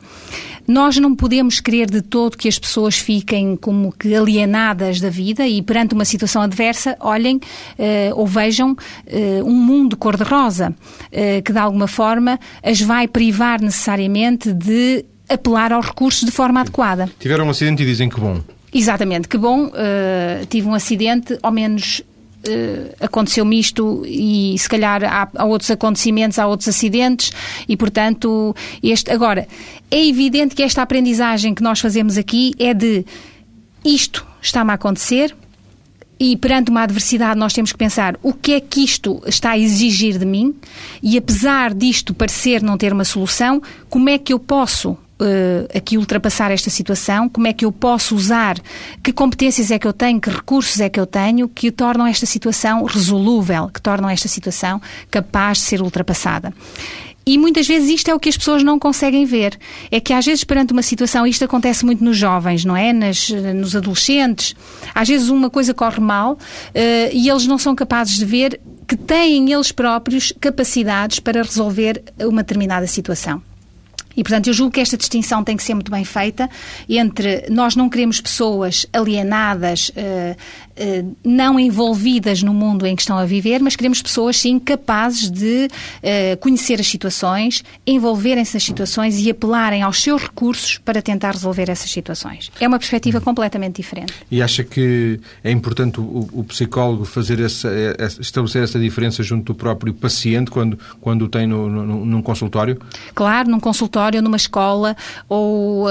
Nós 0.68 0.98
não 0.98 1.14
podemos 1.14 1.60
querer 1.60 1.90
de 1.90 2.02
todo 2.02 2.38
que 2.38 2.48
as 2.48 2.58
pessoas 2.58 2.98
fiquem 2.98 3.56
como 3.58 3.92
que 3.92 4.16
alienadas 4.16 5.02
da 5.02 5.10
vida 5.10 5.46
e 5.46 5.62
perante 5.62 5.94
uma 5.94 6.06
situação 6.06 6.42
adversa 6.42 6.96
olhem 7.02 7.36
uh, 7.36 8.16
ou 8.16 8.26
vejam 8.26 8.72
uh, 8.72 9.44
um 9.46 9.54
mundo 9.54 9.98
cor-de-rosa 9.98 10.70
uh, 10.70 11.44
que 11.44 11.52
de 11.52 11.60
alguma 11.60 11.88
forma 11.88 12.40
as 12.64 12.80
vai 12.80 13.10
privar 13.10 13.62
necessariamente 13.62 14.54
de 14.54 15.06
apelar 15.34 15.74
aos 15.74 15.86
recursos 15.86 16.24
de 16.24 16.32
forma 16.32 16.62
adequada. 16.62 17.10
Tiveram 17.20 17.46
um 17.46 17.50
acidente 17.50 17.84
e 17.84 17.86
dizem 17.86 18.10
que 18.10 18.20
bom. 18.20 18.42
Exatamente, 18.74 19.28
que 19.28 19.38
bom. 19.38 19.68
Uh, 19.68 20.46
tive 20.50 20.68
um 20.68 20.74
acidente, 20.74 21.38
ao 21.44 21.52
menos 21.52 22.00
uh, 22.48 22.96
aconteceu-me 23.00 23.60
isto 23.60 24.04
e 24.06 24.56
se 24.58 24.68
calhar 24.68 25.04
há, 25.04 25.30
há, 25.36 25.46
outros 25.46 25.70
acontecimentos, 25.70 26.40
há 26.40 26.48
outros 26.48 26.70
acidentes 26.70 27.32
e, 27.68 27.78
portanto, 27.78 28.56
este. 28.82 29.12
Agora, 29.12 29.48
é 29.92 30.08
evidente 30.08 30.56
que 30.56 30.64
esta 30.64 30.82
aprendizagem 30.82 31.54
que 31.54 31.62
nós 31.62 31.80
fazemos 31.80 32.18
aqui 32.18 32.54
é 32.58 32.74
de 32.74 33.06
isto 33.86 34.26
está-me 34.42 34.72
a 34.72 34.74
acontecer, 34.74 35.36
e 36.20 36.38
perante 36.38 36.72
uma 36.72 36.84
adversidade 36.84 37.40
nós 37.40 37.54
temos 37.54 37.72
que 37.72 37.78
pensar 37.78 38.18
o 38.24 38.34
que 38.34 38.54
é 38.54 38.62
que 38.62 38.82
isto 38.82 39.22
está 39.26 39.52
a 39.52 39.58
exigir 39.58 40.18
de 40.18 40.26
mim 40.26 40.56
e 41.02 41.18
apesar 41.18 41.74
disto 41.74 42.14
parecer 42.14 42.62
não 42.62 42.78
ter 42.78 42.94
uma 42.94 43.04
solução, 43.04 43.62
como 43.90 44.10
é 44.10 44.18
que 44.18 44.32
eu 44.32 44.40
posso 44.40 44.98
uh, 45.20 45.78
aqui 45.78 45.98
ultrapassar 45.98 46.52
esta 46.52 46.70
situação, 46.70 47.30
como 47.30 47.48
é 47.48 47.54
que 47.54 47.66
eu 47.66 47.72
posso 47.72 48.16
usar, 48.16 48.58
que 49.04 49.12
competências 49.12 49.72
é 49.72 49.80
que 49.80 49.88
eu 49.88 49.94
tenho, 49.94 50.20
que 50.20 50.30
recursos 50.30 50.80
é 50.80 50.90
que 50.90 51.00
eu 51.00 51.06
tenho 51.06 51.48
que 51.48 51.72
tornam 51.72 52.06
esta 52.06 52.26
situação 52.26 52.84
resolúvel, 52.84 53.70
que 53.74 53.82
tornam 53.82 54.10
esta 54.10 54.28
situação 54.28 54.82
capaz 55.10 55.58
de 55.58 55.64
ser 55.64 55.82
ultrapassada. 55.82 56.54
E 57.26 57.38
muitas 57.38 57.66
vezes 57.66 57.90
isto 57.90 58.10
é 58.10 58.14
o 58.14 58.20
que 58.20 58.28
as 58.28 58.36
pessoas 58.36 58.64
não 58.64 58.78
conseguem 58.78 59.26
ver. 59.26 59.58
É 59.90 60.00
que 60.00 60.12
às 60.12 60.26
vezes 60.26 60.44
perante 60.44 60.74
uma 60.74 60.82
situação, 60.82 61.26
isto 61.26 61.46
acontece 61.46 61.86
muito 61.86 62.04
nos 62.04 62.18
jovens, 62.18 62.66
não 62.66 62.76
é? 62.76 62.92
Nas, 62.92 63.30
nos 63.30 63.76
adolescentes. 63.76 64.54
Às 64.94 65.08
vezes 65.08 65.30
uma 65.30 65.50
coisa 65.50 65.74
corre 65.74 66.02
mal 66.02 66.34
uh, 66.34 66.38
e 67.14 67.30
eles 67.30 67.48
não 67.48 67.58
são 67.58 67.74
capazes 67.76 68.18
de 68.18 68.26
ver 68.26 68.60
que 68.86 68.98
têm 68.98 69.52
eles 69.54 69.72
próprios 69.72 70.34
capacidades 70.40 71.20
para 71.20 71.42
resolver 71.42 72.04
uma 72.20 72.44
determinada 72.44 72.86
situação. 72.88 73.42
E, 74.16 74.24
portanto, 74.24 74.48
eu 74.48 74.54
julgo 74.54 74.72
que 74.72 74.80
esta 74.80 74.98
distinção 74.98 75.44
tem 75.44 75.58
que 75.58 75.64
ser 75.64 75.74
muito 75.74 75.92
bem 75.92 76.06
feita 76.06 76.50
entre 76.98 77.46
nós 77.50 77.76
não 77.76 77.90
queremos 77.90 78.22
pessoas 78.22 78.86
alienadas, 78.94 79.92
eh, 79.96 80.36
não 81.24 81.60
envolvidas 81.60 82.42
no 82.42 82.54
mundo 82.54 82.86
em 82.86 82.96
que 82.96 83.02
estão 83.02 83.18
a 83.18 83.26
viver, 83.26 83.62
mas 83.62 83.76
queremos 83.76 84.02
pessoas, 84.02 84.38
sim, 84.38 84.58
capazes 84.60 85.30
de 85.30 85.68
uh, 85.68 86.38
conhecer 86.40 86.80
as 86.80 86.88
situações, 86.88 87.64
envolverem-se 87.86 88.56
nas 88.56 88.64
situações 88.64 89.20
e 89.20 89.30
apelarem 89.30 89.82
aos 89.82 90.02
seus 90.02 90.24
recursos 90.24 90.78
para 90.80 91.02
tentar 91.02 91.32
resolver 91.32 91.70
essas 91.70 91.92
situações. 91.92 92.52
É 92.60 92.68
uma 92.68 92.80
perspectiva 92.80 93.22
completamente 93.22 93.78
diferente. 93.78 94.14
E 94.32 94.42
acha 94.42 94.64
que 94.64 95.20
é 95.44 95.52
importante 95.52 96.00
o, 96.00 96.30
o 96.32 96.44
psicólogo 96.44 97.06
fazer 97.06 97.40
essa, 97.40 97.70
estabelecer 98.20 98.64
essa 98.64 98.80
diferença 98.80 99.22
junto 99.22 99.54
do 99.54 99.56
próprio 99.56 99.94
paciente 99.94 100.50
quando, 100.50 100.78
quando 101.02 101.24
o 101.24 101.30
tem 101.30 101.46
no, 101.46 101.70
no, 101.70 102.06
num 102.06 102.22
consultório? 102.22 102.80
Claro, 103.14 103.50
num 103.50 103.60
consultório, 103.60 104.22
numa 104.22 104.38
escola 104.38 104.96
ou 105.30 105.86
uh, 105.86 105.90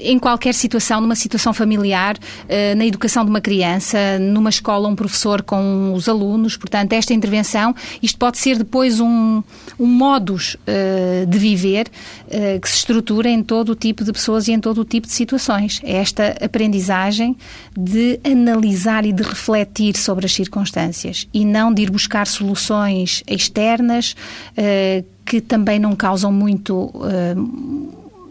em 0.00 0.18
qualquer 0.18 0.54
situação, 0.54 1.00
numa 1.00 1.14
situação 1.14 1.52
familiar, 1.52 2.16
uh, 2.16 2.76
na 2.76 2.84
educação 2.84 3.24
de 3.24 3.30
uma 3.30 3.40
criança, 3.40 4.01
numa 4.20 4.50
escola, 4.50 4.88
um 4.88 4.96
professor 4.96 5.42
com 5.42 5.92
os 5.94 6.08
alunos. 6.08 6.56
Portanto, 6.56 6.92
esta 6.92 7.12
intervenção, 7.12 7.74
isto 8.02 8.18
pode 8.18 8.38
ser 8.38 8.58
depois 8.58 9.00
um, 9.00 9.42
um 9.78 9.86
modus 9.86 10.54
uh, 10.54 11.26
de 11.26 11.38
viver 11.38 11.88
uh, 12.26 12.60
que 12.60 12.68
se 12.68 12.76
estrutura 12.76 13.28
em 13.28 13.42
todo 13.42 13.70
o 13.70 13.74
tipo 13.74 14.04
de 14.04 14.12
pessoas 14.12 14.48
e 14.48 14.52
em 14.52 14.60
todo 14.60 14.80
o 14.80 14.84
tipo 14.84 15.06
de 15.06 15.12
situações. 15.12 15.80
É 15.82 15.96
esta 15.96 16.36
aprendizagem 16.42 17.36
de 17.76 18.20
analisar 18.24 19.04
e 19.04 19.12
de 19.12 19.22
refletir 19.22 19.96
sobre 19.96 20.26
as 20.26 20.32
circunstâncias 20.32 21.28
e 21.32 21.44
não 21.44 21.72
de 21.72 21.82
ir 21.82 21.90
buscar 21.90 22.26
soluções 22.26 23.22
externas 23.26 24.14
uh, 24.56 25.04
que 25.24 25.40
também 25.40 25.78
não 25.78 25.94
causam 25.94 26.32
muito 26.32 26.90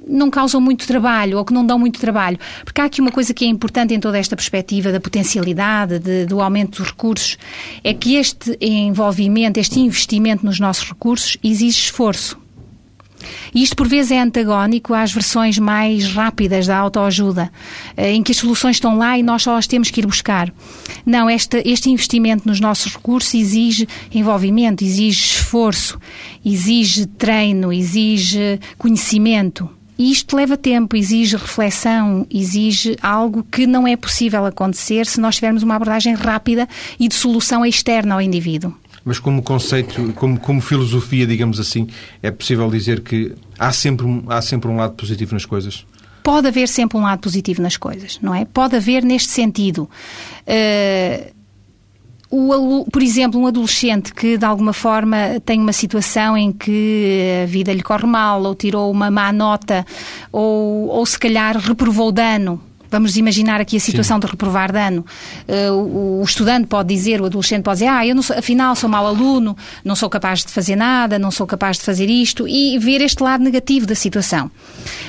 não 0.08 0.30
causam 0.30 0.60
muito 0.60 0.88
trabalho 0.88 1.38
ou 1.38 1.46
que 1.46 1.54
não 1.54 1.66
dão 1.66 1.78
muito 1.78 2.00
trabalho. 2.00 2.40
Porque 2.64 2.82
há 2.82 2.86
aqui 2.86 3.02
uma 3.02 3.12
coisa 3.12 3.34
que 3.34 3.46
é 3.46 3.48
importante 3.48 3.94
em 3.94 4.00
toda 4.00 4.18
esta 4.18 4.36
perspectiva 4.36 4.92
da 4.92 5.00
potencialidade, 5.00 6.00
de, 6.00 6.26
do 6.26 6.42
aumento 6.42 6.80
dos 6.80 6.92
recursos, 6.92 7.38
é 7.84 7.94
que 7.94 8.16
este 8.16 8.58
envolvimento, 8.60 9.60
este 9.60 9.80
investimento 9.80 10.46
nos 10.46 10.60
nossos 10.60 10.88
recursos 10.88 11.38
exige 11.44 11.80
esforço. 11.80 12.42
E 13.54 13.62
isto, 13.62 13.76
por 13.76 13.88
vezes, 13.88 14.12
é 14.12 14.20
antagónico 14.20 14.94
às 14.94 15.12
versões 15.12 15.58
mais 15.58 16.12
rápidas 16.14 16.68
da 16.68 16.78
autoajuda, 16.78 17.52
eh, 17.96 18.14
em 18.14 18.24
que 18.24 18.32
as 18.32 18.38
soluções 18.38 18.78
estão 18.78 18.98
lá 18.98 19.18
e 19.18 19.24
nós 19.24 19.44
só 19.44 19.58
as 19.58 19.68
temos 19.68 19.92
que 19.92 20.02
ir 20.02 20.06
buscar. 20.06 20.52
Não, 21.06 21.30
este, 21.30 21.62
este 21.66 21.90
investimento 21.90 22.48
nos 22.48 22.60
nossos 22.60 22.94
recursos 22.94 23.34
exige 23.34 23.88
envolvimento, 24.14 24.84
exige 24.84 25.36
esforço, 25.38 26.00
exige 26.44 27.06
treino, 27.06 27.72
exige 27.72 28.60
conhecimento. 28.78 29.70
E 30.02 30.12
isto 30.12 30.36
leva 30.36 30.58
tempo, 30.58 30.96
exige 30.96 31.38
reflexão, 31.38 32.26
exige 32.28 32.98
algo 33.04 33.44
que 33.52 33.68
não 33.68 33.88
é 33.88 33.96
possível 33.96 34.44
acontecer 34.48 35.06
se 35.06 35.22
nós 35.22 35.36
tivermos 35.36 35.62
uma 35.62 35.76
abordagem 35.76 36.16
rápida 36.16 36.68
e 37.00 37.08
de 37.08 37.14
solução 37.14 37.64
externa 37.64 38.16
ao 38.16 38.20
indivíduo. 38.20 38.74
Mas 39.06 39.20
como 39.20 39.44
conceito, 39.44 40.12
como, 40.14 40.40
como 40.40 40.60
filosofia, 40.60 41.28
digamos 41.28 41.60
assim, 41.60 41.88
é 42.24 42.32
possível 42.32 42.68
dizer 42.72 43.02
que 43.02 43.36
há 43.60 43.72
sempre, 43.72 44.08
há 44.28 44.42
sempre 44.42 44.72
um 44.72 44.76
lado 44.76 44.96
positivo 44.96 45.36
nas 45.36 45.46
coisas? 45.46 45.86
Pode 46.24 46.48
haver 46.48 46.68
sempre 46.68 46.98
um 46.98 47.02
lado 47.02 47.20
positivo 47.20 47.62
nas 47.62 47.78
coisas, 47.78 48.18
não 48.24 48.34
é? 48.34 48.44
Pode 48.44 48.76
haver 48.76 49.04
neste 49.04 49.30
sentido. 49.30 49.88
Uh, 50.48 51.32
o, 52.32 52.86
por 52.90 53.04
exemplo, 53.04 53.40
um 53.40 53.46
adolescente 53.46 54.14
que 54.14 54.38
de 54.38 54.46
alguma 54.46 54.74
forma 54.74 55.18
tem 55.46 55.60
uma 55.60 55.74
situação 55.74 56.38
em 56.38 56.52
que 56.52 57.42
a 57.44 57.46
vida 57.46 57.74
lhe 57.74 57.84
corre 57.84 58.08
mal, 58.08 58.42
ou 58.44 58.56
tirou 58.56 58.90
uma 58.90 59.12
má 59.12 59.32
nota, 59.34 59.86
ou, 60.32 60.88
ou 60.88 61.06
se 61.06 61.20
calhar 61.20 61.58
reprovou 61.58 62.12
dano 62.12 62.71
Vamos 62.92 63.16
imaginar 63.16 63.62
aqui 63.62 63.78
a 63.78 63.80
situação 63.80 64.18
Sim. 64.18 64.20
de 64.20 64.28
reprovar 64.28 64.70
dano. 64.70 65.06
Uh, 65.48 66.20
o, 66.20 66.24
estudante 66.24 66.68
pode 66.68 66.94
dizer, 66.94 67.22
o 67.22 67.26
adolescente 67.26 67.64
pode 67.64 67.80
dizer, 67.80 67.88
ah, 67.90 68.06
eu 68.06 68.22
sou, 68.22 68.38
afinal 68.38 68.76
sou 68.76 68.90
mau 68.90 69.08
aluno, 69.08 69.56
não 69.84 69.96
sou 69.96 70.10
capaz 70.10 70.44
de 70.44 70.52
fazer 70.52 70.76
nada, 70.76 71.18
não 71.18 71.32
sou 71.32 71.48
capaz 71.48 71.78
de 71.78 71.84
fazer 71.84 72.10
isto, 72.10 72.46
e 72.46 72.78
ver 72.78 73.00
este 73.00 73.24
lado 73.24 73.42
negativo 73.46 73.86
da 73.86 73.96
situação. 73.96 74.52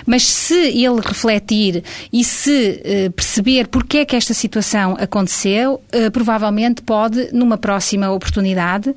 Mas 0.07 0.23
se 0.23 0.55
ele 0.55 1.01
refletir 1.05 1.83
e 2.13 2.23
se 2.23 2.81
uh, 3.09 3.11
perceber 3.11 3.67
porque 3.67 3.99
é 3.99 4.05
que 4.05 4.15
esta 4.15 4.33
situação 4.33 4.97
aconteceu, 5.01 5.83
uh, 5.93 6.11
provavelmente 6.13 6.83
pode, 6.83 7.31
numa 7.33 7.59
próxima 7.59 8.11
oportunidade, 8.11 8.95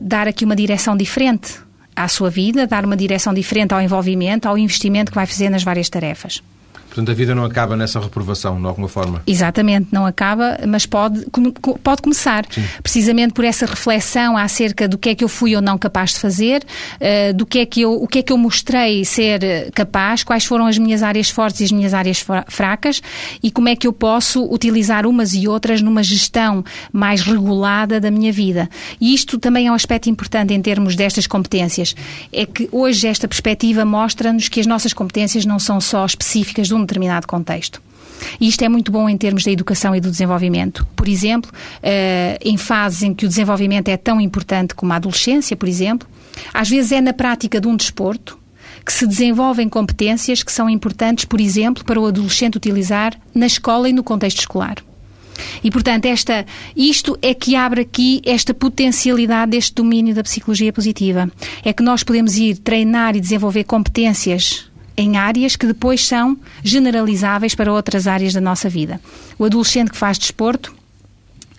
dar 0.00 0.26
aqui 0.26 0.44
uma 0.44 0.56
direção 0.56 0.96
diferente 0.96 1.54
à 1.94 2.08
sua 2.08 2.28
vida, 2.28 2.66
dar 2.66 2.84
uma 2.84 2.96
direção 2.96 3.32
diferente 3.32 3.72
ao 3.72 3.80
envolvimento, 3.80 4.48
ao 4.48 4.58
investimento 4.58 5.12
que 5.12 5.14
vai 5.14 5.26
fazer 5.26 5.48
nas 5.48 5.62
várias 5.62 5.88
tarefas. 5.88 6.42
Portanto, 6.94 7.10
a 7.10 7.14
vida 7.14 7.34
não 7.34 7.44
acaba 7.44 7.76
nessa 7.76 7.98
reprovação, 7.98 8.60
de 8.60 8.66
alguma 8.68 8.86
forma. 8.86 9.20
Exatamente, 9.26 9.88
não 9.90 10.06
acaba, 10.06 10.60
mas 10.64 10.86
pode, 10.86 11.26
pode 11.82 12.02
começar. 12.02 12.46
Sim. 12.48 12.62
Precisamente 12.80 13.34
por 13.34 13.44
essa 13.44 13.66
reflexão 13.66 14.36
acerca 14.36 14.86
do 14.86 14.96
que 14.96 15.08
é 15.08 15.14
que 15.16 15.24
eu 15.24 15.28
fui 15.28 15.56
ou 15.56 15.60
não 15.60 15.76
capaz 15.76 16.10
de 16.10 16.20
fazer, 16.20 16.62
uh, 17.00 17.34
do 17.34 17.44
que 17.44 17.58
é 17.58 17.66
que 17.66 17.80
eu, 17.80 18.00
o 18.00 18.06
que 18.06 18.20
é 18.20 18.22
que 18.22 18.32
eu 18.32 18.38
mostrei 18.38 19.04
ser 19.04 19.72
capaz, 19.72 20.22
quais 20.22 20.44
foram 20.44 20.66
as 20.66 20.78
minhas 20.78 21.02
áreas 21.02 21.28
fortes 21.28 21.62
e 21.62 21.64
as 21.64 21.72
minhas 21.72 21.92
áreas 21.92 22.24
fracas 22.46 23.02
e 23.42 23.50
como 23.50 23.68
é 23.68 23.74
que 23.74 23.88
eu 23.88 23.92
posso 23.92 24.44
utilizar 24.44 25.04
umas 25.04 25.34
e 25.34 25.48
outras 25.48 25.82
numa 25.82 26.02
gestão 26.02 26.64
mais 26.92 27.22
regulada 27.22 28.00
da 28.00 28.10
minha 28.10 28.32
vida. 28.32 28.70
E 29.00 29.12
isto 29.12 29.36
também 29.36 29.66
é 29.66 29.72
um 29.72 29.74
aspecto 29.74 30.08
importante 30.08 30.54
em 30.54 30.62
termos 30.62 30.94
destas 30.94 31.26
competências. 31.26 31.96
É 32.32 32.46
que 32.46 32.68
hoje 32.70 33.08
esta 33.08 33.26
perspectiva 33.26 33.84
mostra-nos 33.84 34.48
que 34.48 34.60
as 34.60 34.66
nossas 34.66 34.92
competências 34.92 35.44
não 35.44 35.58
são 35.58 35.80
só 35.80 36.06
específicas 36.06 36.68
de 36.68 36.74
um 36.74 36.83
determinado 36.84 37.26
contexto. 37.26 37.82
E 38.40 38.48
isto 38.48 38.62
é 38.62 38.68
muito 38.68 38.92
bom 38.92 39.08
em 39.08 39.16
termos 39.16 39.44
da 39.44 39.50
educação 39.50 39.94
e 39.94 40.00
do 40.00 40.10
desenvolvimento. 40.10 40.86
Por 40.94 41.08
exemplo, 41.08 41.50
eh, 41.82 42.38
em 42.42 42.56
fases 42.56 43.02
em 43.02 43.12
que 43.12 43.26
o 43.26 43.28
desenvolvimento 43.28 43.88
é 43.88 43.96
tão 43.96 44.20
importante 44.20 44.74
como 44.74 44.92
a 44.92 44.96
adolescência, 44.96 45.56
por 45.56 45.68
exemplo, 45.68 46.08
às 46.52 46.68
vezes 46.68 46.92
é 46.92 47.00
na 47.00 47.12
prática 47.12 47.60
de 47.60 47.68
um 47.68 47.76
desporto 47.76 48.38
que 48.84 48.92
se 48.92 49.06
desenvolvem 49.06 49.68
competências 49.68 50.42
que 50.42 50.52
são 50.52 50.68
importantes, 50.68 51.24
por 51.24 51.40
exemplo, 51.40 51.84
para 51.84 52.00
o 52.00 52.06
adolescente 52.06 52.56
utilizar 52.56 53.18
na 53.34 53.46
escola 53.46 53.88
e 53.88 53.92
no 53.92 54.04
contexto 54.04 54.40
escolar. 54.40 54.76
E, 55.62 55.70
portanto, 55.70 56.04
esta, 56.06 56.46
isto 56.76 57.18
é 57.20 57.34
que 57.34 57.56
abre 57.56 57.80
aqui 57.80 58.20
esta 58.24 58.54
potencialidade 58.54 59.52
deste 59.52 59.74
domínio 59.74 60.14
da 60.14 60.22
psicologia 60.22 60.72
positiva. 60.72 61.30
É 61.64 61.72
que 61.72 61.82
nós 61.82 62.02
podemos 62.04 62.36
ir 62.36 62.58
treinar 62.58 63.16
e 63.16 63.20
desenvolver 63.20 63.64
competências 63.64 64.70
em 64.96 65.16
áreas 65.16 65.56
que 65.56 65.66
depois 65.66 66.04
são 66.04 66.36
generalizáveis 66.62 67.54
para 67.54 67.72
outras 67.72 68.06
áreas 68.06 68.32
da 68.32 68.40
nossa 68.40 68.68
vida. 68.68 69.00
O 69.38 69.44
adolescente 69.44 69.90
que 69.90 69.96
faz 69.96 70.18
desporto 70.18 70.74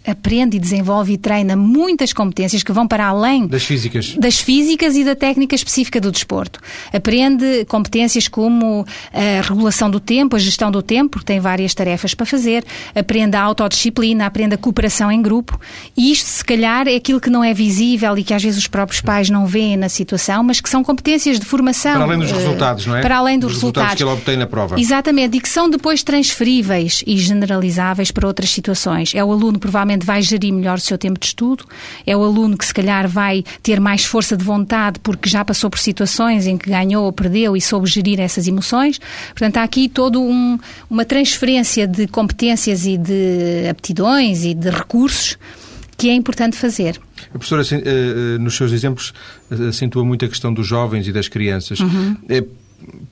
aprende 0.06 0.58
e 0.58 0.60
desenvolve 0.60 1.14
e 1.14 1.18
treina 1.18 1.56
muitas 1.56 2.14
competências 2.14 2.64
que 2.64 2.72
vão 2.72 2.88
para 2.88 3.08
além 3.08 3.48
das 3.48 3.64
físicas, 3.64 4.16
das 4.16 4.40
físicas 4.40 4.96
e 4.96 5.04
da 5.04 5.16
técnica 5.16 5.56
específica 5.56 6.00
do 6.00 6.12
desporto. 6.12 6.60
Aprende 6.94 7.66
competências 7.66 8.28
como 8.28 8.86
a 9.14 9.42
regulação 9.42 9.90
do 9.90 10.00
tempo, 10.00 10.36
a 10.36 10.40
gestão 10.40 10.72
do 10.72 10.82
tempo, 10.82 11.12
porque 11.12 11.26
tem 11.26 11.40
várias 11.40 11.74
tarefas 11.74 12.14
para 12.14 12.26
fazer, 12.26 12.64
aprende 12.94 13.36
a 13.36 13.42
autodisciplina, 13.42 14.26
aprende 14.26 14.56
a 14.56 14.58
cooperação 14.58 15.12
em 15.12 15.22
grupo, 15.22 15.60
e 15.96 16.12
isto 16.12 16.28
se 16.28 16.44
calhar 16.44 16.88
é 16.88 16.96
aquilo 16.96 17.20
que 17.20 17.30
não 17.30 17.44
é 17.44 17.54
visível 17.54 18.18
e 18.18 18.24
que 18.24 18.34
às 18.34 18.44
vezes 18.44 18.60
os 18.60 18.68
próprios 18.68 19.02
pais 19.02 19.30
não 19.30 19.46
veem 19.46 19.78
na 19.78 19.90
situação, 19.90 20.44
mas 20.44 20.60
que 20.60 20.70
são 20.70 20.84
competências 20.84 21.40
de 21.40 21.46
formação. 21.46 21.94
Para 21.94 22.04
além 22.04 22.20
dos 22.20 22.32
uh, 22.32 22.36
resultados, 22.36 22.86
não 22.86 22.96
é? 22.96 23.02
Para 23.02 23.18
além 23.18 23.40
dos, 23.40 23.54
dos 23.54 23.62
resultados, 23.62 23.92
resultados 23.92 23.98
que 23.98 24.04
ele 24.04 24.12
obtém 24.12 24.38
na 24.38 24.48
prova. 24.48 24.80
Exatamente, 24.80 25.38
e 25.38 25.40
que 25.40 25.50
são 25.50 25.70
depois 25.70 26.04
transferíveis 26.04 27.04
e 27.06 27.18
generalizáveis 27.18 28.12
para 28.12 28.28
outras 28.28 28.50
situações. 28.50 29.14
É 29.16 29.24
o 29.24 29.32
aluno 29.32 29.60
provavelmente 29.60 29.95
vai 30.04 30.22
gerir 30.24 30.52
melhor 30.52 30.78
o 30.78 30.82
seu 30.82 30.98
tempo 30.98 31.20
de 31.20 31.28
estudo, 31.28 31.64
é 32.06 32.18
o 32.18 32.24
aluno 32.24 32.58
que 32.58 32.66
se 32.66 32.74
calhar 32.74 33.08
vai 33.08 33.44
ter 33.62 33.80
mais 33.80 34.04
força 34.04 34.36
de 34.36 34.44
vontade 34.44 35.00
porque 35.00 35.30
já 35.30 35.46
passou 35.46 35.70
por 35.70 35.78
situações 35.78 36.48
em 36.48 36.58
que 36.58 36.70
ganhou 36.70 37.06
ou 37.06 37.14
perdeu 37.14 37.56
e 37.56 37.62
soube 37.62 37.88
gerir 37.88 38.20
essas 38.20 38.48
emoções. 38.48 39.00
Portanto, 39.30 39.58
há 39.58 39.64
aqui 39.64 39.88
toda 39.88 40.18
um, 40.20 40.58
uma 40.90 41.06
transferência 41.06 41.88
de 41.88 42.08
competências 42.08 42.86
e 42.86 42.98
de 42.98 43.68
aptidões 43.70 44.44
e 44.44 44.56
de 44.56 44.70
recursos 44.70 45.38
que 45.98 46.10
é 46.10 46.14
importante 46.14 46.58
fazer. 46.58 47.00
A 47.30 47.38
professora, 47.38 47.62
eh, 47.62 47.82
eh, 47.86 48.38
nos 48.38 48.56
seus 48.56 48.72
exemplos, 48.74 49.14
eh, 49.50 49.70
acentua 49.70 50.04
muito 50.04 50.26
a 50.26 50.28
questão 50.28 50.54
dos 50.54 50.68
jovens 50.68 51.08
e 51.08 51.12
das 51.12 51.30
crianças. 51.30 51.80
Uhum 51.80 52.18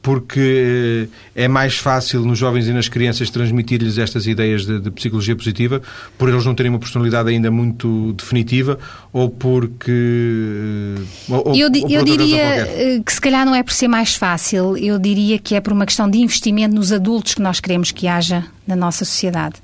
porque 0.01 1.07
é 1.35 1.47
mais 1.47 1.77
fácil 1.77 2.21
nos 2.21 2.37
jovens 2.37 2.67
e 2.67 2.73
nas 2.73 2.87
crianças 2.87 3.29
transmitir-lhes 3.29 3.97
estas 3.97 4.27
ideias 4.27 4.65
de, 4.65 4.79
de, 4.79 4.91
psicologia 4.91 5.35
positiva, 5.35 5.81
por 6.17 6.29
eles 6.29 6.45
não 6.45 6.53
terem 6.53 6.69
uma 6.69 6.79
personalidade 6.79 7.29
ainda 7.29 7.49
muito 7.49 8.13
definitiva, 8.13 8.77
ou 9.11 9.29
porque. 9.29 10.95
Ou, 11.29 11.55
eu, 11.55 11.69
ou 11.69 11.89
eu 11.89 12.03
diria 12.03 12.43
eh, 12.43 13.01
que 13.05 13.13
se 13.13 13.21
calhar 13.21 13.45
não 13.45 13.55
é 13.55 13.63
por 13.63 13.73
ser 13.73 13.87
mais 13.87 14.15
fácil, 14.15 14.77
eu 14.77 14.99
diria 14.99 15.39
que 15.39 15.55
é 15.55 15.61
por 15.61 15.73
uma 15.73 15.85
questão 15.85 16.09
de 16.09 16.19
investimento 16.19 16.75
nos 16.75 16.91
adultos 16.91 17.33
que 17.33 17.41
nós 17.41 17.59
queremos 17.59 17.91
que 17.91 18.07
haja 18.07 18.45
na 18.65 18.75
nossa 18.75 19.05
sociedade. 19.05 19.55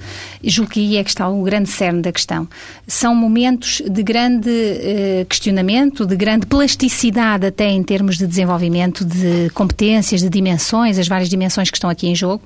Julgo 0.43 0.71
que 0.71 0.79
aí 0.79 0.97
é 0.97 1.03
que 1.03 1.09
está 1.09 1.27
o 1.27 1.41
grande 1.43 1.69
cerne 1.69 2.01
da 2.01 2.11
questão. 2.11 2.47
São 2.87 3.15
momentos 3.15 3.81
de 3.85 4.03
grande 4.03 4.49
eh, 4.49 5.25
questionamento, 5.29 6.05
de 6.05 6.15
grande 6.15 6.45
plasticidade 6.45 7.45
até 7.45 7.69
em 7.69 7.83
termos 7.83 8.17
de 8.17 8.27
desenvolvimento 8.27 9.05
de 9.05 9.49
competências, 9.53 10.21
de 10.21 10.29
dimensões, 10.29 10.97
as 10.97 11.07
várias 11.07 11.29
dimensões 11.29 11.69
que 11.69 11.77
estão 11.77 11.89
aqui 11.89 12.07
em 12.07 12.15
jogo. 12.15 12.43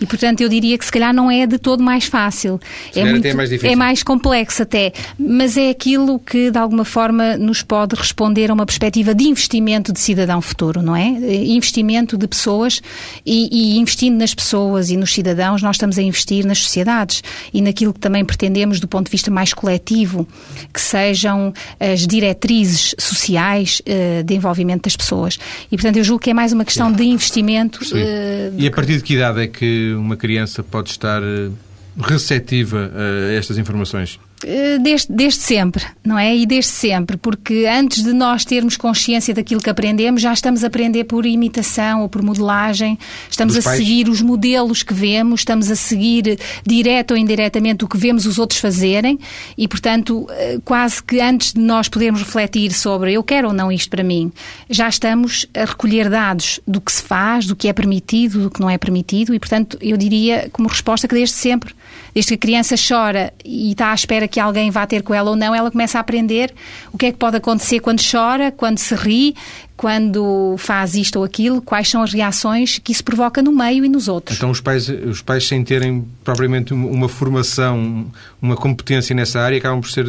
E, 0.00 0.04
portanto, 0.04 0.42
eu 0.42 0.48
diria 0.48 0.76
que 0.76 0.84
se 0.84 0.92
calhar 0.92 1.14
não 1.14 1.30
é 1.30 1.46
de 1.46 1.58
todo 1.58 1.82
mais 1.82 2.04
fácil. 2.04 2.60
Se 2.92 3.00
é, 3.00 3.04
muito, 3.04 3.26
é 3.26 3.32
mais 3.32 3.48
difícil. 3.48 3.72
é 3.72 3.76
mais 3.76 4.02
complexo 4.02 4.62
até. 4.62 4.92
Mas 5.18 5.56
é 5.56 5.70
aquilo 5.70 6.18
que, 6.18 6.50
de 6.50 6.58
alguma 6.58 6.84
forma, 6.84 7.36
nos 7.38 7.62
pode 7.62 7.94
responder 7.96 8.50
a 8.50 8.54
uma 8.54 8.66
perspectiva 8.66 9.14
de 9.14 9.24
investimento 9.24 9.92
de 9.92 10.00
cidadão 10.00 10.40
futuro, 10.42 10.82
não 10.82 10.94
é? 10.94 11.06
Investimento 11.06 12.18
de 12.18 12.28
pessoas 12.28 12.82
e, 13.24 13.48
e 13.50 13.78
investindo 13.78 14.18
nas 14.18 14.34
pessoas 14.34 14.90
e 14.90 14.96
nos 14.96 15.12
cidadãos, 15.12 15.62
nós 15.62 15.78
estamos 15.86 15.98
a 15.98 16.02
investir 16.02 16.44
nas 16.44 16.58
sociedades 16.58 17.22
e 17.52 17.62
naquilo 17.62 17.92
que 17.92 18.00
também 18.00 18.24
pretendemos 18.24 18.80
do 18.80 18.88
ponto 18.88 19.06
de 19.06 19.12
vista 19.12 19.30
mais 19.30 19.54
coletivo, 19.54 20.26
que 20.72 20.80
sejam 20.80 21.52
as 21.78 22.06
diretrizes 22.06 22.94
sociais 22.98 23.80
uh, 23.80 24.22
de 24.22 24.34
envolvimento 24.34 24.82
das 24.84 24.96
pessoas. 24.96 25.38
E, 25.70 25.76
portanto, 25.76 25.96
eu 25.96 26.04
julgo 26.04 26.22
que 26.22 26.30
é 26.30 26.34
mais 26.34 26.52
uma 26.52 26.64
questão 26.64 26.90
de 26.90 27.04
investimento. 27.04 27.80
Uh, 27.84 28.54
e 28.58 28.66
a 28.66 28.70
partir 28.70 28.96
de 28.96 29.02
que 29.02 29.14
idade 29.14 29.40
é 29.40 29.46
que 29.46 29.94
uma 29.94 30.16
criança 30.16 30.62
pode 30.62 30.90
estar 30.90 31.22
eh, 31.22 31.50
receptiva 31.98 32.90
a 32.94 33.32
estas 33.32 33.58
informações? 33.58 34.18
Eh, 34.44 34.78
desde, 34.78 35.10
desde, 35.10 35.40
sempre, 35.40 35.82
não 36.04 36.18
é? 36.18 36.36
E 36.36 36.44
desde 36.44 36.70
sempre, 36.70 37.16
porque 37.16 37.66
antes 37.66 38.02
de 38.02 38.12
nós 38.12 38.44
termos 38.44 38.76
consciência 38.76 39.32
daquilo 39.32 39.62
que 39.62 39.70
aprendemos, 39.70 40.20
já 40.20 40.32
estamos 40.32 40.62
a 40.62 40.66
aprender 40.66 41.04
por 41.04 41.24
imitação 41.24 42.02
ou 42.02 42.08
por 42.08 42.22
modelagem, 42.22 42.98
estamos 43.30 43.54
Dos 43.54 43.66
a 43.66 43.70
pais. 43.70 43.78
seguir 43.78 44.08
os 44.10 44.20
modelos 44.20 44.82
que 44.82 44.92
vemos, 44.92 45.40
estamos 45.40 45.70
a 45.70 45.76
seguir 45.76 46.38
direto 46.66 47.12
ou 47.12 47.16
indiretamente 47.16 47.84
o 47.84 47.88
que 47.88 47.96
vemos 47.96 48.26
os 48.26 48.38
outros 48.38 48.60
fazerem 48.60 49.18
e, 49.56 49.66
portanto, 49.66 50.26
eh, 50.30 50.58
quase 50.64 51.02
que 51.02 51.18
antes 51.18 51.54
de 51.54 51.60
nós 51.60 51.88
podermos 51.88 52.20
refletir 52.20 52.72
sobre 52.72 53.14
eu 53.14 53.22
quero 53.22 53.48
ou 53.48 53.54
não 53.54 53.72
isto 53.72 53.88
para 53.88 54.04
mim, 54.04 54.30
já 54.68 54.88
estamos 54.88 55.46
a 55.54 55.64
recolher 55.64 56.10
dados 56.10 56.60
do 56.66 56.80
que 56.80 56.92
se 56.92 57.02
faz, 57.02 57.46
do 57.46 57.56
que 57.56 57.68
é 57.68 57.72
permitido, 57.72 58.42
do 58.42 58.50
que 58.50 58.60
não 58.60 58.68
é 58.68 58.76
permitido 58.76 59.34
e, 59.34 59.38
portanto, 59.38 59.78
eu 59.80 59.96
diria 59.96 60.50
como 60.52 60.68
resposta 60.68 61.08
que 61.08 61.14
desde 61.14 61.34
sempre, 61.34 61.74
desde 62.16 62.30
que 62.30 62.34
a 62.34 62.38
criança 62.38 62.76
chora 62.76 63.30
e 63.44 63.72
está 63.72 63.90
à 63.90 63.94
espera 63.94 64.26
que 64.26 64.40
alguém 64.40 64.70
vá 64.70 64.86
ter 64.86 65.02
com 65.02 65.12
ela 65.12 65.28
ou 65.28 65.36
não, 65.36 65.54
ela 65.54 65.70
começa 65.70 65.98
a 65.98 66.00
aprender 66.00 66.50
o 66.90 66.96
que 66.96 67.04
é 67.04 67.12
que 67.12 67.18
pode 67.18 67.36
acontecer 67.36 67.78
quando 67.80 68.00
chora, 68.00 68.50
quando 68.50 68.78
se 68.78 68.94
ri, 68.94 69.34
quando 69.76 70.56
faz 70.56 70.94
isto 70.94 71.16
ou 71.16 71.24
aquilo, 71.26 71.60
quais 71.60 71.90
são 71.90 72.02
as 72.02 72.14
reações 72.14 72.78
que 72.78 72.90
isso 72.90 73.04
provoca 73.04 73.42
no 73.42 73.52
meio 73.52 73.84
e 73.84 73.88
nos 73.90 74.08
outros. 74.08 74.38
Então 74.38 74.50
os 74.50 74.62
pais, 74.62 74.88
os 74.88 75.20
pais 75.20 75.46
sem 75.46 75.62
terem 75.62 76.08
propriamente 76.24 76.72
uma 76.72 77.06
formação, 77.06 78.06
uma 78.40 78.56
competência 78.56 79.14
nessa 79.14 79.38
área, 79.38 79.58
acabam 79.58 79.82
por 79.82 79.90
ser 79.90 80.06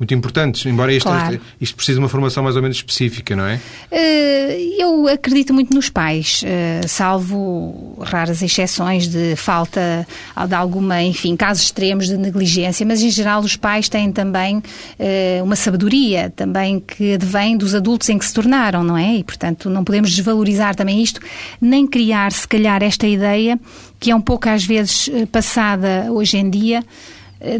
muito 0.00 0.14
importantes, 0.14 0.64
embora 0.64 0.90
isto, 0.94 1.06
claro. 1.06 1.38
isto 1.60 1.76
precise 1.76 1.96
de 1.96 1.98
uma 2.02 2.08
formação 2.08 2.42
mais 2.42 2.56
ou 2.56 2.62
menos 2.62 2.78
específica, 2.78 3.36
não 3.36 3.44
é? 3.44 3.60
Eh, 3.90 4.76
eu 4.78 5.06
acredito 5.06 5.52
muito 5.52 5.74
nos 5.74 5.90
pais, 5.90 6.42
eh, 6.42 6.80
salvo 6.88 7.98
raras 8.00 8.40
exceções 8.40 9.06
de 9.06 9.36
falta 9.36 10.06
de 10.48 10.54
alguma, 10.54 11.02
enfim, 11.02 11.36
casos 11.36 11.64
extremos 11.64 12.08
de 12.08 12.16
negligência, 12.16 12.86
mas 12.86 13.02
em 13.02 13.10
geral 13.10 13.42
os 13.42 13.56
pais 13.56 13.90
têm 13.90 14.10
também 14.10 14.62
eh, 14.98 15.40
uma 15.42 15.54
sabedoria 15.54 16.32
também 16.34 16.80
que 16.80 17.12
advém 17.12 17.54
dos 17.54 17.74
adultos 17.74 18.08
em 18.08 18.18
que 18.18 18.24
se 18.24 18.32
tornaram, 18.32 18.82
não 18.82 18.96
é? 18.96 19.16
E, 19.16 19.22
portanto, 19.22 19.68
não 19.68 19.84
podemos 19.84 20.10
desvalorizar 20.10 20.74
também 20.74 21.02
isto, 21.02 21.20
nem 21.60 21.86
criar, 21.86 22.32
se 22.32 22.48
calhar, 22.48 22.82
esta 22.82 23.06
ideia 23.06 23.60
que 23.98 24.10
é 24.10 24.16
um 24.16 24.20
pouco 24.22 24.48
às 24.48 24.64
vezes 24.64 25.10
passada 25.30 26.06
hoje 26.10 26.38
em 26.38 26.48
dia, 26.48 26.82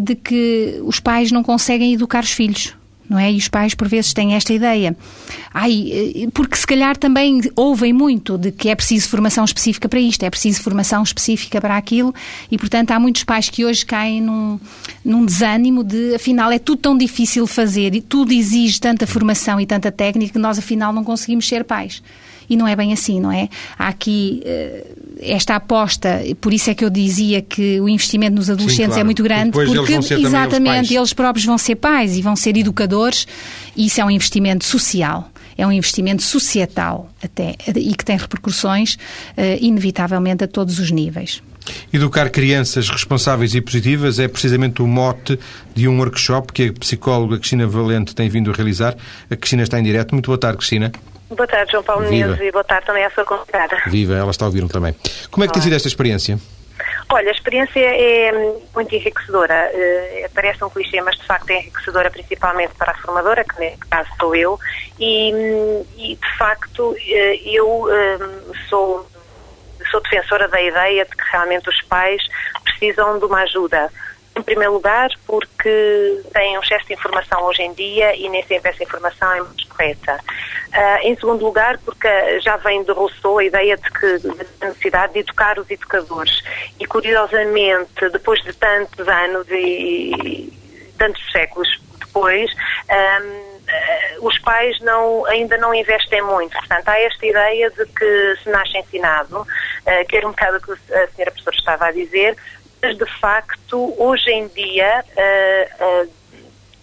de 0.00 0.14
que 0.14 0.80
os 0.84 1.00
pais 1.00 1.32
não 1.32 1.42
conseguem 1.42 1.94
educar 1.94 2.22
os 2.22 2.32
filhos. 2.32 2.74
Não 3.08 3.18
é? 3.18 3.32
E 3.32 3.36
os 3.36 3.48
pais, 3.48 3.74
por 3.74 3.88
vezes, 3.88 4.12
têm 4.12 4.34
esta 4.34 4.52
ideia. 4.52 4.96
Ai, 5.52 5.90
eh, 5.92 6.28
porque 6.32 6.54
se 6.54 6.64
calhar 6.64 6.96
também 6.96 7.40
ouvem 7.56 7.92
muito 7.92 8.38
de 8.38 8.52
que 8.52 8.68
é 8.68 8.74
preciso 8.76 9.08
formação 9.08 9.44
específica 9.44 9.88
para 9.88 9.98
isto, 9.98 10.22
é 10.22 10.30
preciso 10.30 10.62
formação 10.62 11.02
específica 11.02 11.60
para 11.60 11.76
aquilo, 11.76 12.14
e 12.48 12.56
portanto 12.56 12.92
há 12.92 13.00
muitos 13.00 13.24
pais 13.24 13.48
que 13.48 13.64
hoje 13.64 13.84
caem 13.84 14.20
num, 14.20 14.60
num 15.04 15.26
desânimo 15.26 15.82
de, 15.82 16.14
afinal, 16.14 16.52
é 16.52 16.58
tudo 16.60 16.82
tão 16.82 16.96
difícil 16.96 17.48
fazer 17.48 17.96
e 17.96 18.00
tudo 18.00 18.32
exige 18.32 18.78
tanta 18.78 19.08
formação 19.08 19.60
e 19.60 19.66
tanta 19.66 19.90
técnica 19.90 20.34
que 20.34 20.38
nós, 20.38 20.56
afinal, 20.56 20.92
não 20.92 21.02
conseguimos 21.02 21.48
ser 21.48 21.64
pais 21.64 22.00
e 22.50 22.56
não 22.56 22.66
é 22.66 22.74
bem 22.74 22.92
assim, 22.92 23.20
não 23.20 23.30
é? 23.30 23.48
Há 23.78 23.88
aqui 23.88 24.42
uh, 24.44 25.16
esta 25.22 25.54
aposta, 25.54 26.20
por 26.40 26.52
isso 26.52 26.68
é 26.68 26.74
que 26.74 26.84
eu 26.84 26.90
dizia 26.90 27.40
que 27.40 27.80
o 27.80 27.88
investimento 27.88 28.34
nos 28.34 28.50
adolescentes 28.50 28.76
Sim, 28.76 28.82
é 28.82 28.86
claro. 28.86 29.00
é 29.00 29.04
muito 29.04 29.22
grande, 29.22 29.50
porque 29.52 29.92
eles 29.92 30.10
exatamente 30.10 30.94
eles 30.94 31.12
próprios 31.12 31.46
vão 31.46 31.56
ser 31.56 31.76
pais 31.76 32.16
e 32.16 32.22
vão 32.22 32.34
ser 32.34 32.56
educadores, 32.56 33.26
e 33.76 33.86
isso 33.86 34.00
é 34.00 34.04
um 34.04 34.10
investimento 34.10 34.64
social 34.64 35.30
é 35.58 35.66
um 35.66 35.72
investimento 35.72 36.22
societal 36.22 37.10
até 37.22 37.54
e 37.76 37.94
que 37.94 38.02
tem 38.02 38.16
repercussões 38.16 38.94
uh, 38.94 39.58
inevitavelmente 39.60 40.42
a 40.42 40.48
todos 40.48 40.78
os 40.78 40.90
níveis. 40.90 41.42
Educar 41.92 42.30
crianças 42.30 42.88
responsáveis 42.88 43.54
e 43.54 43.60
positivas 43.60 44.18
é 44.18 44.26
precisamente 44.26 44.80
o 44.80 44.86
mote 44.86 45.38
de 45.74 45.86
um 45.86 45.98
workshop 45.98 46.52
que 46.52 46.68
a 46.68 46.72
psicóloga 46.72 47.36
Cristina 47.36 47.66
Valente 47.66 48.14
tem 48.14 48.28
vindo 48.28 48.50
a 48.50 48.54
realizar. 48.54 48.96
A 49.30 49.36
Cristina 49.36 49.62
está 49.62 49.78
em 49.78 49.82
direto. 49.82 50.12
Muito 50.12 50.26
boa 50.26 50.38
tarde, 50.38 50.56
Cristina. 50.56 50.90
Boa 51.30 51.46
tarde, 51.46 51.70
João 51.70 51.84
Paulo 51.84 52.06
Viva. 52.06 52.26
Menezes, 52.26 52.48
e 52.48 52.50
boa 52.50 52.64
tarde 52.64 52.86
também 52.86 53.04
à 53.04 53.10
sua 53.10 53.24
convidada. 53.24 53.80
Viva, 53.86 54.14
ela 54.14 54.30
está 54.30 54.44
a 54.44 54.48
ouvir 54.48 54.66
também. 54.68 54.94
Como 55.30 55.44
é 55.44 55.46
que 55.46 55.52
tem 55.52 55.62
sido 55.62 55.76
esta 55.76 55.86
experiência? 55.86 56.38
Olha, 57.08 57.28
a 57.28 57.32
experiência 57.32 57.80
é 57.80 58.32
muito 58.74 58.94
enriquecedora. 58.94 59.70
Uh, 59.72 60.30
parece 60.34 60.64
um 60.64 60.70
clichê, 60.70 61.00
mas 61.00 61.16
de 61.16 61.26
facto 61.26 61.50
é 61.50 61.60
enriquecedora 61.60 62.10
principalmente 62.10 62.74
para 62.74 62.92
a 62.92 62.94
formadora, 62.96 63.44
que 63.44 63.58
neste 63.60 63.86
caso 63.86 64.08
sou 64.18 64.34
eu, 64.34 64.58
e, 64.98 65.32
e 65.96 66.16
de 66.16 66.38
facto 66.38 66.90
uh, 66.90 66.96
eu 67.44 67.68
uh, 67.68 68.54
sou, 68.68 69.06
sou 69.90 70.00
defensora 70.00 70.48
da 70.48 70.60
ideia 70.60 71.04
de 71.04 71.10
que 71.10 71.24
realmente 71.30 71.68
os 71.68 71.80
pais 71.82 72.22
precisam 72.64 73.18
de 73.18 73.24
uma 73.24 73.42
ajuda 73.42 73.88
em 74.40 74.42
primeiro 74.42 74.72
lugar, 74.72 75.10
porque 75.26 76.22
têm 76.32 76.58
um 76.58 76.62
excesso 76.62 76.86
de 76.86 76.94
informação 76.94 77.42
hoje 77.44 77.62
em 77.62 77.72
dia 77.74 78.14
e 78.16 78.28
nem 78.28 78.42
sempre 78.44 78.70
essa 78.70 78.82
informação 78.82 79.32
é 79.32 79.40
muito 79.40 79.68
correta. 79.68 80.18
Uh, 80.68 80.98
em 81.02 81.14
segundo 81.16 81.44
lugar, 81.44 81.78
porque 81.78 82.40
já 82.40 82.56
vem 82.56 82.82
de 82.82 82.92
Rousseau 82.92 83.38
a 83.38 83.44
ideia 83.44 83.76
de 83.76 83.90
que 83.90 84.28
a 84.62 84.68
necessidade 84.68 85.12
de 85.12 85.20
educar 85.20 85.58
os 85.58 85.70
educadores. 85.70 86.42
E 86.78 86.86
curiosamente, 86.86 88.08
depois 88.12 88.42
de 88.42 88.52
tantos 88.52 89.06
anos 89.06 89.46
e 89.50 90.52
tantos 90.98 91.22
séculos 91.32 91.68
depois, 91.98 92.50
um, 92.90 93.50
Uh, 93.70 94.26
os 94.26 94.36
pais 94.40 94.80
não, 94.80 95.24
ainda 95.26 95.56
não 95.56 95.72
investem 95.72 96.20
muito. 96.22 96.56
Portanto, 96.58 96.88
há 96.88 97.00
esta 97.00 97.24
ideia 97.24 97.70
de 97.70 97.86
que 97.86 98.36
se 98.42 98.50
nasce 98.50 98.76
ensinado, 98.76 99.42
uh, 99.42 100.06
que 100.08 100.16
era 100.16 100.26
um 100.26 100.30
bocado 100.32 100.56
o 100.56 100.60
que 100.60 100.72
a 100.72 101.06
senhora 101.08 101.30
professora 101.30 101.56
estava 101.56 101.86
a 101.86 101.92
dizer, 101.92 102.36
mas 102.82 102.96
de 102.96 103.06
facto, 103.20 103.94
hoje 103.98 104.30
em 104.30 104.48
dia, 104.48 105.04
uh, 105.06 106.04
uh, 106.04 106.10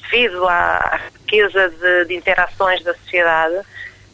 devido 0.02 0.48
à 0.48 1.00
riqueza 1.20 1.70
de, 1.70 2.06
de 2.06 2.16
interações 2.16 2.84
da 2.84 2.93
sociedade, 2.93 3.66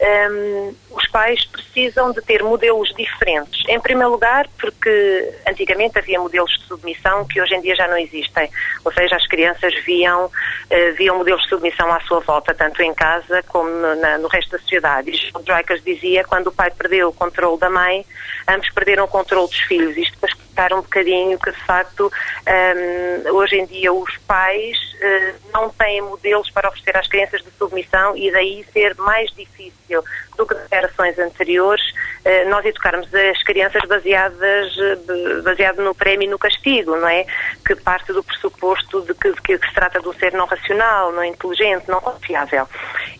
um, 0.04 0.76
os 0.92 1.08
pais 1.08 1.46
precisam 1.46 2.12
de 2.12 2.22
ter 2.22 2.44
modelos 2.44 2.94
diferentes. 2.96 3.64
Em 3.70 3.80
primeiro 3.80 4.12
lugar, 4.12 4.48
porque 4.60 5.34
antigamente 5.48 5.98
havia 5.98 6.20
modelos 6.20 6.52
de 6.60 6.66
submissão 6.66 7.26
que 7.26 7.42
hoje 7.42 7.56
em 7.56 7.62
dia 7.62 7.76
já 7.76 7.88
não 7.88 7.98
existem. 7.98 8.50
Ou 8.84 8.92
seja, 8.92 9.16
as 9.16 9.26
crianças 9.28 9.74
viam, 9.86 10.26
uh, 10.26 10.96
viam 10.98 11.18
modelos 11.18 11.44
de 11.44 11.50
submissão 11.50 11.92
à 11.94 12.00
sua 12.02 12.20
volta, 12.22 12.54
tanto 12.54 12.82
em 12.82 12.94
casa 12.94 13.44
como 13.44 13.70
no, 13.70 13.96
na, 13.96 14.18
no 14.18 14.28
resto 14.28 14.52
da 14.52 14.60
sociedade. 14.60 15.12
E 15.12 15.32
John 15.32 15.42
Drykers 15.42 15.84
dizia 15.84 16.24
quando 16.24 16.48
o 16.48 16.52
pai 16.52 16.72
perdeu 16.72 17.10
o 17.10 17.14
controle 17.14 17.60
da 17.60 17.70
mãe, 17.70 18.06
ambos 18.48 18.70
perderam 18.72 19.06
o 19.06 19.08
controle 19.08 19.48
dos 19.48 19.60
filhos. 19.60 19.96
Isto 19.96 20.18
explicar 20.54 20.74
um 20.74 20.82
bocadinho 20.82 21.38
que, 21.40 21.52
de 21.52 21.60
facto, 21.66 22.12
um, 22.48 23.36
hoje 23.36 23.56
em 23.58 23.66
dia 23.66 23.92
os 23.92 24.16
pais 24.20 24.78
uh, 24.78 25.52
não 25.52 25.70
têm 25.70 26.02
modelos 26.02 26.50
para 26.52 26.70
oferecer 26.70 26.96
às 26.96 27.08
crianças 27.08 27.42
de 27.42 27.50
submissão 27.58 28.16
e 28.16 28.32
daí 28.32 28.66
ser 28.72 28.96
mais 28.98 29.32
difícil 29.32 30.04
do 30.38 30.46
que 30.46 30.56
gerações 30.72 31.18
anteriores, 31.20 31.84
eh, 32.26 32.46
nós 32.46 32.66
educarmos 32.66 33.14
as 33.14 33.44
crianças 33.44 33.82
baseadas, 33.88 34.76
eh, 34.78 35.42
baseado 35.44 35.82
no 35.84 35.94
prémio 35.94 36.28
e 36.28 36.30
no 36.30 36.40
castigo, 36.40 36.96
não 36.96 37.08
é? 37.08 37.26
Que 37.66 37.76
parte 37.76 38.12
do 38.14 38.24
pressuposto 38.24 39.02
de 39.02 39.14
que, 39.14 39.32
de 39.32 39.42
que, 39.42 39.58
se 39.58 39.74
trata 39.74 40.00
de 40.00 40.08
um 40.08 40.14
ser 40.14 40.34
não 40.34 40.46
racional, 40.46 41.12
não 41.12 41.24
inteligente, 41.24 41.88
não 41.88 42.00
confiável. 42.00 42.68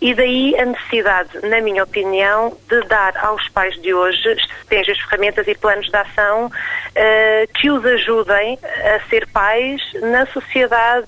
E 0.02 0.14
daí 0.14 0.56
a 0.60 0.66
necessidade, 0.66 1.30
na 1.48 1.62
minha 1.62 1.84
opinião, 1.84 2.58
de 2.70 2.82
dar 2.88 3.16
aos 3.18 3.48
pais 3.50 3.80
de 3.82 3.94
hoje 3.94 4.28
estratégias, 4.34 5.00
ferramentas 5.00 5.48
e 5.48 5.56
planos 5.56 5.88
de 5.88 5.96
ação 5.96 6.48
uh, 6.48 7.54
que 7.54 7.70
os 7.70 7.86
ajudem 7.86 8.58
a 8.64 9.10
ser 9.10 9.28
pais 9.28 9.82
na 10.02 10.26
sociedade 10.28 11.08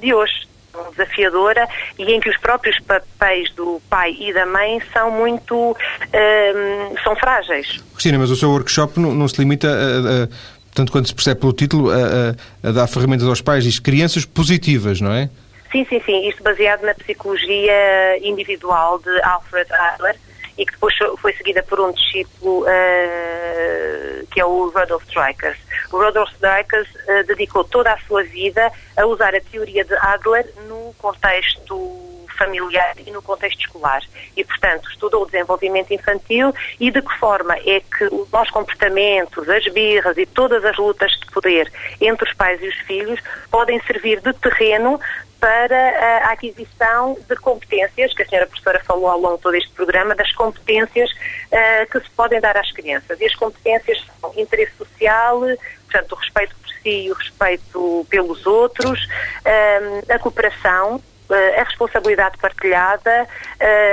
de 0.00 0.14
hoje 0.14 0.48
desafiadora 0.90 1.68
e 1.98 2.04
em 2.04 2.20
que 2.20 2.28
os 2.28 2.36
próprios 2.38 2.78
papéis 2.80 3.52
do 3.54 3.80
pai 3.88 4.16
e 4.18 4.32
da 4.32 4.46
mãe 4.46 4.80
são 4.92 5.10
muito 5.10 5.54
um, 5.54 6.96
são 7.02 7.16
frágeis. 7.16 7.82
Cristina, 7.92 8.18
mas 8.18 8.30
o 8.30 8.36
seu 8.36 8.50
workshop 8.50 8.98
não, 8.98 9.14
não 9.14 9.28
se 9.28 9.40
limita 9.40 9.68
a, 9.68 10.24
a 10.24 10.28
tanto 10.74 10.92
quanto 10.92 11.08
se 11.08 11.14
percebe 11.14 11.40
pelo 11.40 11.52
título, 11.52 11.90
a, 11.90 11.96
a, 11.96 12.68
a 12.68 12.72
dar 12.72 12.86
ferramentas 12.86 13.26
aos 13.26 13.40
pais, 13.40 13.64
diz 13.64 13.78
crianças 13.80 14.24
positivas, 14.24 15.00
não 15.00 15.12
é? 15.12 15.28
Sim, 15.72 15.84
sim, 15.88 16.00
sim. 16.06 16.28
Isto 16.28 16.42
baseado 16.42 16.82
na 16.82 16.94
psicologia 16.94 18.18
individual 18.22 18.98
de 19.00 19.22
Alfred 19.22 19.70
Adler 19.72 20.16
e 20.58 20.66
que 20.66 20.72
depois 20.72 20.94
foi 21.18 21.32
seguida 21.34 21.62
por 21.62 21.80
um 21.80 21.92
discípulo 21.92 22.62
uh, 22.62 24.26
que 24.30 24.40
é 24.40 24.44
o 24.44 24.68
Rudolf 24.68 25.04
Dreikers. 25.06 25.58
O 25.92 25.98
Rudolf 25.98 26.30
Dreikers 26.40 26.88
uh, 26.88 27.24
dedicou 27.26 27.64
toda 27.64 27.92
a 27.92 27.98
sua 28.00 28.24
vida 28.24 28.70
a 28.96 29.06
usar 29.06 29.34
a 29.34 29.40
teoria 29.40 29.84
de 29.84 29.94
Adler 29.94 30.52
no 30.66 30.92
contexto 30.98 32.08
familiar 32.38 32.94
e 33.04 33.10
no 33.10 33.20
contexto 33.20 33.60
escolar. 33.60 34.00
E, 34.36 34.44
portanto, 34.44 34.88
estudou 34.90 35.22
o 35.22 35.26
desenvolvimento 35.26 35.92
infantil 35.92 36.54
e 36.78 36.90
de 36.90 37.02
que 37.02 37.18
forma 37.18 37.54
é 37.66 37.80
que 37.80 38.04
os 38.04 38.30
maus 38.30 38.50
comportamentos, 38.50 39.48
as 39.48 39.64
birras 39.72 40.16
e 40.16 40.24
todas 40.24 40.64
as 40.64 40.76
lutas 40.76 41.10
de 41.12 41.26
poder 41.32 41.70
entre 42.00 42.28
os 42.28 42.34
pais 42.36 42.62
e 42.62 42.68
os 42.68 42.76
filhos 42.86 43.20
podem 43.50 43.80
servir 43.82 44.20
de 44.20 44.32
terreno 44.34 45.00
para 45.40 46.26
a 46.26 46.32
aquisição 46.32 47.16
de 47.28 47.36
competências, 47.36 48.12
que 48.14 48.22
a 48.22 48.28
senhora 48.28 48.46
professora 48.46 48.82
falou 48.84 49.08
ao 49.08 49.20
longo 49.20 49.36
de 49.36 49.42
todo 49.42 49.54
este 49.54 49.70
programa, 49.70 50.14
das 50.14 50.32
competências 50.32 51.10
uh, 51.10 51.90
que 51.90 52.00
se 52.00 52.10
podem 52.10 52.40
dar 52.40 52.56
às 52.56 52.70
crianças. 52.72 53.20
E 53.20 53.24
as 53.24 53.34
competências 53.34 54.04
são 54.20 54.32
interesse 54.36 54.72
social, 54.76 55.40
portanto, 55.84 56.12
o 56.12 56.16
respeito 56.16 56.56
por 56.56 56.68
si 56.82 57.06
e 57.06 57.12
o 57.12 57.14
respeito 57.14 58.06
pelos 58.10 58.46
outros, 58.46 59.04
uh, 59.04 60.12
a 60.12 60.18
cooperação, 60.18 61.00
eh, 61.30 61.60
a 61.60 61.64
responsabilidade 61.64 62.38
partilhada, 62.38 63.28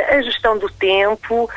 a 0.07 0.21
gestão 0.21 0.57
do 0.57 0.69
tempo 0.69 1.49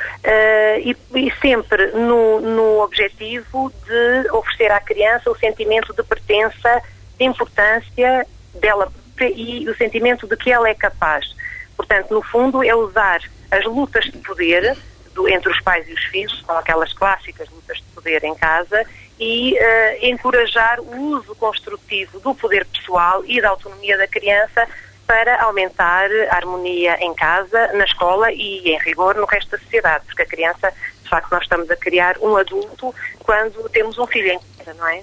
e, 0.83 1.33
sempre 1.41 1.93
no, 1.93 2.41
no 2.41 2.81
objetivo 2.81 3.73
de 3.87 4.31
oferecer 4.33 4.73
à 4.73 4.81
criança 4.81 5.31
o 5.31 5.39
sentimento 5.39 5.95
de 5.95 6.03
pertença, 6.03 6.83
de 7.17 7.25
importância 7.25 8.27
dela 8.55 8.91
e 9.25 9.69
o 9.69 9.77
sentimento 9.77 10.27
de 10.27 10.37
que 10.37 10.51
ela 10.51 10.69
é 10.69 10.75
capaz. 10.75 11.35
Portanto, 11.77 12.13
no 12.13 12.23
fundo, 12.23 12.63
é 12.63 12.75
usar 12.75 13.21
as 13.51 13.65
lutas 13.65 14.05
de 14.05 14.19
poder 14.19 14.77
do, 15.15 15.29
entre 15.29 15.51
os 15.51 15.61
pais 15.61 15.89
e 15.89 15.93
os 15.93 16.05
filhos, 16.05 16.43
são 16.47 16.57
aquelas 16.57 16.93
clássicas 16.93 17.49
lutas 17.51 17.79
de 17.79 17.85
poder 17.95 18.23
em 18.25 18.35
casa, 18.35 18.85
e 19.19 19.55
uh, 19.55 20.07
encorajar 20.07 20.81
o 20.81 21.17
uso 21.17 21.35
construtivo 21.35 22.21
do 22.21 22.35
poder 22.35 22.65
pessoal 22.67 23.25
e 23.27 23.41
da 23.41 23.49
autonomia 23.49 23.99
da 23.99 24.07
criança 24.07 24.67
para 25.07 25.43
aumentar 25.43 26.09
a 26.31 26.37
harmonia 26.37 26.97
em 27.01 27.15
casa, 27.15 27.73
na 27.73 27.85
escola 27.85 28.31
e, 28.31 28.69
em 28.69 28.79
rigor, 28.79 29.17
no 29.17 29.25
resto 29.25 29.51
da 29.53 29.59
sociedade, 29.59 30.05
porque 30.05 30.23
a 30.23 30.27
criança, 30.27 30.73
de 31.03 31.09
facto, 31.09 31.33
nós 31.33 31.43
estamos 31.43 31.71
a 31.71 31.77
criar 31.77 32.17
um 32.21 32.37
adulto 32.37 32.95
quando 33.21 33.69
temos 33.71 33.99
um 33.99 34.07
filho 34.07 34.33
em 34.33 34.41
casa, 34.59 34.75
não 34.75 34.87
é? 34.87 35.03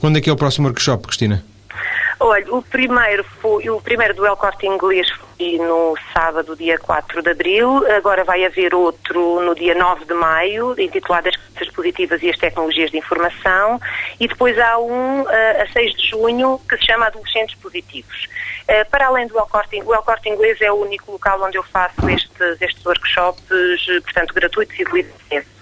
Quando 0.00 0.16
é 0.18 0.20
que 0.20 0.30
é 0.30 0.32
o 0.32 0.36
próximo 0.36 0.66
workshop, 0.66 1.06
Cristina? 1.06 1.44
Olha, 2.20 2.54
o 2.54 2.62
primeiro 2.62 3.24
foi 3.24 3.68
o 3.68 3.80
primeiro 3.80 4.14
do 4.14 4.26
El 4.26 4.36
Corte 4.36 4.66
Inglês 4.66 5.08
foi 5.10 5.58
no 5.58 5.96
sábado, 6.12 6.56
dia 6.56 6.78
4 6.78 7.22
de 7.22 7.30
abril. 7.30 7.84
Agora 7.92 8.24
vai 8.24 8.44
haver 8.44 8.74
outro 8.74 9.40
no 9.40 9.54
dia 9.54 9.74
9 9.74 10.04
de 10.04 10.14
maio, 10.14 10.74
intitulado 10.78 11.28
As 11.28 11.36
Crianças 11.36 11.74
Positivas 11.74 12.22
e 12.22 12.30
as 12.30 12.38
Tecnologias 12.38 12.90
de 12.90 12.98
Informação. 12.98 13.80
E 14.20 14.28
depois 14.28 14.58
há 14.58 14.78
um 14.78 15.22
uh, 15.22 15.62
a 15.62 15.66
6 15.72 15.94
de 15.94 16.10
junho 16.10 16.60
que 16.68 16.76
se 16.76 16.86
chama 16.86 17.06
Adolescentes 17.06 17.56
Positivos. 17.56 18.28
Uh, 18.62 18.88
para 18.90 19.06
além 19.06 19.26
do 19.26 19.38
El 19.38 19.46
Corte, 19.46 19.82
o 19.82 19.94
El 19.94 20.02
Corte 20.02 20.28
Inglês 20.28 20.60
é 20.60 20.70
o 20.70 20.76
único 20.76 21.12
local 21.12 21.42
onde 21.42 21.58
eu 21.58 21.64
faço 21.64 22.08
estes, 22.08 22.60
estes 22.60 22.86
workshops, 22.86 23.44
portanto, 24.04 24.34
gratuitos 24.34 24.78
e 24.78 24.84
de 24.84 25.00
acesso. 25.00 25.54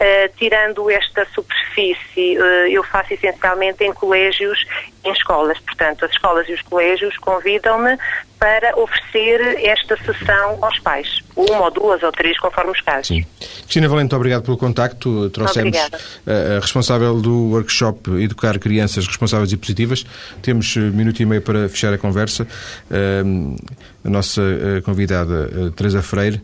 Uh, 0.00 0.32
tirando 0.38 0.88
esta 0.88 1.26
superfície, 1.34 2.38
uh, 2.38 2.66
eu 2.70 2.82
faço 2.82 3.12
essencialmente 3.12 3.84
em 3.84 3.92
colégios 3.92 4.64
e 5.04 5.08
em 5.10 5.12
escolas. 5.12 5.58
Portanto, 5.58 6.06
as 6.06 6.12
escolas 6.12 6.48
e 6.48 6.54
os 6.54 6.62
colégios 6.62 7.18
convidam-me 7.18 7.98
para 8.38 8.74
oferecer 8.80 9.62
esta 9.62 9.98
sessão 9.98 10.64
aos 10.64 10.78
pais. 10.78 11.18
Uma 11.36 11.64
ou 11.64 11.70
duas 11.70 12.02
ou 12.02 12.10
três, 12.10 12.38
conforme 12.38 12.70
os 12.70 12.80
casos. 12.80 13.08
Sim. 13.08 13.26
Cristina 13.38 13.90
Valente, 13.90 14.14
obrigado 14.14 14.42
pelo 14.42 14.56
contacto. 14.56 15.28
Trouxemos 15.28 15.76
a, 15.76 16.56
a 16.56 16.60
responsável 16.60 17.20
do 17.20 17.50
workshop 17.50 18.22
Educar 18.22 18.58
Crianças 18.58 19.06
Responsáveis 19.06 19.52
e 19.52 19.58
Positivas. 19.58 20.06
Temos 20.40 20.74
uh, 20.76 20.80
minuto 20.80 21.20
e 21.20 21.26
meio 21.26 21.42
para 21.42 21.68
fechar 21.68 21.92
a 21.92 21.98
conversa. 21.98 22.46
a 22.90 24.08
nossa 24.08 24.40
convidada, 24.82 25.70
Teresa 25.76 26.00
Freire, 26.00 26.40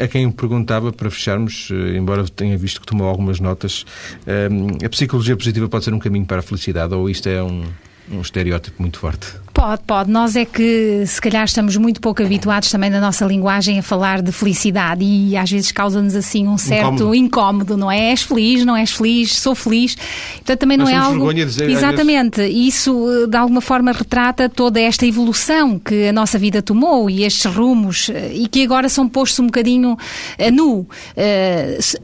a 0.00 0.06
quem 0.06 0.30
perguntava, 0.30 0.92
para 0.92 1.10
fecharmos, 1.10 1.68
eh, 1.70 1.96
embora 1.96 2.26
tenha 2.28 2.56
visto 2.58 2.80
que 2.80 2.86
tomou 2.86 3.08
algumas 3.08 3.40
notas, 3.40 3.84
eh, 4.26 4.48
a 4.84 4.88
psicologia 4.88 5.36
positiva 5.36 5.68
pode 5.68 5.84
ser 5.84 5.94
um 5.94 5.98
caminho 5.98 6.26
para 6.26 6.38
a 6.38 6.42
felicidade 6.42 6.94
ou 6.94 7.08
isto 7.08 7.28
é 7.28 7.42
um, 7.42 7.64
um 8.10 8.20
estereótipo 8.20 8.80
muito 8.80 8.98
forte? 8.98 9.26
Pode, 9.58 9.82
pode. 9.84 10.08
Nós 10.08 10.36
é 10.36 10.44
que 10.44 11.02
se 11.04 11.20
calhar 11.20 11.44
estamos 11.44 11.76
muito 11.76 12.00
pouco 12.00 12.22
habituados 12.22 12.70
também 12.70 12.88
na 12.90 13.00
nossa 13.00 13.24
linguagem 13.24 13.76
a 13.80 13.82
falar 13.82 14.22
de 14.22 14.30
felicidade 14.30 15.02
e 15.02 15.36
às 15.36 15.50
vezes 15.50 15.72
causa-nos 15.72 16.14
assim 16.14 16.46
um 16.46 16.56
certo 16.56 16.92
incómodo. 16.92 17.14
incómodo. 17.16 17.76
não 17.76 17.90
é? 17.90 18.10
És 18.10 18.22
feliz, 18.22 18.64
não 18.64 18.76
és 18.76 18.92
feliz, 18.92 19.34
sou 19.34 19.56
feliz. 19.56 19.96
Portanto, 19.96 20.60
também 20.60 20.78
Nós 20.78 20.88
não 20.88 20.94
é 20.94 20.96
algo. 20.96 21.34
Dizer, 21.34 21.68
Exatamente. 21.68 22.40
Isso 22.40 23.26
de 23.28 23.36
alguma 23.36 23.60
forma 23.60 23.90
retrata 23.90 24.48
toda 24.48 24.80
esta 24.80 25.04
evolução 25.04 25.76
que 25.76 26.06
a 26.06 26.12
nossa 26.12 26.38
vida 26.38 26.62
tomou 26.62 27.10
e 27.10 27.24
estes 27.24 27.52
rumos 27.52 28.12
e 28.32 28.46
que 28.46 28.62
agora 28.62 28.88
são 28.88 29.08
postos 29.08 29.40
um 29.40 29.46
bocadinho 29.46 29.98
a 30.38 30.52
nu. 30.52 30.82
Uh, 30.82 30.86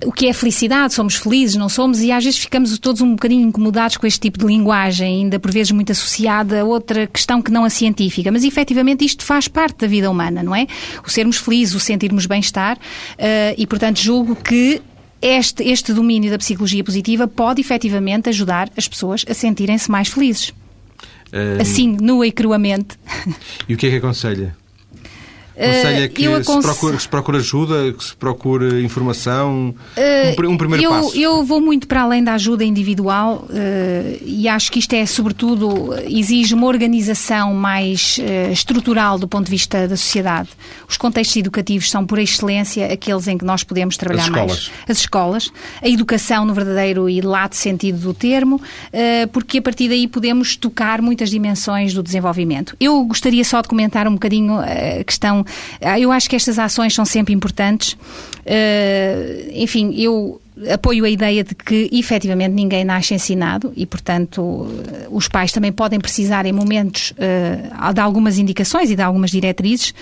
o 0.07 0.11
que 0.11 0.27
é 0.27 0.33
felicidade? 0.33 0.93
Somos 0.93 1.15
felizes, 1.15 1.55
não 1.55 1.69
somos? 1.69 2.01
E 2.01 2.11
às 2.11 2.25
vezes 2.25 2.41
ficamos 2.41 2.77
todos 2.81 3.01
um 3.01 3.13
bocadinho 3.13 3.47
incomodados 3.47 3.97
com 3.97 4.09
este 4.09 4.19
tipo 4.19 4.41
de 4.41 4.45
linguagem, 4.45 5.21
ainda 5.23 5.39
por 5.39 5.53
vezes 5.53 5.71
muito 5.71 5.93
associada 5.93 6.61
a 6.61 6.65
outra 6.65 7.07
questão 7.07 7.44
que 7.45 7.53
não 7.53 7.65
a 7.65 7.71
científica, 7.71 8.33
mas 8.33 8.43
efetivamente 8.45 9.05
isto 9.05 9.25
faz 9.25 9.47
parte 9.47 9.79
da 9.79 9.87
vida 9.87 10.11
humana, 10.11 10.43
não 10.43 10.55
é? 10.55 10.67
O 11.07 11.11
sermos 11.11 11.37
felizes, 11.37 11.75
o 11.75 11.81
sentirmos 11.81 12.27
bem-estar 12.27 12.77
uh, 12.77 13.55
e, 13.57 13.67
portanto, 13.67 14.01
julgo 14.01 14.35
que 14.35 14.81
este, 15.21 15.63
este 15.63 15.93
domínio 15.93 16.31
da 16.31 16.39
psicologia 16.39 16.83
positiva 16.85 17.27
pode 17.27 17.61
efetivamente 17.61 18.29
ajudar 18.29 18.71
as 18.77 18.89
pessoas 18.89 19.25
a 19.29 19.35
sentirem-se 19.35 19.91
mais 19.91 20.09
felizes. 20.09 20.51
Uh... 21.33 21.61
Assim, 21.61 21.97
nua 22.01 22.27
e 22.27 22.33
cruamente. 22.33 22.99
E 23.69 23.75
o 23.75 23.77
que 23.77 23.87
é 23.87 23.91
que 23.91 23.97
aconselha? 23.97 24.57
Aconselha 25.57 26.09
que 26.09 26.29
uh, 26.29 26.43
se, 26.43 26.61
procure, 26.61 27.01
se 27.01 27.09
procure 27.09 27.39
ajuda, 27.39 27.93
que 27.93 28.05
se 28.05 28.17
procure 28.17 28.85
informação, 28.85 29.75
uh, 29.97 30.43
um, 30.43 30.51
um, 30.51 30.57
primeiro 30.57 30.85
eu, 30.85 30.91
passo. 30.91 31.17
Eu 31.17 31.45
vou 31.45 31.61
muito 31.61 31.87
para 31.87 32.03
além 32.03 32.25
da 32.25 32.35
ajuda 32.35 32.65
individual 32.65 33.47
uh, 33.49 34.23
e 34.25 34.49
acho 34.49 34.73
que 34.73 34.81
isto 34.81 34.93
é, 34.95 35.07
sobretudo, 35.07 35.95
exige 36.09 36.55
uma 36.55 36.67
organização 36.67 37.55
mais 37.55 38.19
estrutural 38.51 39.19
do 39.19 39.29
ponto 39.29 39.45
de 39.45 39.51
vista 39.51 39.87
da 39.87 39.97
sociedade. 39.97 40.49
Os 40.89 40.97
contextos 40.97 41.37
educativos 41.37 41.91
são, 41.91 42.05
por 42.05 42.19
excelência, 42.19 42.93
aqueles 42.93 43.29
em 43.29 43.39
que 43.39 43.45
nós 43.45 43.63
podemos 43.63 43.97
trabalhar 43.97 44.25
As 44.25 44.31
mais. 44.31 44.71
As 44.89 44.99
escolas. 44.99 45.51
A 45.81 45.89
educação, 45.89 46.45
no 46.45 46.55
verdadeiro 46.55 47.09
e 47.09 47.21
lato 47.21 47.57
sentido 47.57 47.99
do 47.99 48.15
termo, 48.15 48.61
porque 49.33 49.59
a 49.59 49.63
partir 49.63 49.89
daí 49.89 50.09
podemos 50.09 50.57
tocar 50.57 51.01
muitas 51.01 51.31
dimensões 51.31 51.95
do 51.95 52.03
desenvolvimento. 52.03 52.77
Eu 52.81 53.05
gostaria 53.05 53.45
só 53.45 53.61
de 53.61 53.69
comentar 53.69 54.09
um 54.09 54.15
bocadinho 54.15 54.59
a 54.59 55.05
questão 55.05 55.44
eu 55.99 56.13
acho 56.13 56.29
que 56.29 56.37
estas 56.37 56.59
ações 56.59 56.95
são 56.95 57.05
sempre 57.05 57.35
importantes. 57.35 57.93
Uh, 57.93 59.51
enfim, 59.53 59.95
eu 59.97 60.41
apoio 60.73 61.05
a 61.05 61.11
ideia 61.11 61.43
de 61.43 61.55
que 61.55 61.89
efetivamente 61.93 62.53
ninguém 62.53 62.85
nasce 62.85 63.13
ensinado 63.13 63.73
e, 63.77 63.85
portanto, 63.85 64.69
os 65.11 65.27
pais 65.27 65.51
também 65.51 65.73
podem 65.73 65.99
precisar 65.99 66.47
em 66.47 66.53
momentos 66.53 67.13
uh, 67.13 67.93
de 67.93 68.01
algumas 68.01 68.39
indicações 68.39 68.91
e 68.91 68.97
de 68.97 69.03
algumas 69.03 69.31
diretrizes. 69.31 69.93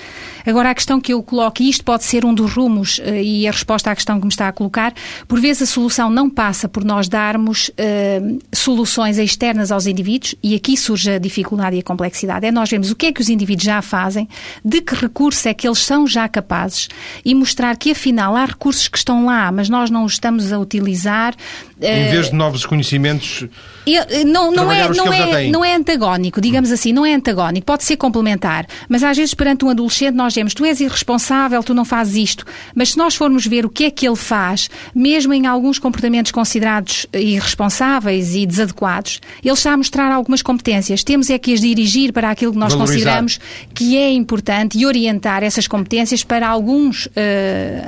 Agora, 0.45 0.71
a 0.71 0.75
questão 0.75 1.01
que 1.01 1.13
eu 1.13 1.23
coloco, 1.23 1.63
e 1.63 1.71
isto 1.71 1.85
pode 1.85 2.05
ser 2.05 2.25
um 2.25 2.35
dos 2.35 2.53
rumos 2.53 2.99
uh, 2.99 3.15
e 3.15 3.49
a 3.49 3.51
resposta 3.51 3.91
à 3.91 3.95
questão 3.95 4.19
que 4.19 4.27
me 4.27 4.31
está 4.31 4.49
a 4.49 4.53
colocar, 4.53 4.93
por 5.27 5.41
vezes 5.41 5.63
a 5.63 5.67
solução 5.67 6.11
não 6.11 6.29
passa 6.29 6.69
por 6.69 6.85
nós 6.85 7.09
darmos 7.09 7.69
uh, 7.69 8.39
soluções 8.53 9.19
externas 9.19 9.73
aos 9.73 9.87
indivíduos 9.87 10.35
e 10.43 10.55
aqui 10.55 10.77
surge 10.77 11.13
a 11.13 11.19
dificuldade 11.19 11.77
e 11.77 11.79
a 11.79 11.83
complexidade. 11.83 12.45
É 12.45 12.53
nós 12.53 12.69
vemos 12.69 12.91
o 12.91 12.97
que 12.97 13.07
é 13.07 13.13
que 13.13 13.21
os 13.21 13.31
indivíduos 13.31 13.65
já 13.65 13.81
fazem, 13.81 14.29
de 14.63 14.83
que 14.83 14.95
recursos 14.95 15.47
é 15.47 15.55
que 15.55 15.67
eles 15.67 15.79
são 15.79 16.07
já 16.07 16.29
capazes 16.29 16.89
e 17.25 17.35
mostrar 17.35 17.77
que 17.77 17.91
afinal 17.91 18.37
há 18.37 18.45
recursos 18.45 18.89
que 18.89 18.99
estão 18.99 19.25
lá, 19.25 19.51
mas 19.51 19.69
nós 19.71 19.89
não 19.89 20.05
os 20.05 20.13
estamos 20.13 20.42
a 20.51 20.59
utilizar. 20.59 21.37
Em 21.83 22.11
vez 22.11 22.31
de 22.31 22.35
novos 22.37 22.65
conhecimentos, 22.65 23.47
eu, 23.87 24.05
não, 24.27 24.53
não, 24.53 24.71
é, 24.71 24.89
não, 24.89 25.13
é, 25.13 25.49
não 25.49 25.65
é 25.65 25.75
antagónico, 25.75 26.41
digamos 26.41 26.71
assim, 26.71 26.93
não 26.93 27.05
é 27.05 27.15
antagónico, 27.15 27.67
pode 27.67 27.83
ser 27.83 27.97
complementar, 27.97 28.67
mas 28.89 29.03
às 29.03 29.17
vezes 29.17 29.35
perante 29.35 29.65
um 29.65 29.71
adolescente 29.71 30.15
nós 30.15 30.35
dizemos, 30.35 30.55
tu 30.55 30.65
és 30.65 30.81
irresponsável, 30.81 31.63
tu 31.65 31.75
não 31.75 31.85
fazes 31.85 32.17
isto, 32.17 32.45
mas 32.75 32.91
se 32.91 32.99
nós 32.99 33.17
formos 33.17 33.45
ver 33.45 33.67
o 33.67 33.69
que 33.69 33.85
é 33.85 33.91
que 33.91 34.07
ele 34.07 34.17
faz, 34.17 34.71
mesmo 34.95 35.35
em 35.35 35.47
alguns 35.47 35.79
comportamentos 35.79 36.31
considerados 36.31 37.07
irresponsáveis 37.13 38.37
e 38.37 38.47
desadequados, 38.47 39.21
ele 39.45 39.53
está 39.55 39.73
a 39.73 39.77
mostrar 39.77 40.13
algumas 40.13 40.43
competências. 40.43 41.03
Temos 41.03 41.29
é 41.29 41.39
que 41.39 41.53
as 41.53 41.61
dirigir 41.61 42.13
para 42.13 42.31
aquilo 42.31 42.53
que 42.53 42.59
nós 42.59 42.73
Valorizar. 42.73 42.95
consideramos 42.95 43.41
que 43.75 43.97
é 43.97 44.11
importante 44.11 44.79
e 44.79 44.87
orientar 44.87 45.43
essas 45.43 45.67
competências 45.67 46.23
para 46.23 46.49
alguns, 46.49 47.07
uh, 47.07 47.11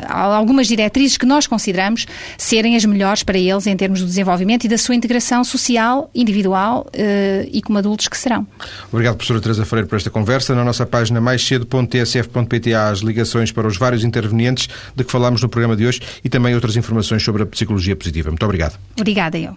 algumas 0.09 0.67
diretrizes 0.67 1.17
que 1.17 1.27
nós 1.27 1.47
consideramos 1.47 2.07
serem 2.37 2.77
as 2.77 2.85
melhores 2.85 3.23
para 3.23 3.39
eles 3.39 3.67
em 3.67 3.77
termos 3.85 4.01
do 4.01 4.07
desenvolvimento 4.07 4.64
e 4.64 4.68
da 4.68 4.78
sua 4.78 4.95
integração 4.95 5.45
social, 5.45 6.11
individual 6.14 6.87
uh, 6.89 7.49
e 7.53 7.61
como 7.61 7.76
adultos 7.76 8.09
que 8.09 8.16
serão. 8.16 8.47
Obrigado, 8.91 9.16
professora 9.16 9.43
Teresa 9.43 9.66
Freire, 9.66 9.87
por 9.87 9.97
esta 9.97 10.09
conversa. 10.09 10.55
Na 10.55 10.64
nossa 10.64 10.87
página 10.87 11.20
maiscedo.tsf.pt 11.20 12.72
há 12.72 12.89
as 12.89 13.01
ligações 13.01 13.53
para 13.53 13.68
os 13.68 13.76
vários 13.76 14.03
intervenientes 14.03 14.70
de 14.97 15.05
que 15.05 15.12
falámos 15.12 15.43
no 15.43 15.51
programa 15.51 15.76
de 15.76 15.87
hoje 15.87 16.01
e 16.24 16.30
também 16.30 16.55
outras 16.55 16.76
informações 16.76 17.22
sobre 17.22 17.43
a 17.43 17.47
psicologia 17.47 17.95
positiva. 17.95 18.30
Muito 18.30 18.45
obrigado. 18.45 18.78
Obrigada, 18.99 19.39
eu. 19.39 19.53